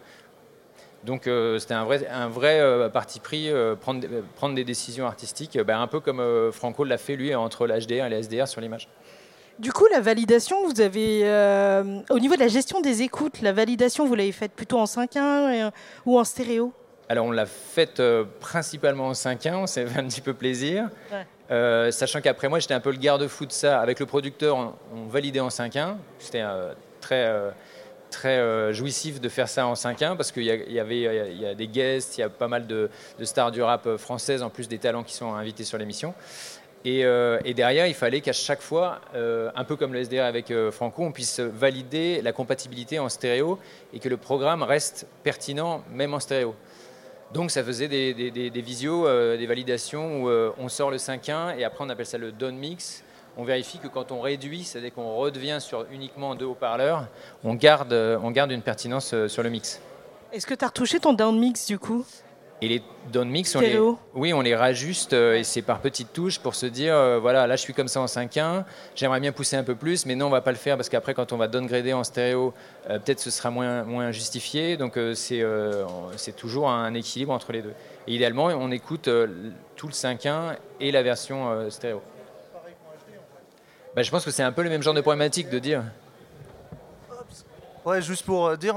Donc 1.04 1.28
euh, 1.28 1.60
c'était 1.60 1.76
un 1.76 1.84
vrai, 2.30 2.90
parti 2.92 3.20
pris, 3.20 3.52
prendre, 3.82 4.08
prendre 4.36 4.56
des 4.56 4.64
décisions 4.64 5.06
artistiques, 5.06 5.60
ben, 5.60 5.80
un 5.80 5.88
peu 5.88 6.00
comme 6.00 6.52
Franco 6.52 6.86
l'a 6.86 6.98
fait 6.98 7.18
lui 7.18 7.36
entre 7.36 7.68
l'HDR 7.68 8.06
et 8.06 8.10
les 8.10 8.24
SDR 8.24 8.48
sur 8.48 8.62
l'image. 8.62 8.88
Du 9.60 9.72
coup, 9.72 9.86
la 9.92 10.00
validation, 10.00 10.68
vous 10.68 10.82
avez, 10.82 11.24
au 12.10 12.20
niveau 12.20 12.36
de 12.36 12.40
la 12.40 12.48
gestion 12.48 12.82
des 12.82 13.02
écoutes, 13.02 13.42
la 13.42 13.54
validation, 13.54 14.06
vous 14.06 14.16
l'avez 14.16 14.32
faite 14.32 14.54
plutôt 14.54 14.80
en 14.80 14.86
5.1 14.86 15.72
ou 16.06 16.20
en 16.20 16.24
stéréo? 16.24 16.74
Alors 17.10 17.26
on 17.26 17.32
l'a 17.32 17.46
faite 17.46 18.00
euh, 18.00 18.24
principalement 18.40 19.08
en 19.08 19.12
5-1, 19.12 19.54
on 19.56 19.68
s'est 19.68 19.86
fait 19.86 20.00
un 20.00 20.08
petit 20.08 20.22
peu 20.22 20.34
plaisir. 20.34 20.90
Euh, 21.52 21.92
sachant 21.92 22.22
qu'après 22.22 22.48
moi 22.48 22.60
j'étais 22.60 22.74
un 22.74 22.80
peu 22.80 22.92
le 22.92 22.98
garde-fou 22.98 23.46
de 23.46 23.52
ça. 23.52 23.80
Avec 23.82 24.00
le 24.00 24.06
producteur, 24.06 24.74
on, 24.94 25.06
validait 25.08 25.42
en 25.42 25.50
5-1. 25.50 25.96
C'était 26.18 26.42
euh, 26.42 26.74
très, 27.02 27.30
très 28.10 28.74
jouissif 28.74 29.20
de 29.20 29.30
faire 29.30 29.50
ça 29.50 29.68
en 29.68 29.74
5-1 29.74 30.16
parce 30.16 30.32
qu'il 30.32 30.44
y, 30.44 30.80
avait 30.80 31.02
y 31.02 31.46
a 31.46 31.54
des 31.54 31.68
guests, 31.68 32.18
il 32.18 32.22
y 32.22 32.24
a 32.24 32.30
pas 32.30 32.48
mal 32.48 32.66
de, 32.66 32.90
stars 33.22 33.52
du 33.52 33.62
rap 33.62 33.98
françaises, 33.98 34.42
en 34.42 34.50
plus 34.50 34.68
des 34.68 34.80
talents 34.80 35.04
qui 35.04 35.14
sont 35.14 35.34
invités 35.36 35.66
sur 35.66 35.78
l'émission. 35.78 36.14
Et, 36.86 37.00
et, 37.46 37.54
derrière, 37.54 37.88
il 37.88 37.94
fallait 37.94 38.20
qu'à 38.20 38.34
chaque 38.34 38.62
fois, 38.62 39.00
un 39.14 39.64
peu 39.64 39.78
comme 39.78 39.94
le 39.94 40.04
SDR 40.04 40.24
avec 40.24 40.54
Franco, 40.72 41.04
on 41.04 41.14
puisse 41.14 41.40
valider 41.40 42.22
la 42.22 42.34
compatibilité 42.34 43.00
en 43.00 43.08
stéréo 43.08 43.58
et 43.94 44.00
que 44.00 44.10
le 44.10 44.18
programme 44.18 44.64
reste 44.64 45.08
pertinent 45.24 45.82
même 45.94 46.14
en 46.14 46.20
stéréo. 46.20 46.56
Donc 47.34 47.50
ça 47.50 47.64
faisait 47.64 47.88
des, 47.88 48.14
des, 48.14 48.62
visios, 48.62 49.08
euh, 49.08 49.38
des 49.38 49.48
validations 49.48 50.22
où 50.22 50.30
euh, 50.30 50.52
on 50.60 50.70
sort 50.70 50.92
le 50.92 50.98
5.1 50.98 51.58
et 51.58 51.64
après 51.64 51.84
on 51.84 51.90
appelle 51.90 52.06
ça 52.06 52.20
le 52.20 52.32
down 52.32 52.56
mix. 52.56 53.04
On 53.38 53.44
vérifie 53.44 53.80
que 53.80 53.88
quand 53.88 54.12
on 54.12 54.22
réduit, 54.22 54.64
c'est-à-dire 54.64 54.94
qu'on 54.94 55.16
redevient 55.16 55.58
sur 55.60 55.88
uniquement 55.92 56.36
deux 56.36 56.46
haut-parleurs, 56.46 57.08
on 57.44 57.56
garde, 57.56 57.92
on 57.92 58.30
garde 58.30 58.52
une 58.52 58.62
pertinence 58.62 59.16
euh, 59.16 59.28
sur 59.28 59.42
le 59.42 59.50
mix. 59.50 59.82
Est-ce 60.32 60.46
que 60.46 60.54
tu 60.54 60.64
as 60.64 60.68
retouché 60.68 61.00
ton 61.00 61.14
down 61.14 61.38
mix 61.40 61.66
du 61.66 61.80
coup? 61.80 62.06
Et 62.64 62.70
les 62.70 62.84
down 63.12 63.30
mix, 63.30 63.54
on 63.58 63.60
les, 63.60 63.78
oui, 64.14 64.34
on 64.34 64.40
les 64.40 64.56
rajuste 64.56 65.12
euh, 65.12 65.36
et 65.36 65.44
c'est 65.44 65.62
par 65.62 65.82
petites 65.82 66.14
touches 66.14 66.40
pour 66.40 66.56
se 66.56 66.66
dire, 66.66 66.96
euh, 66.96 67.20
voilà, 67.20 67.46
là 67.46 67.58
je 67.58 67.62
suis 67.62 67.74
comme 67.74 67.90
ça 67.90 68.00
en 68.00 68.06
5.1, 68.06 68.64
j'aimerais 68.96 69.20
bien 69.20 69.34
pousser 69.34 69.58
un 69.58 69.64
peu 69.64 69.76
plus, 69.76 70.06
mais 70.06 70.16
non, 70.16 70.28
on 70.28 70.30
va 70.30 70.40
pas 70.40 70.52
le 70.52 70.58
faire 70.58 70.78
parce 70.78 70.88
qu'après 70.88 71.14
quand 71.14 71.34
on 71.34 71.38
va 71.38 71.50
downgrader 71.50 71.92
en 71.92 72.06
stéréo, 72.06 72.54
euh, 72.90 73.00
peut-être 73.00 73.20
ce 73.20 73.32
sera 73.32 73.50
moins, 73.50 73.84
moins 73.84 74.12
justifié. 74.12 74.78
Donc 74.78 74.98
c'est 75.14 75.44
c'est 76.16 76.36
toujours 76.36 76.70
un 76.70 76.94
équilibre 76.94 77.34
entre 77.34 77.52
les 77.52 77.62
deux. 77.62 77.74
Et 78.08 78.16
idéalement, 78.16 78.46
on 78.46 78.72
écoute 78.72 79.10
tout 79.76 79.88
le 79.88 79.94
5.1 79.94 80.56
et 80.80 80.92
la 80.92 81.04
version 81.04 81.70
stéréo. 81.70 82.02
Bah, 83.96 84.02
je 84.02 84.10
pense 84.10 84.24
que 84.24 84.32
c'est 84.32 84.44
un 84.44 84.52
peu 84.52 84.64
le 84.64 84.70
même 84.70 84.82
genre 84.82 84.94
de 84.94 85.02
problématique 85.02 85.50
de 85.50 85.60
dire. 85.60 85.84
Ouais, 87.86 88.02
juste 88.02 88.26
pour 88.26 88.58
dire, 88.58 88.76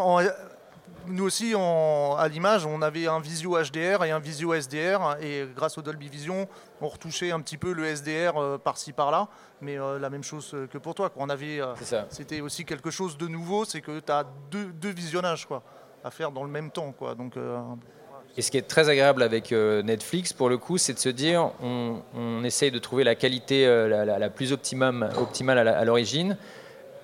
nous 1.09 1.25
aussi, 1.25 1.55
à 1.55 2.29
l'image, 2.29 2.67
on 2.67 2.83
avait 2.83 3.07
un 3.07 3.21
visio 3.21 3.57
HDR 3.57 4.05
et 4.05 4.11
un 4.11 4.19
visio 4.19 4.55
SDR. 4.55 5.17
Et 5.21 5.45
grâce 5.55 5.79
au 5.79 5.83
Dolby 5.83 6.09
Vision, 6.09 6.49
on 6.81 6.89
retouchait 6.89 7.31
un 7.31 7.41
petit 7.41 7.57
peu 7.57 7.73
le 7.73 7.85
SDR 7.85 8.37
euh, 8.37 8.59
par-ci 8.59 8.93
par-là. 8.93 9.29
Mais 9.61 9.79
euh, 9.79 9.99
la 9.99 10.11
même 10.11 10.23
chose 10.23 10.55
que 10.71 10.79
pour 10.79 10.95
toi. 10.95 11.11
On 11.17 11.29
avait, 11.29 11.61
euh, 11.61 11.75
c'était 12.11 12.41
aussi 12.41 12.65
quelque 12.65 12.91
chose 12.91 13.17
de 13.17 13.27
nouveau, 13.27 13.65
c'est 13.65 13.81
que 13.81 14.01
tu 14.01 14.13
as 14.13 14.25
deux, 14.51 14.91
visionnages 14.91 15.47
quoi, 15.47 15.63
à 16.05 16.11
faire 16.11 16.31
dans 16.31 16.45
le 16.45 16.51
même 16.51 16.71
temps. 16.71 16.93
Quoi. 16.93 17.15
Donc, 17.15 17.35
et 18.37 18.43
ce 18.43 18.51
qui 18.51 18.59
est 18.59 18.69
très 18.69 18.89
agréable 18.89 19.23
avec 19.23 19.53
Netflix, 19.53 20.33
pour 20.33 20.49
le 20.49 20.59
coup, 20.59 20.77
c'est 20.77 20.93
de 20.93 20.99
se 20.99 21.09
dire 21.09 21.51
on, 21.63 22.03
on, 22.15 22.45
essaye 22.45 22.71
de 22.71 22.79
trouver 22.79 23.03
la 23.03 23.15
qualité 23.15 23.67
la, 23.89 24.31
plus 24.31 24.53
optimum, 24.53 25.09
optimale 25.17 25.67
à 25.67 25.85
l'origine 25.85 26.37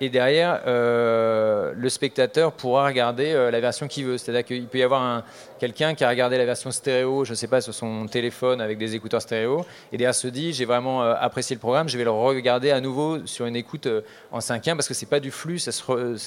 et 0.03 0.09
derrière, 0.09 0.61
euh, 0.67 1.71
le 1.77 1.87
spectateur 1.87 2.51
pourra 2.51 2.87
regarder 2.87 3.31
euh, 3.31 3.51
la 3.51 3.61
version 3.61 3.87
qu'il 3.87 4.05
veut. 4.05 4.17
C'est-à-dire 4.17 4.43
qu'il 4.43 4.67
peut 4.67 4.79
y 4.79 4.83
avoir 4.83 5.23
quelqu'un 5.59 5.95
qui 5.95 6.03
a 6.03 6.09
regardé 6.09 6.37
la 6.37 6.43
version 6.43 6.71
stéréo, 6.71 7.23
je 7.23 7.31
ne 7.31 7.35
sais 7.35 7.47
pas, 7.47 7.61
sur 7.61 7.73
son 7.73 8.05
téléphone 8.07 8.59
avec 8.59 8.77
des 8.77 8.95
écouteurs 8.95 9.21
stéréo, 9.21 9.65
et 9.93 9.97
derrière 9.97 10.13
se 10.13 10.27
dit, 10.27 10.51
j'ai 10.51 10.65
vraiment 10.65 11.03
euh, 11.03 11.15
apprécié 11.17 11.55
le 11.55 11.61
programme, 11.61 11.87
je 11.87 11.97
vais 11.97 12.03
le 12.03 12.11
regarder 12.11 12.71
à 12.71 12.81
nouveau 12.81 13.25
sur 13.25 13.45
une 13.45 13.55
écoute 13.55 13.87
en 14.31 14.39
5.1 14.39 14.75
parce 14.75 14.89
que 14.89 14.93
ce 14.93 15.05
n'est 15.05 15.09
pas 15.09 15.21
du 15.21 15.31
flux, 15.31 15.59
ça, 15.59 15.71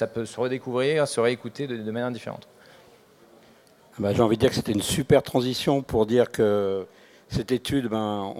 peut 0.07 0.25
se 0.25 0.39
redécouvrir, 0.39 1.07
se 1.07 1.19
réécouter 1.19 1.67
de, 1.67 1.77
de 1.77 1.91
manière 1.91 2.09
différente. 2.09 2.47
Ah 3.93 3.97
bah, 3.99 4.13
j'ai 4.13 4.23
envie 4.23 4.37
de 4.37 4.41
dire 4.41 4.49
que 4.49 4.55
c'était 4.55 4.71
une 4.71 4.81
super 4.81 5.21
transition 5.21 5.83
pour 5.83 6.07
dire 6.07 6.31
que 6.31 6.87
cette 7.29 7.51
étude, 7.51 7.89
ben, 7.89 8.33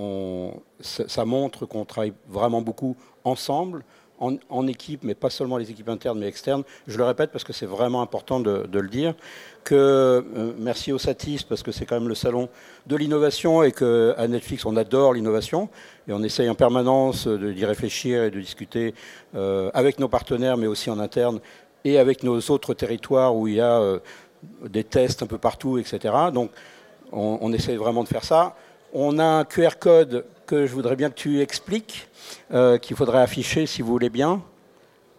ça 0.82 1.26
montre 1.26 1.68
qu'on 1.68 1.86
travaille 1.86 2.14
vraiment 2.28 2.62
beaucoup 2.62 2.96
ensemble 3.24 3.84
en, 4.20 4.68
équipe, 4.68 5.04
mais 5.04 5.16
pas 5.16 5.30
seulement 5.30 5.58
les 5.58 5.70
équipes 5.72 5.90
internes, 5.90 6.20
mais 6.20 6.28
externes. 6.28 6.64
Je 6.88 6.98
le 6.98 7.04
répète 7.04 7.32
parce 7.32 7.44
que 7.44 7.54
c'est 7.54 7.66
vraiment 7.66 8.02
important 8.02 8.40
de, 8.40 8.68
le 8.72 8.88
dire. 8.90 9.14
Que 9.64 9.76
euh, 9.76 10.54
merci 10.58 10.94
au 10.94 10.98
Satis 10.98 11.44
parce 11.44 11.62
que 11.62 11.72
c'est 11.72 11.86
quand 11.86 12.00
même 12.00 12.08
le 12.08 12.16
salon 12.16 12.48
de 12.86 12.96
l'innovation 12.96 13.64
et 13.64 13.74
qu'à 13.74 14.28
Netflix 14.28 14.66
on 14.66 14.78
adore 14.78 15.14
l'innovation 15.14 15.70
et 16.08 16.14
on 16.14 16.24
essaye 16.24 16.50
en 16.50 16.56
permanence 16.56 17.28
d'y 17.28 17.66
réfléchir 17.66 18.24
et 18.24 18.32
de 18.32 18.40
discuter 18.40 18.94
euh, 19.36 19.70
avec 19.74 20.00
nos 20.00 20.08
partenaires, 20.08 20.56
mais 20.56 20.68
aussi 20.68 20.90
en 20.90 21.00
interne 21.00 21.42
et 21.84 22.00
avec 22.00 22.24
nos 22.24 22.40
autres 22.40 22.74
territoires 22.74 23.36
où 23.36 23.48
il 23.48 23.56
y 23.56 23.62
a 23.62 23.80
euh, 23.82 24.00
des 24.64 24.86
tests 24.86 25.22
un 25.22 25.28
peu 25.28 25.38
partout, 25.38 25.78
etc. 25.78 26.14
Donc 26.34 26.52
on, 27.12 27.38
on 27.42 27.52
essaye 27.52 27.76
vraiment 27.76 28.04
de 28.04 28.10
faire 28.10 28.24
ça. 28.24 28.56
On 29.00 29.20
a 29.20 29.24
un 29.24 29.46
QR 29.46 29.78
code 29.80 30.26
que 30.48 30.66
je 30.66 30.74
voudrais 30.74 30.96
bien 30.96 31.12
que 31.12 31.16
tu 31.16 31.40
expliques, 31.40 32.08
euh, 32.52 32.80
qu'il 32.80 32.96
faudrait 32.96 33.22
afficher 33.22 33.68
si 33.68 33.84
vous 33.84 33.90
voulez 33.92 34.10
bien. 34.10 34.42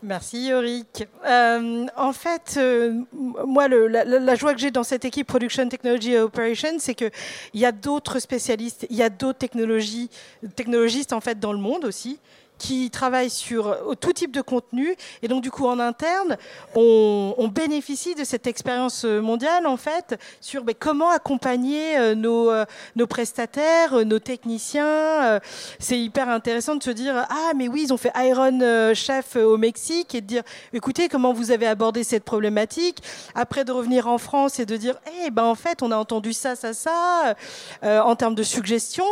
Merci 0.02 0.48
Yorick. 0.48 1.06
Euh, 1.24 1.86
en 1.96 2.12
fait, 2.12 2.56
euh, 2.56 3.04
moi, 3.12 3.68
la, 3.68 4.34
joie 4.34 4.54
que 4.54 4.58
j'ai 4.58 4.72
dans 4.72 4.82
cette 4.82 5.04
équipe 5.04 5.28
Production 5.28 5.68
Technology 5.68 6.16
Operation, 6.16 6.70
c'est 6.80 6.96
qu'il 6.96 7.10
y 7.54 7.64
a 7.64 7.70
d'autres 7.70 8.18
spécialistes, 8.18 8.84
il 8.90 8.96
y 8.96 9.02
a 9.04 9.10
d'autres 9.10 9.38
technologistes 9.38 11.12
en 11.12 11.20
fait 11.20 11.38
dans 11.38 11.52
le 11.52 11.60
monde 11.60 11.84
aussi, 11.84 12.18
qui 12.58 12.90
travaille 12.90 13.30
sur 13.30 13.76
tout 14.00 14.12
type 14.12 14.32
de 14.32 14.40
contenu. 14.40 14.96
Et 15.22 15.28
donc, 15.28 15.42
du 15.42 15.50
coup, 15.50 15.66
en 15.66 15.78
interne, 15.78 16.36
on, 16.74 17.48
bénéficie 17.48 18.14
de 18.14 18.24
cette 18.24 18.46
expérience 18.46 19.04
mondiale, 19.04 19.66
en 19.66 19.76
fait, 19.76 20.18
sur 20.40 20.62
ben, 20.62 20.74
comment 20.78 21.10
accompagner 21.10 22.14
nos, 22.14 22.50
nos 22.94 23.06
prestataires, 23.06 24.04
nos 24.04 24.18
techniciens. 24.18 25.40
C'est 25.78 25.98
hyper 25.98 26.28
intéressant 26.28 26.76
de 26.76 26.82
se 26.82 26.90
dire, 26.90 27.14
ah, 27.16 27.52
mais 27.56 27.68
oui, 27.68 27.84
ils 27.84 27.92
ont 27.92 27.96
fait 27.96 28.12
Iron 28.16 28.92
Chef 28.94 29.36
au 29.36 29.56
Mexique 29.56 30.14
et 30.14 30.20
de 30.20 30.26
dire, 30.26 30.42
écoutez, 30.72 31.08
comment 31.08 31.32
vous 31.32 31.50
avez 31.50 31.66
abordé 31.66 32.04
cette 32.04 32.24
problématique? 32.24 32.98
Après, 33.34 33.64
de 33.64 33.72
revenir 33.72 34.08
en 34.08 34.18
France 34.18 34.60
et 34.60 34.66
de 34.66 34.76
dire, 34.76 34.96
eh 35.24 35.30
ben, 35.30 35.44
en 35.44 35.54
fait, 35.54 35.82
on 35.82 35.90
a 35.90 35.96
entendu 35.96 36.32
ça, 36.32 36.54
ça, 36.54 36.74
ça, 36.74 37.34
en 37.82 38.14
termes 38.14 38.34
de 38.34 38.42
suggestions. 38.42 39.04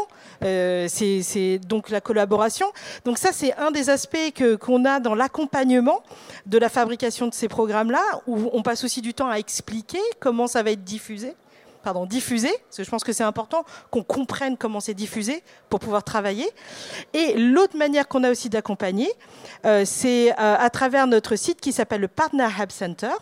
Euh, 0.44 0.86
c'est 0.88 1.58
donc 1.58 1.90
la 1.90 2.00
collaboration. 2.00 2.66
Donc 3.04 3.18
ça, 3.18 3.32
c'est 3.36 3.54
un 3.58 3.70
des 3.70 3.90
aspects 3.90 4.16
qu'on 4.60 4.84
a 4.86 4.98
dans 4.98 5.14
l'accompagnement 5.14 6.02
de 6.46 6.56
la 6.56 6.70
fabrication 6.70 7.26
de 7.26 7.34
ces 7.34 7.48
programmes-là, 7.48 8.02
où 8.26 8.48
on 8.54 8.62
passe 8.62 8.82
aussi 8.82 9.02
du 9.02 9.12
temps 9.12 9.28
à 9.28 9.36
expliquer 9.36 10.00
comment 10.20 10.46
ça 10.46 10.62
va 10.62 10.70
être 10.70 10.84
diffusé 10.84 11.34
pardon, 11.86 12.04
diffuser, 12.04 12.50
parce 12.64 12.78
que 12.78 12.82
je 12.82 12.90
pense 12.90 13.04
que 13.04 13.12
c'est 13.12 13.22
important 13.22 13.64
qu'on 13.92 14.02
comprenne 14.02 14.56
comment 14.56 14.80
c'est 14.80 14.92
diffusé 14.92 15.44
pour 15.70 15.78
pouvoir 15.78 16.02
travailler. 16.02 16.50
Et 17.14 17.34
l'autre 17.34 17.76
manière 17.76 18.08
qu'on 18.08 18.24
a 18.24 18.30
aussi 18.32 18.48
d'accompagner, 18.48 19.08
euh, 19.64 19.84
c'est 19.84 20.32
euh, 20.32 20.34
à 20.36 20.68
travers 20.68 21.06
notre 21.06 21.36
site 21.36 21.60
qui 21.60 21.70
s'appelle 21.70 22.00
le 22.00 22.08
Partner 22.08 22.48
Hub 22.60 22.72
Center. 22.72 23.14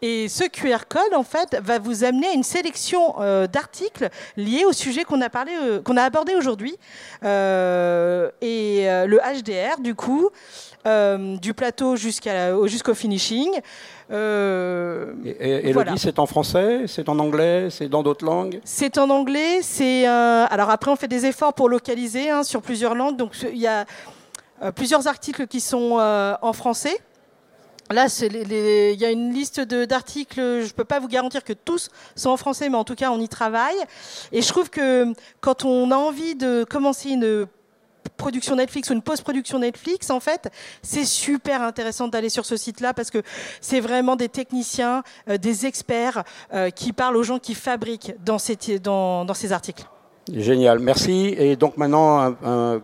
Et 0.00 0.28
ce 0.28 0.44
QR 0.44 0.86
code, 0.88 1.12
en 1.12 1.24
fait, 1.24 1.56
va 1.60 1.80
vous 1.80 2.04
amener 2.04 2.28
à 2.28 2.32
une 2.34 2.44
sélection 2.44 3.16
euh, 3.18 3.48
d'articles 3.48 4.08
liés 4.36 4.64
au 4.64 4.72
sujet 4.72 5.02
qu'on 5.02 5.20
a, 5.20 5.28
parlé, 5.28 5.52
qu'on 5.84 5.96
a 5.96 6.04
abordé 6.04 6.36
aujourd'hui. 6.36 6.78
et 7.24 8.86
le 8.86 9.18
HDR, 9.18 9.80
du 9.80 9.96
coup, 9.96 10.30
du 10.84 11.52
plateau 11.52 11.96
jusqu'au 11.96 12.94
finishing. 12.94 13.50
Euh, 14.10 15.12
et, 15.24 15.70
Elodie, 15.70 15.98
c'est 15.98 16.18
en 16.18 16.26
français, 16.26 16.82
c'est 16.86 17.08
en 17.08 17.18
anglais, 17.18 17.68
c'est 17.70 17.88
dans 17.88 18.02
d'autres 18.02 18.24
langues? 18.24 18.60
C'est 18.64 18.98
en 18.98 19.08
anglais. 19.10 19.62
C'est 19.62 20.06
alors 20.06 20.70
après, 20.70 20.90
on 20.90 20.96
fait 20.96 21.08
des 21.08 21.26
efforts 21.26 21.54
pour 21.54 21.68
localiser 21.68 22.30
hein, 22.30 22.42
sur 22.42 22.62
plusieurs 22.62 22.94
langues. 22.94 23.16
Donc 23.16 23.34
il 23.42 23.58
y 23.58 23.66
a 23.66 23.86
euh, 24.62 24.72
plusieurs 24.72 25.06
articles 25.08 25.46
qui 25.46 25.60
sont 25.60 25.98
euh, 25.98 26.34
en 26.40 26.52
français. 26.52 26.96
Là, 27.90 28.06
il 28.22 28.98
y 28.98 29.04
a 29.04 29.10
une 29.10 29.30
liste 29.30 29.60
d'articles, 29.60 30.40
je 30.40 30.64
ne 30.64 30.72
peux 30.72 30.86
pas 30.86 31.00
vous 31.00 31.08
garantir 31.08 31.44
que 31.44 31.52
tous 31.52 31.90
sont 32.16 32.30
en 32.30 32.38
français, 32.38 32.70
mais 32.70 32.78
en 32.78 32.84
tout 32.84 32.94
cas, 32.94 33.10
on 33.10 33.20
y 33.20 33.28
travaille. 33.28 33.76
Et 34.32 34.40
je 34.40 34.48
trouve 34.48 34.70
que 34.70 35.12
quand 35.42 35.66
on 35.66 35.90
a 35.90 35.96
envie 35.96 36.34
de 36.34 36.64
commencer 36.64 37.10
une 37.10 37.46
production 38.16 38.56
Netflix 38.56 38.90
ou 38.90 38.92
une 38.92 39.02
post-production 39.02 39.58
Netflix, 39.58 40.10
en 40.10 40.20
fait, 40.20 40.50
c'est 40.82 41.04
super 41.04 41.62
intéressant 41.62 42.08
d'aller 42.08 42.28
sur 42.28 42.44
ce 42.44 42.56
site-là 42.56 42.94
parce 42.94 43.10
que 43.10 43.22
c'est 43.60 43.80
vraiment 43.80 44.16
des 44.16 44.28
techniciens, 44.28 45.02
euh, 45.28 45.38
des 45.38 45.66
experts 45.66 46.24
euh, 46.52 46.70
qui 46.70 46.92
parlent 46.92 47.16
aux 47.16 47.22
gens 47.22 47.38
qui 47.38 47.54
fabriquent 47.54 48.14
dans 48.24 48.38
ces, 48.38 48.56
dans, 48.78 49.24
dans 49.24 49.34
ces 49.34 49.52
articles. 49.52 49.84
Génial, 50.32 50.78
merci. 50.78 51.34
Et 51.36 51.54
donc 51.54 51.76
maintenant, 51.76 52.34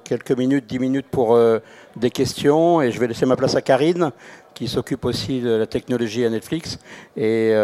quelques 0.05 0.33
minutes, 0.33 0.67
dix 0.67 0.79
minutes 0.79 1.07
pour 1.11 1.35
euh, 1.35 1.59
des 1.97 2.11
questions. 2.11 2.83
Et 2.83 2.93
je 2.93 3.01
vais 3.01 3.07
laisser 3.07 3.25
ma 3.25 3.35
place 3.35 3.55
à 3.55 3.63
Karine, 3.63 4.13
qui 4.53 4.69
s'occupe 4.69 5.07
aussi 5.07 5.41
de 5.41 5.53
la 5.53 5.67
technologie 5.67 6.27
à 6.27 6.29
Netflix. 6.29 6.79
Et 7.17 7.55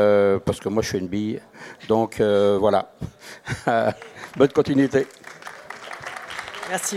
parce 0.47 0.61
que 0.61 0.71
moi, 0.71 0.83
je 0.83 0.89
suis 0.89 0.99
une 0.99 1.09
bille. 1.09 1.41
Donc 1.89 2.23
voilà. 2.23 2.91
Bonne 4.39 4.49
continuité. 4.49 5.07
Merci, 6.71 6.97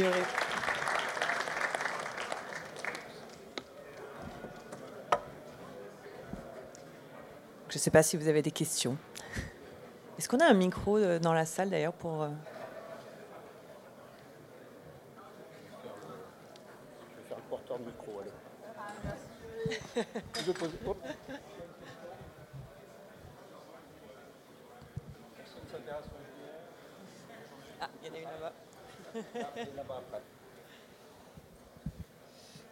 Je 7.70 7.76
ne 7.76 7.80
sais 7.80 7.92
pas 7.92 8.02
si 8.02 8.18
vous 8.18 8.28
avez 8.28 8.42
des 8.42 8.50
questions. 8.52 8.98
Est-ce 10.18 10.28
qu'on 10.28 10.40
a 10.40 10.46
un 10.46 10.56
micro 10.56 10.98
euh, 10.98 11.20
dans 11.20 11.34
la 11.34 11.46
salle 11.46 11.70
d'ailleurs 11.70 11.94
pour... 11.94 12.26
Je 12.26 12.32
vais 17.16 17.28
faire 17.28 17.38
le 17.38 17.44
porteur 17.44 17.78
de 17.78 17.84
micro, 17.86 18.20
allez. 18.20 18.32
Ah, 27.82 27.90
il 28.02 28.08
y 28.08 28.12
en 28.12 28.14
a 28.14 28.18
une 28.18 28.26
là-bas. 28.26 28.54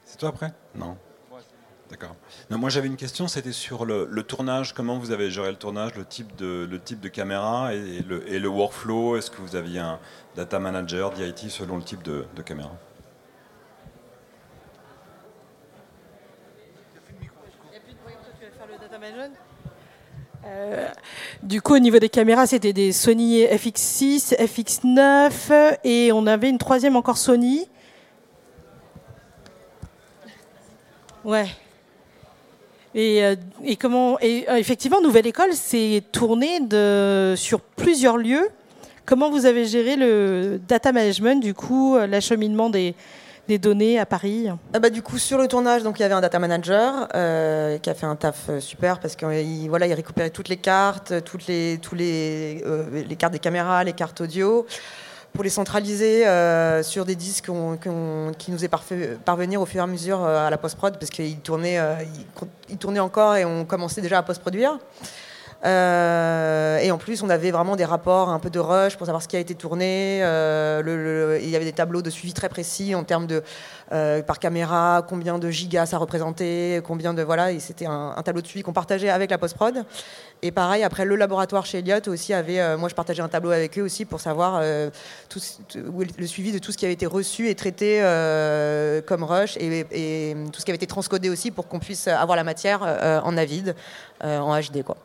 C'est 0.03 0.17
toi 0.17 0.29
après? 0.29 0.51
Non. 0.73 0.97
D'accord. 1.89 2.15
moi 2.49 2.69
j'avais 2.69 2.87
une 2.87 2.97
question, 2.97 3.27
c'était 3.27 3.53
sur 3.53 3.85
le, 3.85 4.07
tournage. 4.23 4.73
Comment 4.73 4.97
vous 4.97 5.11
avez 5.11 5.31
géré 5.31 5.49
le 5.49 5.57
tournage, 5.57 5.95
le 5.95 6.03
type 6.03 6.35
de, 6.35 7.07
caméra 7.07 7.73
et 7.73 8.01
le, 8.01 8.29
et 8.29 8.39
le 8.39 8.49
workflow? 8.49 9.15
Est-ce 9.17 9.31
que 9.31 9.41
vous 9.41 9.55
aviez 9.55 9.79
un 9.79 9.99
data 10.35 10.59
manager, 10.59 11.11
DIT, 11.11 11.49
selon 11.49 11.77
le 11.77 11.83
type 11.83 12.03
de, 12.03 12.25
caméra? 12.45 12.71
Euh, 20.45 20.87
du 21.43 21.61
coup, 21.61 21.75
au 21.75 21.79
niveau 21.79 21.99
des 21.99 22.09
caméras, 22.09 22.47
c'était 22.47 22.73
des 22.73 22.91
Sony 22.91 23.43
FX6, 23.43 24.35
FX9 24.37 25.77
et 25.83 26.11
on 26.11 26.25
avait 26.25 26.49
une 26.49 26.57
troisième 26.57 26.95
encore 26.95 27.17
Sony. 27.17 27.67
Ouais. 31.23 31.47
Euh, 32.97 33.35
et, 33.63 33.75
comment 33.75 34.17
euh, 34.23 34.55
effectivement, 34.55 35.01
Nouvelle 35.01 35.27
École 35.27 35.53
s'est 35.53 36.03
tournée 36.11 36.59
sur 37.35 37.61
plusieurs 37.61 38.17
lieux. 38.17 38.49
Comment 39.05 39.29
vous 39.29 39.45
avez 39.45 39.65
géré 39.65 39.95
le 39.95 40.59
data 40.67 40.91
management, 40.91 41.41
du 41.41 41.53
coup, 41.53 41.95
euh, 41.95 42.07
l'acheminement 42.07 42.69
des, 42.69 42.95
données 43.61 43.97
à 43.99 44.05
Paris? 44.05 44.47
Ah 44.73 44.79
bah, 44.79 44.89
Du 44.89 45.01
coup, 45.01 45.17
sur 45.17 45.37
le 45.37 45.47
tournage, 45.47 45.83
donc, 45.83 45.99
il 45.99 46.01
y 46.01 46.05
avait 46.05 46.15
un 46.15 46.21
data 46.21 46.39
manager 46.39 47.07
qui 47.09 47.89
a 47.89 47.93
fait 47.93 48.05
un 48.05 48.15
taf 48.15 48.49
super 48.59 48.99
parce 48.99 49.15
qu'il 49.15 49.69
voilà, 49.69 49.87
il 49.87 49.93
récupérait 49.93 50.31
toutes 50.31 50.49
les 50.49 50.57
cartes, 50.57 51.23
toutes 51.23 51.47
les, 51.47 51.79
les, 51.93 52.63
les 53.07 53.15
cartes 53.15 53.33
des 53.33 53.39
caméras, 53.39 53.83
les 53.83 53.93
cartes 53.93 54.19
audio 54.21 54.65
pour 55.37 55.43
les 55.43 55.51
centraliser 55.51 56.25
euh, 56.25 56.81
sur 56.81 57.05
des 57.05 57.15
disques 57.15 57.51
qui 58.39 58.51
nous 58.51 58.65
est 58.65 58.71
parvenir 59.23 59.61
au 59.61 59.67
fur 59.67 59.81
et 59.81 59.83
à 59.83 59.87
mesure 59.87 60.23
euh, 60.23 60.47
à 60.47 60.49
la 60.49 60.57
post-prod, 60.57 60.97
parce 60.97 61.11
qu'ils 61.11 61.39
tournaient, 61.41 61.77
euh, 61.77 61.93
tournaient 62.79 62.99
encore 62.99 63.35
et 63.35 63.45
on 63.45 63.63
commençait 63.63 64.01
déjà 64.01 64.17
à 64.17 64.23
post-produire. 64.23 64.79
et 65.63 66.91
en 66.91 66.97
plus, 66.97 67.21
on 67.21 67.29
avait 67.29 67.51
vraiment 67.51 67.75
des 67.75 67.85
rapports, 67.85 68.29
un 68.29 68.39
peu 68.39 68.49
de 68.49 68.57
rush 68.57 68.97
pour 68.97 69.05
savoir 69.05 69.21
ce 69.21 69.27
qui 69.27 69.35
a 69.35 69.39
été 69.39 69.53
tourné. 69.53 70.21
il 70.21 71.49
y 71.49 71.55
avait 71.55 71.65
des 71.65 71.71
tableaux 71.71 72.01
de 72.01 72.09
suivi 72.09 72.33
très 72.33 72.49
précis 72.49 72.95
en 72.95 73.03
termes 73.03 73.27
de 73.27 73.43
par 73.89 74.39
caméra, 74.39 75.05
combien 75.07 75.39
de 75.39 75.49
gigas 75.49 75.87
ça 75.87 75.97
représentait, 75.97 76.81
combien 76.85 77.13
de 77.13 77.21
voilà. 77.23 77.57
C'était 77.59 77.85
un, 77.85 78.15
tableau 78.23 78.41
de 78.41 78.47
suivi 78.47 78.63
qu'on 78.63 78.73
partageait 78.73 79.09
avec 79.09 79.31
la 79.31 79.37
post-prod. 79.37 79.85
Et 80.41 80.51
pareil, 80.51 80.83
après 80.83 81.05
le 81.05 81.15
laboratoire 81.15 81.65
chez 81.65 81.79
Elliott 81.79 82.07
aussi 82.07 82.33
avait, 82.33 82.59
euh, 82.59 82.77
moi 82.77 82.89
je 82.89 82.95
partageais 82.95 83.23
un 83.23 83.27
tableau 83.27 83.51
avec 83.51 83.77
eux 83.79 83.81
aussi 83.81 84.05
pour 84.05 84.19
savoir 84.19 84.59
euh, 84.61 84.89
tout, 85.29 85.39
le 85.73 86.27
suivi 86.27 86.51
de 86.51 86.59
tout 86.59 86.71
ce 86.71 86.77
qui 86.77 86.85
avait 86.85 86.93
été 86.93 87.07
reçu 87.07 87.49
et 87.49 87.55
traité 87.55 87.99
euh, 88.01 89.01
comme 89.01 89.23
rush 89.23 89.57
et, 89.57 90.35
tout 90.51 90.59
ce 90.59 90.65
qui 90.65 90.71
avait 90.71 90.75
été 90.75 90.87
transcodé 90.87 91.29
aussi 91.29 91.49
pour 91.49 91.67
qu'on 91.67 91.79
puisse 91.79 92.07
avoir 92.07 92.35
la 92.35 92.43
matière 92.43 92.81
en 93.23 93.35
Avid, 93.37 93.75
en 94.23 94.59
HD 94.59 94.83
quoi. 94.83 94.97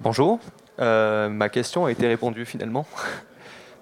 Bonjour, 0.00 0.40
ma 0.78 1.48
question 1.48 1.86
a 1.86 1.92
été 1.92 2.08
répondue 2.08 2.44
finalement. 2.44 2.86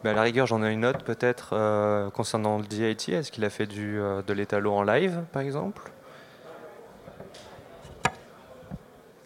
Mais 0.03 0.11
à 0.11 0.15
la 0.15 0.23
rigueur, 0.23 0.47
j'en 0.47 0.63
ai 0.63 0.73
une 0.73 0.87
autre 0.87 1.05
peut-être 1.05 2.11
concernant 2.11 2.59
le 2.59 2.65
DIT. 2.65 3.13
Est-ce 3.13 3.31
qu'il 3.31 3.45
a 3.45 3.51
fait 3.51 3.67
du, 3.67 3.99
de 4.27 4.33
l'étalo 4.33 4.73
en 4.73 4.83
live, 4.83 5.25
par 5.33 5.43
exemple? 5.43 5.91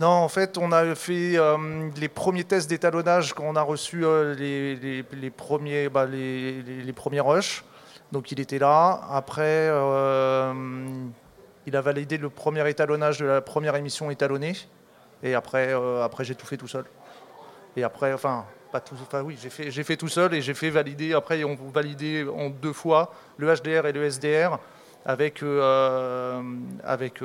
Non, 0.01 0.09
en 0.09 0.29
fait, 0.29 0.59
on 0.59 0.72
a 0.72 0.95
fait 0.97 1.37
euh, 1.37 1.89
les 1.97 2.09
premiers 2.09 2.43
tests 2.43 2.68
d'étalonnage 2.68 3.33
quand 3.33 3.45
on 3.45 3.55
a 3.55 3.62
reçu 3.62 4.05
euh, 4.05 4.35
les, 4.35 5.31
premiers, 5.31 5.89
bah, 5.89 6.05
les, 6.05 6.93
premiers 6.95 7.20
rushs. 7.20 7.64
Donc 8.11 8.33
il 8.33 8.41
était 8.41 8.59
là. 8.59 9.03
Après, 9.11 9.68
euh, 9.70 10.53
il 11.66 11.77
a 11.77 11.81
validé 11.81 12.18
le 12.18 12.29
premier 12.29 12.68
étalonnage 12.68 13.18
de 13.18 13.27
la 13.27 13.41
première 13.41 13.77
émission 13.77 14.11
étalonnée. 14.11 14.55
Et 15.22 15.35
après, 15.35 15.72
après 16.03 16.25
j'ai 16.25 16.35
tout 16.35 16.47
fait 16.47 16.57
tout 16.57 16.68
seul. 16.68 16.85
Et 17.77 17.85
après, 17.85 18.12
enfin, 18.12 18.45
pas 18.75 18.81
tout, 18.81 18.97
enfin 19.01 19.22
oui, 19.22 19.39
j'ai 19.41 19.85
fait, 19.85 19.97
tout 19.97 20.09
seul 20.09 20.35
et 20.35 20.43
j'ai 20.43 20.53
fait 20.53 20.68
valider. 20.68 21.14
Après, 21.14 21.45
on 21.45 21.57
validé 21.72 22.27
en 22.27 22.51
deux 22.51 22.72
fois 22.72 23.14
le 23.37 23.47
HDR 23.55 23.87
et 23.87 23.93
le 23.93 24.11
SDR 24.11 24.59
avec, 25.05 25.45
avec 26.83 27.22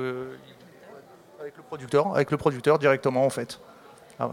avec 1.39 1.57
le 1.57 1.63
producteur, 1.63 2.13
avec 2.13 2.29
le 2.29 2.37
producteur 2.37 2.77
directement 2.77 3.25
en 3.25 3.31
fait. 3.31 3.59
Ah, 4.19 4.29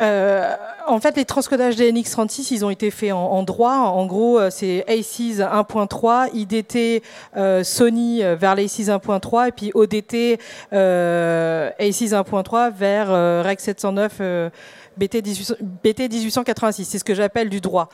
Euh, 0.00 0.54
en 0.86 1.00
fait, 1.00 1.16
les 1.16 1.24
transcodages 1.24 1.76
des 1.76 1.92
NX36, 1.92 2.48
ils 2.52 2.64
ont 2.64 2.70
été 2.70 2.90
faits 2.90 3.12
en, 3.12 3.42
droit. 3.42 3.74
En 3.74 4.06
gros, 4.06 4.38
euh, 4.38 4.50
c'est 4.50 4.84
ACES 4.88 5.40
1.3, 5.40 6.30
IDT 6.34 7.02
euh, 7.36 7.62
Sony 7.62 8.22
vers 8.22 8.54
l'ACES 8.54 8.88
1.3 8.88 9.48
et 9.48 9.52
puis 9.52 9.70
ODT 9.74 10.38
ACES 10.72 12.12
1.3 12.12 12.72
vers 12.72 13.44
REC 13.44 13.60
709 13.60 14.50
BT, 14.96 15.22
1886. 15.22 16.84
C'est 16.84 16.98
ce 16.98 17.04
que 17.04 17.14
j'appelle 17.14 17.48
du 17.48 17.60
droit. 17.60 17.88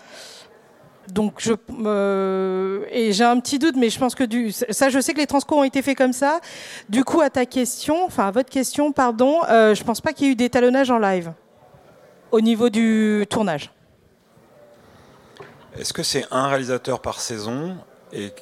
Donc 1.12 1.40
j'ai 1.40 1.52
un 3.24 3.40
petit 3.40 3.58
doute, 3.58 3.74
mais 3.76 3.90
je 3.90 3.98
pense 3.98 4.14
que 4.14 4.24
ça, 4.70 4.90
je 4.90 5.00
sais 5.00 5.12
que 5.12 5.18
les 5.18 5.26
transcours 5.26 5.58
ont 5.58 5.64
été 5.64 5.82
faits 5.82 5.98
comme 5.98 6.12
ça. 6.12 6.40
Du 6.88 7.04
coup, 7.04 7.20
à 7.20 7.30
ta 7.30 7.46
question, 7.46 8.04
enfin 8.04 8.28
à 8.28 8.30
votre 8.30 8.50
question, 8.50 8.92
pardon, 8.92 9.40
je 9.48 9.82
pense 9.82 10.00
pas 10.00 10.12
qu'il 10.12 10.26
y 10.26 10.30
ait 10.30 10.32
eu 10.32 10.36
d'étalonnage 10.36 10.90
en 10.90 10.98
live 10.98 11.32
au 12.32 12.40
niveau 12.40 12.70
du 12.70 13.26
tournage. 13.28 13.70
Est-ce 15.78 15.92
que 15.92 16.02
c'est 16.02 16.26
un 16.30 16.48
réalisateur 16.48 17.00
par 17.00 17.20
saison 17.20 17.76
et, 18.12 18.32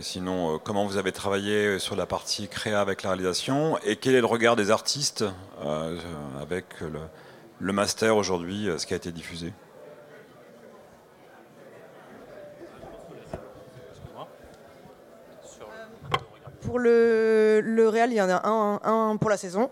sinon, 0.00 0.54
euh, 0.54 0.58
comment 0.58 0.86
vous 0.86 0.96
avez 0.96 1.12
travaillé 1.12 1.78
sur 1.78 1.96
la 1.96 2.06
partie 2.06 2.48
créa 2.48 2.80
avec 2.80 3.02
la 3.02 3.10
réalisation 3.10 3.78
Et 3.84 3.96
quel 3.96 4.14
est 4.14 4.20
le 4.20 4.26
regard 4.26 4.56
des 4.56 4.70
artistes 4.70 5.24
euh, 5.64 5.98
avec 6.40 6.66
le, 7.60 7.72
master 7.72 8.16
aujourd'hui, 8.16 8.68
euh, 8.68 8.78
ce 8.78 8.86
qui 8.86 8.94
a 8.94 8.96
été 8.96 9.12
diffusé? 9.12 9.52
Pour 16.62 16.80
le, 16.80 17.60
le 17.62 17.88
réel, 17.88 18.10
il 18.10 18.16
y 18.16 18.20
en 18.20 18.28
a 18.28 18.44
un, 18.48 18.80
un 18.82 19.16
pour 19.16 19.30
la 19.30 19.36
saison. 19.36 19.70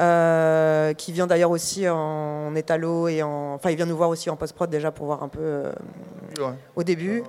Euh, 0.00 0.92
qui 0.94 1.12
vient 1.12 1.28
d'ailleurs 1.28 1.52
aussi 1.52 1.88
en 1.88 2.52
étalo 2.56 3.06
et 3.06 3.22
en. 3.22 3.54
Enfin, 3.54 3.70
il 3.70 3.76
vient 3.76 3.86
nous 3.86 3.96
voir 3.96 4.08
aussi 4.08 4.28
en 4.28 4.34
post-prod 4.34 4.68
déjà 4.68 4.90
pour 4.90 5.06
voir 5.06 5.22
un 5.22 5.28
peu 5.28 5.40
euh, 5.40 5.72
au 6.74 6.82
début. 6.82 7.22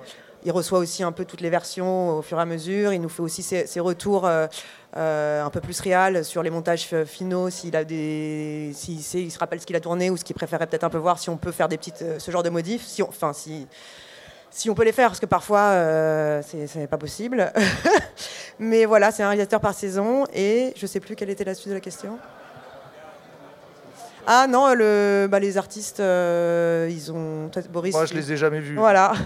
Il 0.44 0.50
reçoit 0.50 0.80
aussi 0.80 1.04
un 1.04 1.12
peu 1.12 1.24
toutes 1.24 1.42
les 1.42 1.50
versions 1.50 2.18
au 2.18 2.22
fur 2.22 2.38
et 2.38 2.42
à 2.42 2.44
mesure. 2.44 2.92
Il 2.92 3.00
nous 3.00 3.08
fait 3.08 3.22
aussi 3.22 3.44
ses, 3.44 3.80
retours 3.80 4.26
euh, 4.26 5.44
un 5.44 5.50
peu 5.50 5.60
plus 5.60 5.78
réels 5.80 6.24
sur 6.24 6.42
les 6.42 6.50
montages 6.50 6.88
finaux, 7.04 7.50
s'il 7.50 7.76
a 7.76 7.84
des, 7.84 8.72
s'il 8.74 8.98
il 8.98 9.30
se 9.30 9.38
rappelle 9.38 9.60
ce 9.60 9.66
qu'il 9.66 9.76
a 9.76 9.80
tourné 9.80 10.10
ou 10.10 10.16
ce 10.16 10.24
qu'il 10.24 10.34
préférait 10.34 10.66
peut-être 10.66 10.84
un 10.84 10.90
peu 10.90 10.98
voir, 10.98 11.20
si 11.20 11.30
on 11.30 11.36
peut 11.36 11.52
faire 11.52 11.68
des 11.68 11.78
petites, 11.78 12.04
ce 12.18 12.30
genre 12.32 12.42
de 12.42 12.50
modifs. 12.50 12.84
Si 12.84 13.02
enfin, 13.02 13.32
si, 13.32 13.68
si 14.50 14.70
on 14.70 14.74
peut 14.74 14.84
les 14.84 14.92
faire, 14.92 15.08
parce 15.08 15.20
que 15.20 15.26
parfois, 15.26 15.70
ce 16.42 16.78
n'est 16.78 16.88
pas 16.88 16.98
possible. 16.98 17.52
Mais 18.58 18.86
voilà, 18.86 19.12
c'est 19.12 19.22
un 19.22 19.28
réalisateur 19.28 19.60
par 19.60 19.74
saison. 19.74 20.24
Et 20.34 20.72
je 20.76 20.82
ne 20.82 20.88
sais 20.88 21.00
plus 21.00 21.14
quelle 21.14 21.30
était 21.30 21.44
la 21.44 21.54
suite 21.54 21.68
de 21.68 21.74
la 21.74 21.80
question. 21.80 22.18
Ah 24.26 24.46
non, 24.48 24.74
le, 24.74 25.28
bah, 25.30 25.38
les 25.38 25.56
artistes, 25.56 26.00
euh, 26.00 26.90
ils 26.90 27.12
ont. 27.12 27.48
Boris. 27.70 27.94
Moi, 27.94 28.06
je 28.06 28.14
les 28.14 28.32
ai 28.32 28.36
jamais 28.36 28.60
vus. 28.60 28.76
Voilà. 28.76 29.12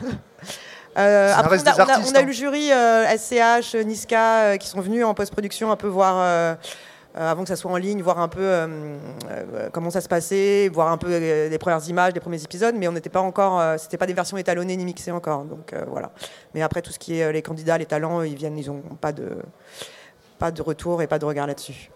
Euh, 0.98 1.32
après, 1.36 1.60
on, 1.62 1.66
a, 1.68 1.74
on, 1.74 1.88
a, 1.88 2.00
eu 2.00 2.16
hein. 2.16 2.26
le 2.26 2.32
jury 2.32 2.70
SCH, 3.16 3.76
euh, 3.76 3.84
Niska, 3.84 4.58
qui 4.58 4.66
sont 4.66 4.80
venus 4.80 5.04
en 5.04 5.14
post-production 5.14 5.70
un 5.70 5.76
peu 5.76 5.86
voir. 5.86 6.56
avant 7.14 7.42
que 7.44 7.48
ça 7.48 7.54
soit 7.54 7.70
en 7.70 7.76
ligne, 7.76 8.02
voir 8.02 8.18
un 8.18 8.26
peu 8.26 8.68
comment 9.72 9.90
ça 9.90 10.00
se 10.00 10.08
passait, 10.08 10.68
voir 10.68 10.90
un 10.90 10.98
peu 10.98 11.16
les 11.16 11.58
premières 11.58 11.88
images, 11.88 12.12
les 12.12 12.18
premiers 12.18 12.42
épisodes, 12.42 12.74
mais 12.76 12.88
on 12.88 12.92
n'était 12.92 13.08
pas 13.08 13.20
encore, 13.20 13.62
c'était 13.78 13.98
pas 13.98 14.06
des 14.06 14.14
versions 14.14 14.36
étalonnées 14.36 14.76
ni 14.76 14.84
mixées 14.84 15.12
encore, 15.12 15.44
donc 15.44 15.72
voilà. 15.86 16.10
Mais 16.54 16.62
après 16.62 16.82
tout 16.82 16.90
ce 16.90 16.98
qui 16.98 17.20
est 17.20 17.32
les 17.32 17.40
candidats, 17.40 17.78
les 17.78 17.86
talents, 17.86 18.22
ils 18.22 18.34
viennent, 18.34 18.58
ils 18.58 18.68
ont 18.68 18.82
pas 19.00 19.12
de 19.12 19.28
pas 20.40 20.50
de 20.50 20.62
retour 20.62 21.02
et 21.02 21.06
pas 21.06 21.20
de 21.20 21.24
regard 21.24 21.46
là-dessus. 21.46 21.90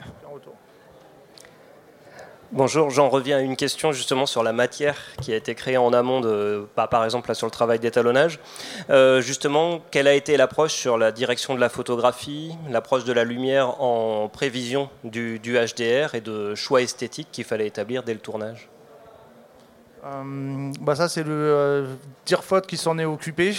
Bonjour, 2.56 2.88
j'en 2.88 3.08
reviens 3.08 3.38
à 3.38 3.40
une 3.40 3.56
question 3.56 3.90
justement 3.90 4.26
sur 4.26 4.44
la 4.44 4.52
matière 4.52 4.96
qui 5.20 5.32
a 5.32 5.36
été 5.36 5.56
créée 5.56 5.76
en 5.76 5.92
amont, 5.92 6.20
de, 6.20 6.68
par 6.76 7.04
exemple 7.04 7.34
sur 7.34 7.48
le 7.48 7.50
travail 7.50 7.80
d'étalonnage. 7.80 8.38
Euh, 8.90 9.20
justement, 9.20 9.80
quelle 9.90 10.06
a 10.06 10.14
été 10.14 10.36
l'approche 10.36 10.72
sur 10.72 10.96
la 10.96 11.10
direction 11.10 11.56
de 11.56 11.60
la 11.60 11.68
photographie, 11.68 12.54
l'approche 12.70 13.02
de 13.02 13.12
la 13.12 13.24
lumière 13.24 13.82
en 13.82 14.28
prévision 14.28 14.88
du, 15.02 15.40
HDR 15.42 16.14
et 16.14 16.20
de 16.20 16.54
choix 16.54 16.80
esthétiques 16.80 17.26
qu'il 17.32 17.42
fallait 17.42 17.66
établir 17.66 18.04
dès 18.04 18.14
le 18.14 18.20
tournage? 18.20 18.68
Euh, 20.04 20.70
bah 20.80 20.94
Ça, 20.94 21.08
c'est 21.08 21.24
le 21.24 21.32
euh, 21.32 21.86
Tirfot 22.24 22.60
qui 22.60 22.76
s'en 22.76 23.00
est 23.00 23.04
occupé 23.04 23.52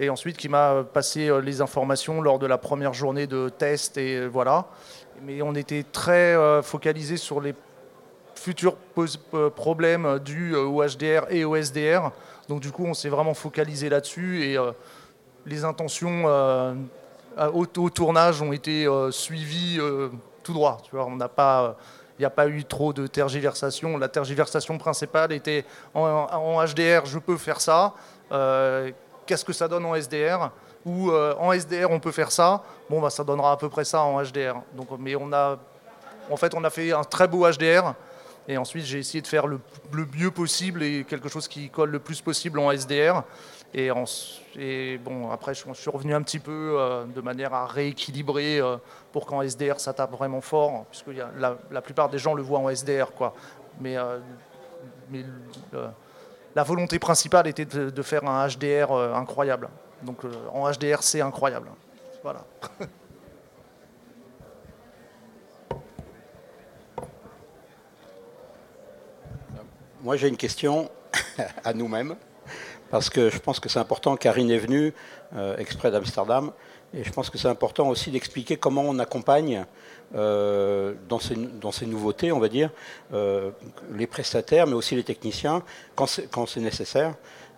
et 0.00 0.10
ensuite 0.10 0.36
qui 0.36 0.48
m'a 0.48 0.82
passé 0.82 1.30
les 1.40 1.60
informations 1.60 2.20
lors 2.20 2.40
de 2.40 2.48
la 2.48 2.58
première 2.58 2.94
journée 2.94 3.28
de 3.28 3.48
test 3.48 3.96
et 3.96 4.26
voilà. 4.26 4.66
Mais 5.22 5.40
on 5.40 5.54
était 5.54 5.84
très 5.84 6.36
focalisé 6.64 7.16
sur 7.16 7.40
les 7.40 7.54
futurs 8.34 8.76
euh, 9.34 9.50
problèmes 9.50 10.18
dus 10.18 10.54
euh, 10.54 10.64
au 10.64 10.84
HDR 10.84 11.26
et 11.30 11.44
au 11.44 11.56
SDR. 11.56 12.10
Donc 12.48 12.60
du 12.60 12.70
coup, 12.70 12.84
on 12.84 12.94
s'est 12.94 13.08
vraiment 13.08 13.34
focalisé 13.34 13.88
là-dessus 13.88 14.44
et 14.44 14.58
euh, 14.58 14.72
les 15.46 15.64
intentions 15.64 16.24
au, 17.52 17.66
tournage 17.66 18.40
ont 18.40 18.52
été 18.52 18.86
suivies 19.10 19.78
tout 20.42 20.52
droit. 20.54 20.78
Tu 20.84 20.96
vois, 20.96 21.04
on 21.06 21.16
n'a 21.16 21.28
pas 21.28 21.76
il 22.18 22.22
n'y 22.22 22.26
a 22.26 22.30
pas 22.30 22.46
eu 22.46 22.64
trop 22.64 22.92
de 22.92 23.06
tergiversation. 23.06 23.98
La 23.98 24.08
tergiversation 24.08 24.78
principale 24.78 25.32
était 25.32 25.64
en, 25.92 26.64
HDR, 26.64 27.04
je 27.04 27.18
peux 27.18 27.36
faire 27.36 27.60
ça. 27.60 27.92
Qu'est-ce 29.26 29.44
que 29.44 29.52
ça 29.52 29.68
donne 29.68 29.84
en 29.84 29.94
SDR 29.94 30.50
Ou 30.86 31.12
en 31.12 31.52
SDR, 31.52 31.90
on 31.90 32.00
peut 32.00 32.12
faire 32.12 32.32
ça. 32.32 32.62
Bon, 32.88 33.02
bah, 33.02 33.10
ça 33.10 33.22
donnera 33.22 33.52
à 33.52 33.56
peu 33.58 33.68
près 33.68 33.84
ça 33.84 34.00
en 34.00 34.22
HDR. 34.22 34.62
Donc, 34.72 34.88
mais 34.98 35.14
on 35.14 35.30
a, 35.30 35.58
en 36.30 36.36
fait, 36.36 36.54
on 36.54 36.64
a 36.64 36.70
fait 36.70 36.92
un 36.92 37.04
très 37.04 37.28
beau 37.28 37.46
HDR. 37.50 37.94
Et 38.46 38.58
ensuite, 38.58 38.84
j'ai 38.84 38.98
essayé 38.98 39.22
de 39.22 39.26
faire 39.26 39.46
le, 39.46 39.60
mieux 40.16 40.30
possible 40.30 40.82
et 40.82 41.04
quelque 41.04 41.28
chose 41.28 41.48
qui 41.48 41.70
colle 41.70 41.90
le 41.90 41.98
plus 41.98 42.20
possible 42.20 42.58
en 42.58 42.70
SDR. 42.70 43.22
Et, 43.74 43.90
bon, 44.98 45.30
après, 45.30 45.54
je, 45.54 45.64
suis 45.72 45.90
revenu 45.90 46.14
un 46.14 46.22
petit 46.22 46.38
peu 46.38 46.76
euh, 46.78 47.04
de 47.06 47.20
manière 47.20 47.54
à 47.54 47.66
rééquilibrer 47.66 48.60
euh, 48.60 48.76
pour 49.12 49.26
qu'en 49.26 49.42
SDR, 49.42 49.80
ça 49.80 49.92
tape 49.92 50.12
vraiment 50.12 50.40
fort, 50.40 50.84
puisque 50.90 51.08
la, 51.38 51.82
plupart 51.82 52.08
des 52.08 52.18
gens 52.18 52.34
le 52.34 52.42
voient 52.42 52.60
en 52.60 52.68
SDR. 52.68 53.10
Mais, 53.80 53.96
euh, 53.96 54.18
la 56.54 56.62
volonté 56.62 57.00
principale 57.00 57.48
était 57.48 57.64
de, 57.64 57.90
de 57.90 58.02
faire 58.02 58.24
un 58.28 58.46
HDR 58.46 58.92
incroyable. 58.92 59.68
Donc 60.02 60.20
en 60.52 60.70
HDR, 60.70 61.02
c'est 61.02 61.20
incroyable. 61.20 61.68
Voilà. 62.22 62.44
Moi, 70.04 70.18
j'ai 70.18 70.28
une 70.28 70.36
question 70.36 70.90
à 71.64 71.72
nous-mêmes, 71.72 72.14
parce 72.90 73.08
que 73.08 73.30
je 73.30 73.38
pense 73.38 73.58
que 73.58 73.70
c'est 73.70 73.78
important. 73.78 74.16
Karine 74.18 74.50
est 74.50 74.58
venue 74.58 74.92
euh, 75.34 75.56
exprès 75.56 75.90
d'Amsterdam, 75.90 76.52
et 76.92 77.04
je 77.04 77.10
pense 77.10 77.30
que 77.30 77.38
c'est 77.38 77.48
important 77.48 77.88
aussi 77.88 78.10
d'expliquer 78.10 78.58
comment 78.58 78.82
on 78.82 78.98
accompagne 78.98 79.64
euh, 80.14 80.92
dans, 81.08 81.20
ces, 81.20 81.86
nouveautés, 81.86 82.32
on 82.32 82.38
va 82.38 82.50
dire, 82.50 82.68
euh, 83.14 83.50
les 83.94 84.06
prestataires, 84.06 84.66
mais 84.66 84.74
aussi 84.74 84.94
les 84.94 85.04
techniciens, 85.04 85.62
quand 85.94 86.06
c'est 86.06 86.60
nécessaire. 86.60 87.14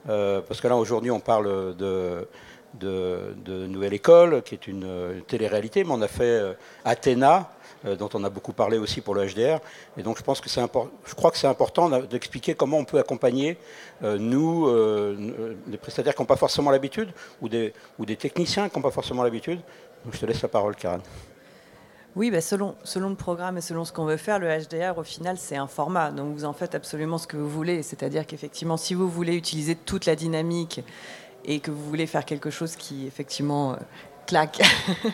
parce 0.07 0.61
que 0.61 0.69
là, 0.69 0.77
aujourd'hui, 0.77 1.11
on 1.11 1.19
parle 1.19 1.75
de, 1.75 2.29
de, 2.75 3.67
Nouvelle 3.67 3.95
École, 3.95 4.45
qui 4.45 4.55
est 4.55 4.69
une, 4.69 5.21
télé-réalité, 5.27 5.83
mais 5.83 5.95
on 5.95 6.01
a 6.01 6.07
fait 6.07 6.57
Athéna, 6.85 7.56
dont 7.85 8.09
on 8.15 8.25
a 8.25 8.31
beaucoup 8.31 8.53
parlé 8.53 8.79
aussi 8.79 9.01
pour 9.01 9.15
le 9.15 9.27
HDR. 9.27 9.61
Et 9.97 10.03
donc 10.03 10.19
je 10.19 10.23
pense 10.23 10.41
que 10.41 10.49
c'est 10.49 10.61
je 10.61 11.15
crois 11.15 11.31
que 11.31 11.39
c'est 11.39 11.47
important 11.47 11.89
d'expliquer 12.01 12.55
comment 12.55 12.79
on 12.79 12.85
peut 12.85 12.99
accompagner 12.99 13.59
euh, 14.03 14.19
nous, 14.19 14.67
euh, 14.67 15.57
des 15.67 15.79
prestataires 15.79 16.15
qui 16.15 16.23
n'ont 16.23 16.27
pas 16.27 16.37
forcément 16.37 16.71
l'habitude, 16.71 17.11
ou 17.41 17.49
des, 17.49 17.73
ou 17.99 18.07
des 18.07 18.17
techniciens 18.17 18.69
qui 18.69 18.77
n'ont 18.77 18.83
pas 18.83 18.91
forcément 18.91 19.23
l'habitude. 19.23 19.61
Donc 20.05 20.15
je 20.15 20.21
te 20.21 20.27
laisse 20.27 20.43
la 20.43 20.49
parole, 20.49 20.77
Karen. 20.77 21.01
Oui, 22.15 22.31
bah, 22.31 22.41
selon, 22.41 22.77
selon 22.83 23.11
le 23.11 23.15
programme 23.15 23.59
et 23.59 23.61
selon 23.61 23.85
ce 23.85 23.93
qu'on 23.93 24.07
veut 24.07 24.17
faire, 24.17 24.39
le 24.39 24.49
HDR, 24.49 24.97
au 24.97 25.03
final, 25.03 25.37
c'est 25.37 25.57
un 25.57 25.67
format. 25.67 26.11
Donc 26.11 26.35
vous 26.35 26.45
en 26.47 26.55
faites 26.55 26.75
absolument 26.75 27.19
ce 27.19 27.27
que 27.27 27.37
vous 27.37 27.49
voulez. 27.49 27.83
C'est-à-dire 27.83 28.27
qu'effectivement, 28.27 28.79
si 28.79 28.95
vous 28.95 29.09
voulez 29.09 29.35
utiliser 29.35 29.75
toute 29.75 30.07
la 30.07 30.17
dynamique 30.17 30.81
et 31.45 31.61
que 31.61 31.71
vous 31.71 31.85
voulez 31.85 32.07
faire 32.07 32.25
quelque 32.25 32.51
chose 32.51 32.75
qui, 32.75 33.07
effectivement, 33.07 33.77
claque, 34.27 34.61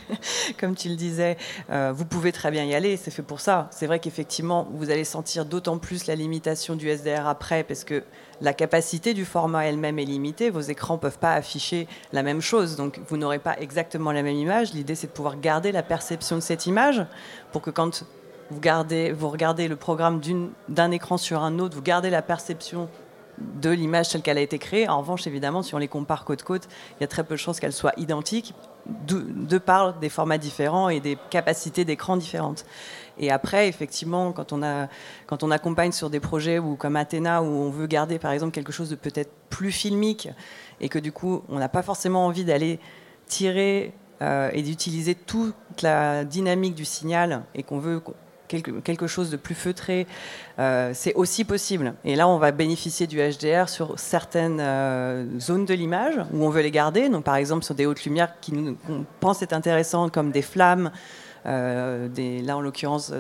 comme 0.60 0.74
tu 0.74 0.88
le 0.88 0.96
disais, 0.96 1.36
euh, 1.70 1.92
vous 1.94 2.04
pouvez 2.04 2.32
très 2.32 2.50
bien 2.50 2.64
y 2.64 2.74
aller, 2.74 2.96
c'est 2.96 3.10
fait 3.10 3.22
pour 3.22 3.40
ça. 3.40 3.68
C'est 3.70 3.86
vrai 3.86 4.00
qu'effectivement, 4.00 4.66
vous 4.72 4.90
allez 4.90 5.04
sentir 5.04 5.44
d'autant 5.44 5.78
plus 5.78 6.06
la 6.06 6.14
limitation 6.14 6.74
du 6.74 6.88
SDR 6.88 7.26
après, 7.26 7.62
parce 7.62 7.84
que 7.84 8.02
la 8.40 8.52
capacité 8.52 9.14
du 9.14 9.24
format 9.24 9.66
elle-même 9.66 9.98
est 9.98 10.04
limitée, 10.04 10.50
vos 10.50 10.60
écrans 10.60 10.94
ne 10.94 10.98
peuvent 10.98 11.18
pas 11.18 11.34
afficher 11.34 11.86
la 12.12 12.22
même 12.22 12.40
chose, 12.40 12.76
donc 12.76 13.00
vous 13.08 13.16
n'aurez 13.16 13.38
pas 13.38 13.56
exactement 13.60 14.10
la 14.10 14.22
même 14.22 14.36
image. 14.36 14.72
L'idée, 14.72 14.94
c'est 14.94 15.06
de 15.06 15.12
pouvoir 15.12 15.38
garder 15.38 15.70
la 15.70 15.82
perception 15.82 16.36
de 16.36 16.40
cette 16.40 16.66
image, 16.66 17.04
pour 17.52 17.62
que 17.62 17.70
quand 17.70 18.04
vous, 18.50 18.60
vous 19.14 19.28
regardez 19.28 19.68
le 19.68 19.76
programme 19.76 20.20
d'un 20.68 20.90
écran 20.90 21.16
sur 21.18 21.42
un 21.42 21.58
autre, 21.58 21.76
vous 21.76 21.82
gardez 21.82 22.10
la 22.10 22.22
perception 22.22 22.88
de 23.38 23.70
l'image 23.70 24.10
telle 24.10 24.22
qu'elle 24.22 24.38
a 24.38 24.42
été 24.42 24.58
créée. 24.58 24.88
En 24.88 24.98
revanche, 24.98 25.26
évidemment, 25.26 25.62
si 25.62 25.74
on 25.74 25.78
les 25.78 25.88
compare 25.88 26.24
côte-côte, 26.24 26.68
il 26.98 27.02
y 27.02 27.04
a 27.04 27.08
très 27.08 27.24
peu 27.24 27.34
de 27.34 27.38
chances 27.38 27.60
qu'elles 27.60 27.72
soient 27.72 27.94
identiques 27.96 28.54
de, 28.87 29.20
de 29.20 29.59
par 29.59 29.95
des 29.95 30.09
formats 30.09 30.39
différents 30.39 30.89
et 30.89 31.01
des 31.01 31.16
capacités 31.30 31.85
d'écran 31.85 32.16
différentes. 32.16 32.64
Et 33.18 33.30
après, 33.30 33.68
effectivement, 33.68 34.33
quand 34.33 34.53
on, 34.53 34.62
a, 34.62 34.89
quand 35.26 35.43
on 35.43 35.51
accompagne 35.51 35.93
sur 35.93 36.11
des 36.11 36.20
projets 36.20 36.59
ou 36.59 36.76
comme 36.76 36.97
Athéna, 36.97 37.43
où 37.43 37.47
on 37.47 37.70
veut 37.70 37.87
garder 37.87 38.18
par 38.18 38.33
exemple 38.33 38.53
quelque 38.53 38.72
chose 38.72 38.89
de 38.89 38.95
peut-être 38.95 39.30
plus 39.51 39.70
filmique, 39.70 40.28
et 40.80 40.89
que 40.89 40.99
du 40.99 41.12
coup, 41.12 41.43
on 41.49 41.59
n'a 41.59 41.68
pas 41.68 41.83
forcément 41.83 42.26
envie 42.26 42.45
d'aller 42.45 42.80
tirer 43.26 43.93
euh, 44.22 44.51
et 44.53 44.62
d'utiliser 44.62 45.14
toute 45.14 45.55
la 45.83 46.24
dynamique 46.24 46.74
du 46.74 46.85
signal, 46.85 47.45
et 47.55 47.62
qu'on 47.62 47.78
veut 47.78 48.03
quelque, 48.61 49.07
chose 49.07 49.30
de 49.30 49.36
plus 49.36 49.55
feutré, 49.55 50.07
euh, 50.59 50.92
c'est 50.94 51.14
aussi 51.14 51.44
possible. 51.44 51.94
Et 52.05 52.16
là, 52.16 52.28
on 52.28 52.38
va 52.38 52.53
bénéficier 52.53 53.07
du 53.07 53.18
HDR 53.18 53.68
sur 53.68 53.98
certaines 53.98 54.61
euh, 54.61 55.24
zones 55.38 55.64
de 55.64 55.74
l'image 55.74 56.14
où 56.32 56.44
on 56.44 56.50
veut 56.50 56.62
les 56.62 56.70
garder. 56.70 57.09
Donc, 57.09 57.24
par 57.24 57.36
exemple, 57.36 57.64
sur 57.64 57.74
des 57.74 57.86
hautes 57.86 58.05
lumières 58.05 58.34
qui 58.40 58.53
nous, 58.53 58.76
pense 59.20 59.42
être 59.42 59.53
intéressantes, 59.53 60.12
comme 60.12 60.30
des 60.30 60.42
flammes, 60.42 60.90
euh, 61.44 62.09
là, 62.44 62.57
en 62.57 62.61
l'occurrence, 62.61 63.12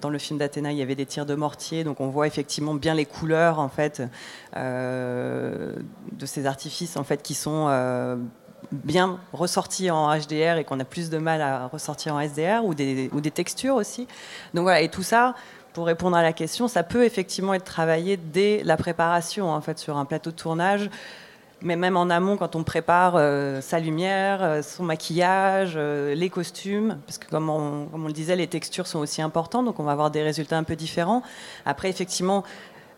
dans 0.00 0.10
le 0.10 0.18
film 0.18 0.38
d'Athéna, 0.38 0.72
il 0.72 0.78
y 0.78 0.82
avait 0.82 0.96
des 0.96 1.06
tirs 1.06 1.26
de 1.26 1.34
mortier, 1.34 1.84
donc 1.84 2.00
on 2.00 2.08
voit 2.08 2.26
effectivement 2.26 2.74
bien 2.74 2.94
les 2.94 3.06
couleurs 3.06 3.60
en 3.60 3.68
fait 3.68 4.02
de 4.56 6.26
ces 6.26 6.46
artifices 6.46 6.96
en 6.96 7.04
fait 7.04 7.22
qui 7.22 7.34
sont 7.34 7.68
bien 8.72 9.18
ressortis 9.32 9.90
en 9.90 10.16
HDR 10.16 10.58
et 10.58 10.64
qu'on 10.64 10.80
a 10.80 10.84
plus 10.84 11.10
de 11.10 11.18
mal 11.18 11.42
à 11.42 11.66
ressortir 11.66 12.14
en 12.14 12.20
SDR 12.20 12.64
ou 12.64 12.74
des, 12.74 13.10
ou 13.12 13.20
des 13.20 13.30
textures 13.30 13.76
aussi. 13.76 14.06
Donc 14.54 14.62
voilà, 14.62 14.80
et 14.80 14.88
tout 14.88 15.02
ça. 15.02 15.34
Pour 15.72 15.86
répondre 15.86 16.16
à 16.16 16.22
la 16.22 16.32
question, 16.32 16.66
ça 16.66 16.82
peut 16.82 17.04
effectivement 17.04 17.54
être 17.54 17.64
travaillé 17.64 18.16
dès 18.16 18.62
la 18.64 18.76
préparation, 18.76 19.50
en 19.50 19.60
fait, 19.60 19.78
sur 19.78 19.96
un 19.98 20.04
plateau 20.04 20.32
de 20.32 20.36
tournage 20.36 20.90
mais 21.62 21.76
même 21.76 21.96
en 21.96 22.08
amont, 22.10 22.36
quand 22.36 22.56
on 22.56 22.64
prépare 22.64 23.14
euh, 23.16 23.60
sa 23.60 23.78
lumière, 23.78 24.42
euh, 24.42 24.62
son 24.62 24.84
maquillage, 24.84 25.74
euh, 25.76 26.14
les 26.14 26.30
costumes, 26.30 26.98
parce 27.06 27.18
que 27.18 27.28
comme 27.28 27.40
comme 27.40 28.04
on, 28.04 28.06
le 28.06 28.12
disait, 28.12 28.36
les 28.36 28.46
textures 28.46 28.86
sont 28.86 28.98
aussi 28.98 29.22
importantes, 29.22 29.64
donc 29.64 29.80
on 29.80 29.82
va 29.82 29.92
avoir 29.92 30.10
des 30.10 30.22
résultats 30.22 30.58
un 30.58 30.64
peu 30.64 30.76
différents. 30.76 31.22
Après, 31.64 31.88
effectivement, 31.88 32.44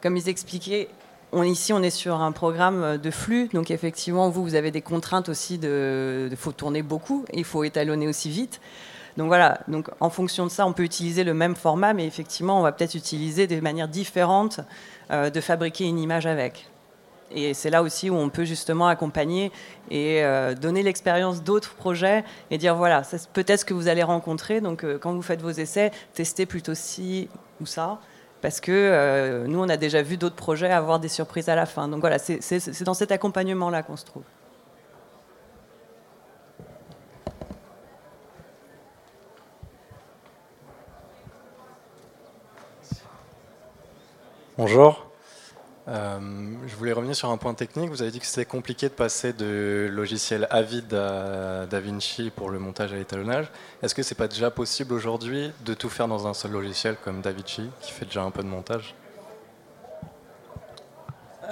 comme 0.02 0.16
ils 0.16 0.28
expliquaient, 0.28 0.88
ici, 1.42 1.72
on 1.72 1.82
est 1.82 1.90
sur 1.90 2.20
un 2.20 2.32
programme 2.32 2.98
de 2.98 3.10
flux, 3.10 3.48
donc 3.52 3.70
effectivement, 3.70 4.28
vous, 4.28 4.42
vous 4.42 4.54
avez 4.54 4.70
des 4.70 4.82
contraintes 4.82 5.28
aussi 5.28 5.58
de, 5.58 6.28
il 6.30 6.36
faut 6.36 6.52
tourner 6.52 6.82
beaucoup, 6.82 7.24
il 7.32 7.44
faut 7.44 7.64
étalonner 7.64 8.06
aussi 8.08 8.28
vite. 8.28 8.60
Donc 9.16 9.26
voilà, 9.26 9.60
donc 9.68 9.88
en 10.00 10.10
fonction 10.10 10.46
de 10.46 10.50
ça, 10.50 10.66
on 10.66 10.72
peut 10.72 10.84
utiliser 10.84 11.24
le 11.24 11.34
même 11.34 11.54
format, 11.54 11.92
mais 11.92 12.06
effectivement, 12.06 12.58
on 12.58 12.62
va 12.62 12.72
peut-être 12.72 12.94
utiliser 12.94 13.46
des 13.46 13.60
manières 13.60 13.88
différentes 13.88 14.60
de 15.10 15.40
fabriquer 15.40 15.84
une 15.84 15.98
image 15.98 16.26
avec. 16.26 16.70
Et 17.34 17.54
c'est 17.54 17.70
là 17.70 17.82
aussi 17.82 18.10
où 18.10 18.14
on 18.14 18.28
peut 18.28 18.44
justement 18.44 18.88
accompagner 18.88 19.52
et 19.90 20.22
euh, 20.22 20.54
donner 20.54 20.82
l'expérience 20.82 21.42
d'autres 21.42 21.74
projets 21.74 22.24
et 22.50 22.58
dire 22.58 22.76
voilà, 22.76 23.02
c'est 23.04 23.28
peut-être 23.30 23.60
ce 23.60 23.64
que 23.64 23.74
vous 23.74 23.88
allez 23.88 24.02
rencontrer. 24.02 24.60
Donc 24.60 24.84
euh, 24.84 24.98
quand 24.98 25.12
vous 25.12 25.22
faites 25.22 25.40
vos 25.40 25.50
essais, 25.50 25.90
testez 26.14 26.46
plutôt 26.46 26.74
ci 26.74 27.28
ou 27.60 27.66
ça. 27.66 28.00
Parce 28.42 28.60
que 28.60 28.72
euh, 28.72 29.46
nous, 29.46 29.60
on 29.60 29.68
a 29.68 29.76
déjà 29.76 30.02
vu 30.02 30.16
d'autres 30.16 30.34
projets 30.34 30.70
avoir 30.70 30.98
des 30.98 31.08
surprises 31.08 31.48
à 31.48 31.54
la 31.54 31.64
fin. 31.64 31.86
Donc 31.86 32.00
voilà, 32.00 32.18
c'est 32.18 32.82
dans 32.82 32.92
cet 32.92 33.12
accompagnement-là 33.12 33.84
qu'on 33.84 33.96
se 33.96 34.04
trouve. 34.04 34.24
Bonjour. 44.58 45.11
Euh, 45.88 46.20
je 46.66 46.76
voulais 46.76 46.92
revenir 46.92 47.16
sur 47.16 47.30
un 47.30 47.36
point 47.36 47.54
technique. 47.54 47.90
Vous 47.90 48.02
avez 48.02 48.12
dit 48.12 48.20
que 48.20 48.26
c'était 48.26 48.44
compliqué 48.44 48.88
de 48.88 48.94
passer 48.94 49.32
de 49.32 49.88
logiciel 49.90 50.46
Avid 50.50 50.94
à 50.94 51.66
DaVinci 51.66 52.30
pour 52.34 52.50
le 52.50 52.58
montage 52.60 52.92
à 52.92 52.96
l'étalonnage. 52.96 53.50
Est-ce 53.82 53.94
que 53.94 54.02
c'est 54.02 54.14
pas 54.14 54.28
déjà 54.28 54.50
possible 54.50 54.94
aujourd'hui 54.94 55.50
de 55.64 55.74
tout 55.74 55.88
faire 55.88 56.06
dans 56.06 56.26
un 56.28 56.34
seul 56.34 56.52
logiciel 56.52 56.96
comme 57.04 57.20
DaVinci 57.20 57.68
qui 57.80 57.90
fait 57.90 58.04
déjà 58.04 58.22
un 58.22 58.30
peu 58.30 58.42
de 58.42 58.48
montage? 58.48 58.94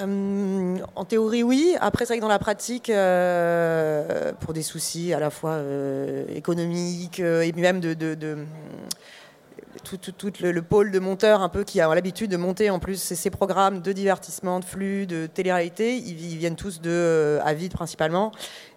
Euh, 0.00 0.78
en 0.94 1.04
théorie, 1.04 1.42
oui. 1.42 1.74
Après, 1.80 2.04
c'est 2.04 2.12
vrai 2.12 2.18
que 2.18 2.22
dans 2.22 2.28
la 2.28 2.38
pratique, 2.38 2.88
euh, 2.88 4.32
pour 4.38 4.52
des 4.52 4.62
soucis 4.62 5.12
à 5.12 5.18
la 5.18 5.30
fois 5.30 5.58
économiques 6.28 7.18
et 7.18 7.52
même 7.52 7.80
de, 7.80 7.94
de 7.94 8.38
tout, 9.82 10.32
le, 10.40 10.52
le, 10.52 10.62
pôle 10.62 10.90
de 10.90 10.98
monteurs 10.98 11.42
un 11.42 11.48
peu 11.48 11.64
qui 11.64 11.80
a 11.80 11.94
l'habitude 11.94 12.30
de 12.30 12.36
monter 12.36 12.70
en 12.70 12.78
plus 12.78 13.00
ces, 13.00 13.30
programmes 13.30 13.80
de 13.80 13.92
divertissement, 13.92 14.60
de 14.60 14.64
flux, 14.64 15.06
de 15.06 15.26
télé-réalité, 15.26 15.96
ils, 15.96 16.36
viennent 16.36 16.56
tous 16.56 16.80
de 16.80 16.90
euh, 16.90 17.40
Avid 17.44 17.72
principalement. 17.72 18.32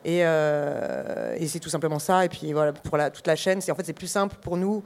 Et, 0.06 0.20
euh, 0.24 1.36
et 1.38 1.48
c'est 1.48 1.60
tout 1.60 1.70
simplement 1.70 2.00
ça. 2.00 2.26
Et 2.26 2.30
puis 2.30 2.54
voilà, 2.54 2.74
pour 2.74 2.98
toute 3.14 3.28
la 3.28 3.36
chaîne, 3.36 3.62
c'est 3.62 3.72
en 3.72 3.76
fait 3.76 3.86
c'est 3.86 3.94
plus 3.94 4.08
simple 4.08 4.36
pour 4.42 4.58
nous 4.58 4.84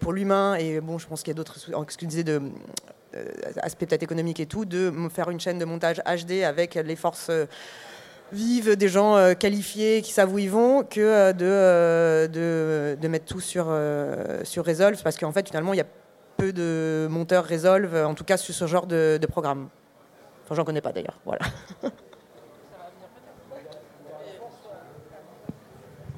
pour 0.00 0.12
l'humain. 0.12 0.56
Et 0.56 0.80
bon, 0.80 0.98
je 0.98 1.06
pense 1.06 1.22
qu'il 1.22 1.28
y 1.30 1.34
a 1.34 1.36
d'autres, 1.36 1.58
ce 1.58 1.70
que 1.70 2.22
de 2.22 2.42
euh, 3.14 3.24
aspect 3.62 3.86
peut-être 3.86 4.02
économique 4.02 4.40
et 4.40 4.46
tout, 4.46 4.64
de 4.64 4.92
faire 5.12 5.30
une 5.30 5.40
chaîne 5.40 5.58
de 5.58 5.64
montage 5.64 6.02
HD 6.04 6.42
avec 6.42 6.74
les 6.74 6.96
forces 6.96 7.30
vivent 8.32 8.76
des 8.76 8.88
gens 8.88 9.16
euh, 9.16 9.34
qualifiés 9.34 10.02
qui 10.02 10.12
savent 10.12 10.32
où 10.32 10.38
ils 10.38 10.50
vont 10.50 10.82
que 10.82 11.00
euh, 11.00 11.32
de, 11.32 11.44
euh, 11.44 12.26
de, 12.26 12.96
de, 13.00 13.08
mettre 13.08 13.26
tout 13.26 13.40
sur, 13.40 13.66
sur 14.42 14.64
Resolve 14.64 15.02
parce 15.02 15.16
qu'en 15.16 15.32
fait 15.32 15.46
finalement 15.46 15.72
il 15.72 15.76
y 15.76 15.82
a 15.82 15.86
peu 16.36 16.52
de 16.52 17.06
monteurs 17.10 17.46
Resolve 17.46 17.94
en 17.94 18.14
tout 18.14 18.24
cas 18.24 18.36
sur 18.36 18.54
ce 18.54 18.66
genre 18.66 18.86
de, 18.86 19.18
de 19.20 19.26
programme. 19.26 19.68
Enfin 20.44 20.54
j'en 20.54 20.64
connais 20.64 20.80
pas 20.80 20.92
d'ailleurs. 20.92 21.18
Voilà. 21.24 21.42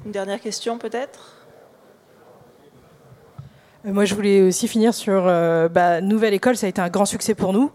Une 0.05 0.11
dernière 0.11 0.39
question 0.39 0.77
peut-être? 0.77 1.37
Moi, 3.83 4.03
je 4.03 4.15
voulais 4.15 4.41
aussi 4.41 4.67
finir 4.67 4.93
sur 4.93 5.27
euh, 5.27 5.69
bah, 5.69 6.01
Nouvelle 6.01 6.33
École. 6.33 6.57
Ça 6.57 6.65
a 6.65 6.69
été 6.69 6.81
un 6.81 6.89
grand 6.89 7.05
succès 7.05 7.35
pour 7.35 7.53
nous. 7.53 7.71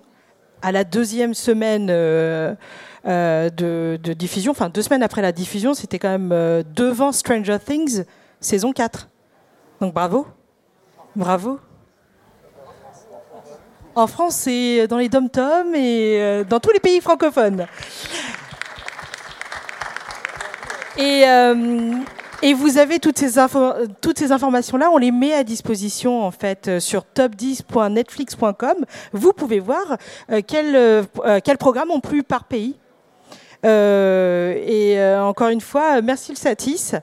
À 0.63 0.71
la 0.71 0.85
deuxième 0.85 1.35
semaine 1.35 1.89
euh, 1.91 2.55
euh, 3.07 3.51
de, 3.51 4.13
diffusion, 4.13 4.53
enfin 4.53 4.69
deux 4.69 4.83
semaines 4.83 5.03
après 5.03 5.21
la 5.21 5.33
diffusion, 5.33 5.75
c'était 5.75 5.99
quand 5.99 6.09
même 6.09 6.31
euh, 6.33 6.63
devant 6.75 7.11
Stranger 7.11 7.59
Things, 7.59 8.05
saison 8.41 8.73
4. 8.73 9.09
Donc 9.81 9.93
bravo. 9.93 10.27
Bravo. 11.17 11.59
En 13.95 14.07
France, 14.07 14.37
c'est 14.37 14.87
dans 14.87 14.99
les 14.99 15.09
dom-toms 15.09 15.75
et 15.75 16.45
dans 16.49 16.61
tous 16.61 16.71
les 16.73 16.81
pays 16.81 17.01
francophones. 17.01 17.67
Et, 20.97 21.25
et 22.43 22.55
vous 22.55 22.79
avez 22.79 22.99
toutes 22.99 23.19
ces, 23.19 23.39
informations-là, 23.39 24.91
on 24.93 24.99
les 24.99 25.11
met 25.11 25.33
à 25.33 25.45
disposition 25.45 26.23
en 26.23 26.31
fait 26.31 26.79
sur 26.81 27.05
top10.netflix.com. 27.15 28.85
Vous 29.13 29.33
pouvez 29.33 29.61
voir 29.61 29.97
euh, 30.31 30.41
quels 30.47 30.77
euh, 30.77 31.03
programmes 31.59 31.91
ont 31.91 32.01
plu 32.01 32.23
par 32.23 32.45
pays. 32.45 32.77
Euh, 33.65 34.55
et 34.67 34.99
euh, 34.99 35.23
encore 35.23 35.49
une 35.49 35.61
fois, 35.61 36.03
merci 36.03 36.33
le 36.33 36.37
Satis 36.37 36.95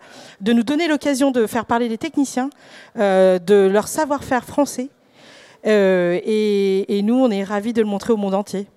de 0.41 0.53
nous 0.53 0.63
donner 0.63 0.87
l'occasion 0.87 1.31
de 1.31 1.47
faire 1.47 1.65
parler 1.65 1.87
les 1.87 1.97
techniciens, 1.97 2.49
euh, 2.97 3.39
de 3.39 3.69
leur 3.71 3.87
savoir-faire 3.87 4.43
français. 4.43 4.89
Et 5.63 7.01
nous, 7.03 7.15
on 7.15 7.31
est 7.31 7.43
ravis 7.43 7.73
de 7.73 7.81
le 7.81 7.87
montrer 7.87 8.13
au 8.13 8.17
monde 8.17 8.33
entier. 8.33 8.67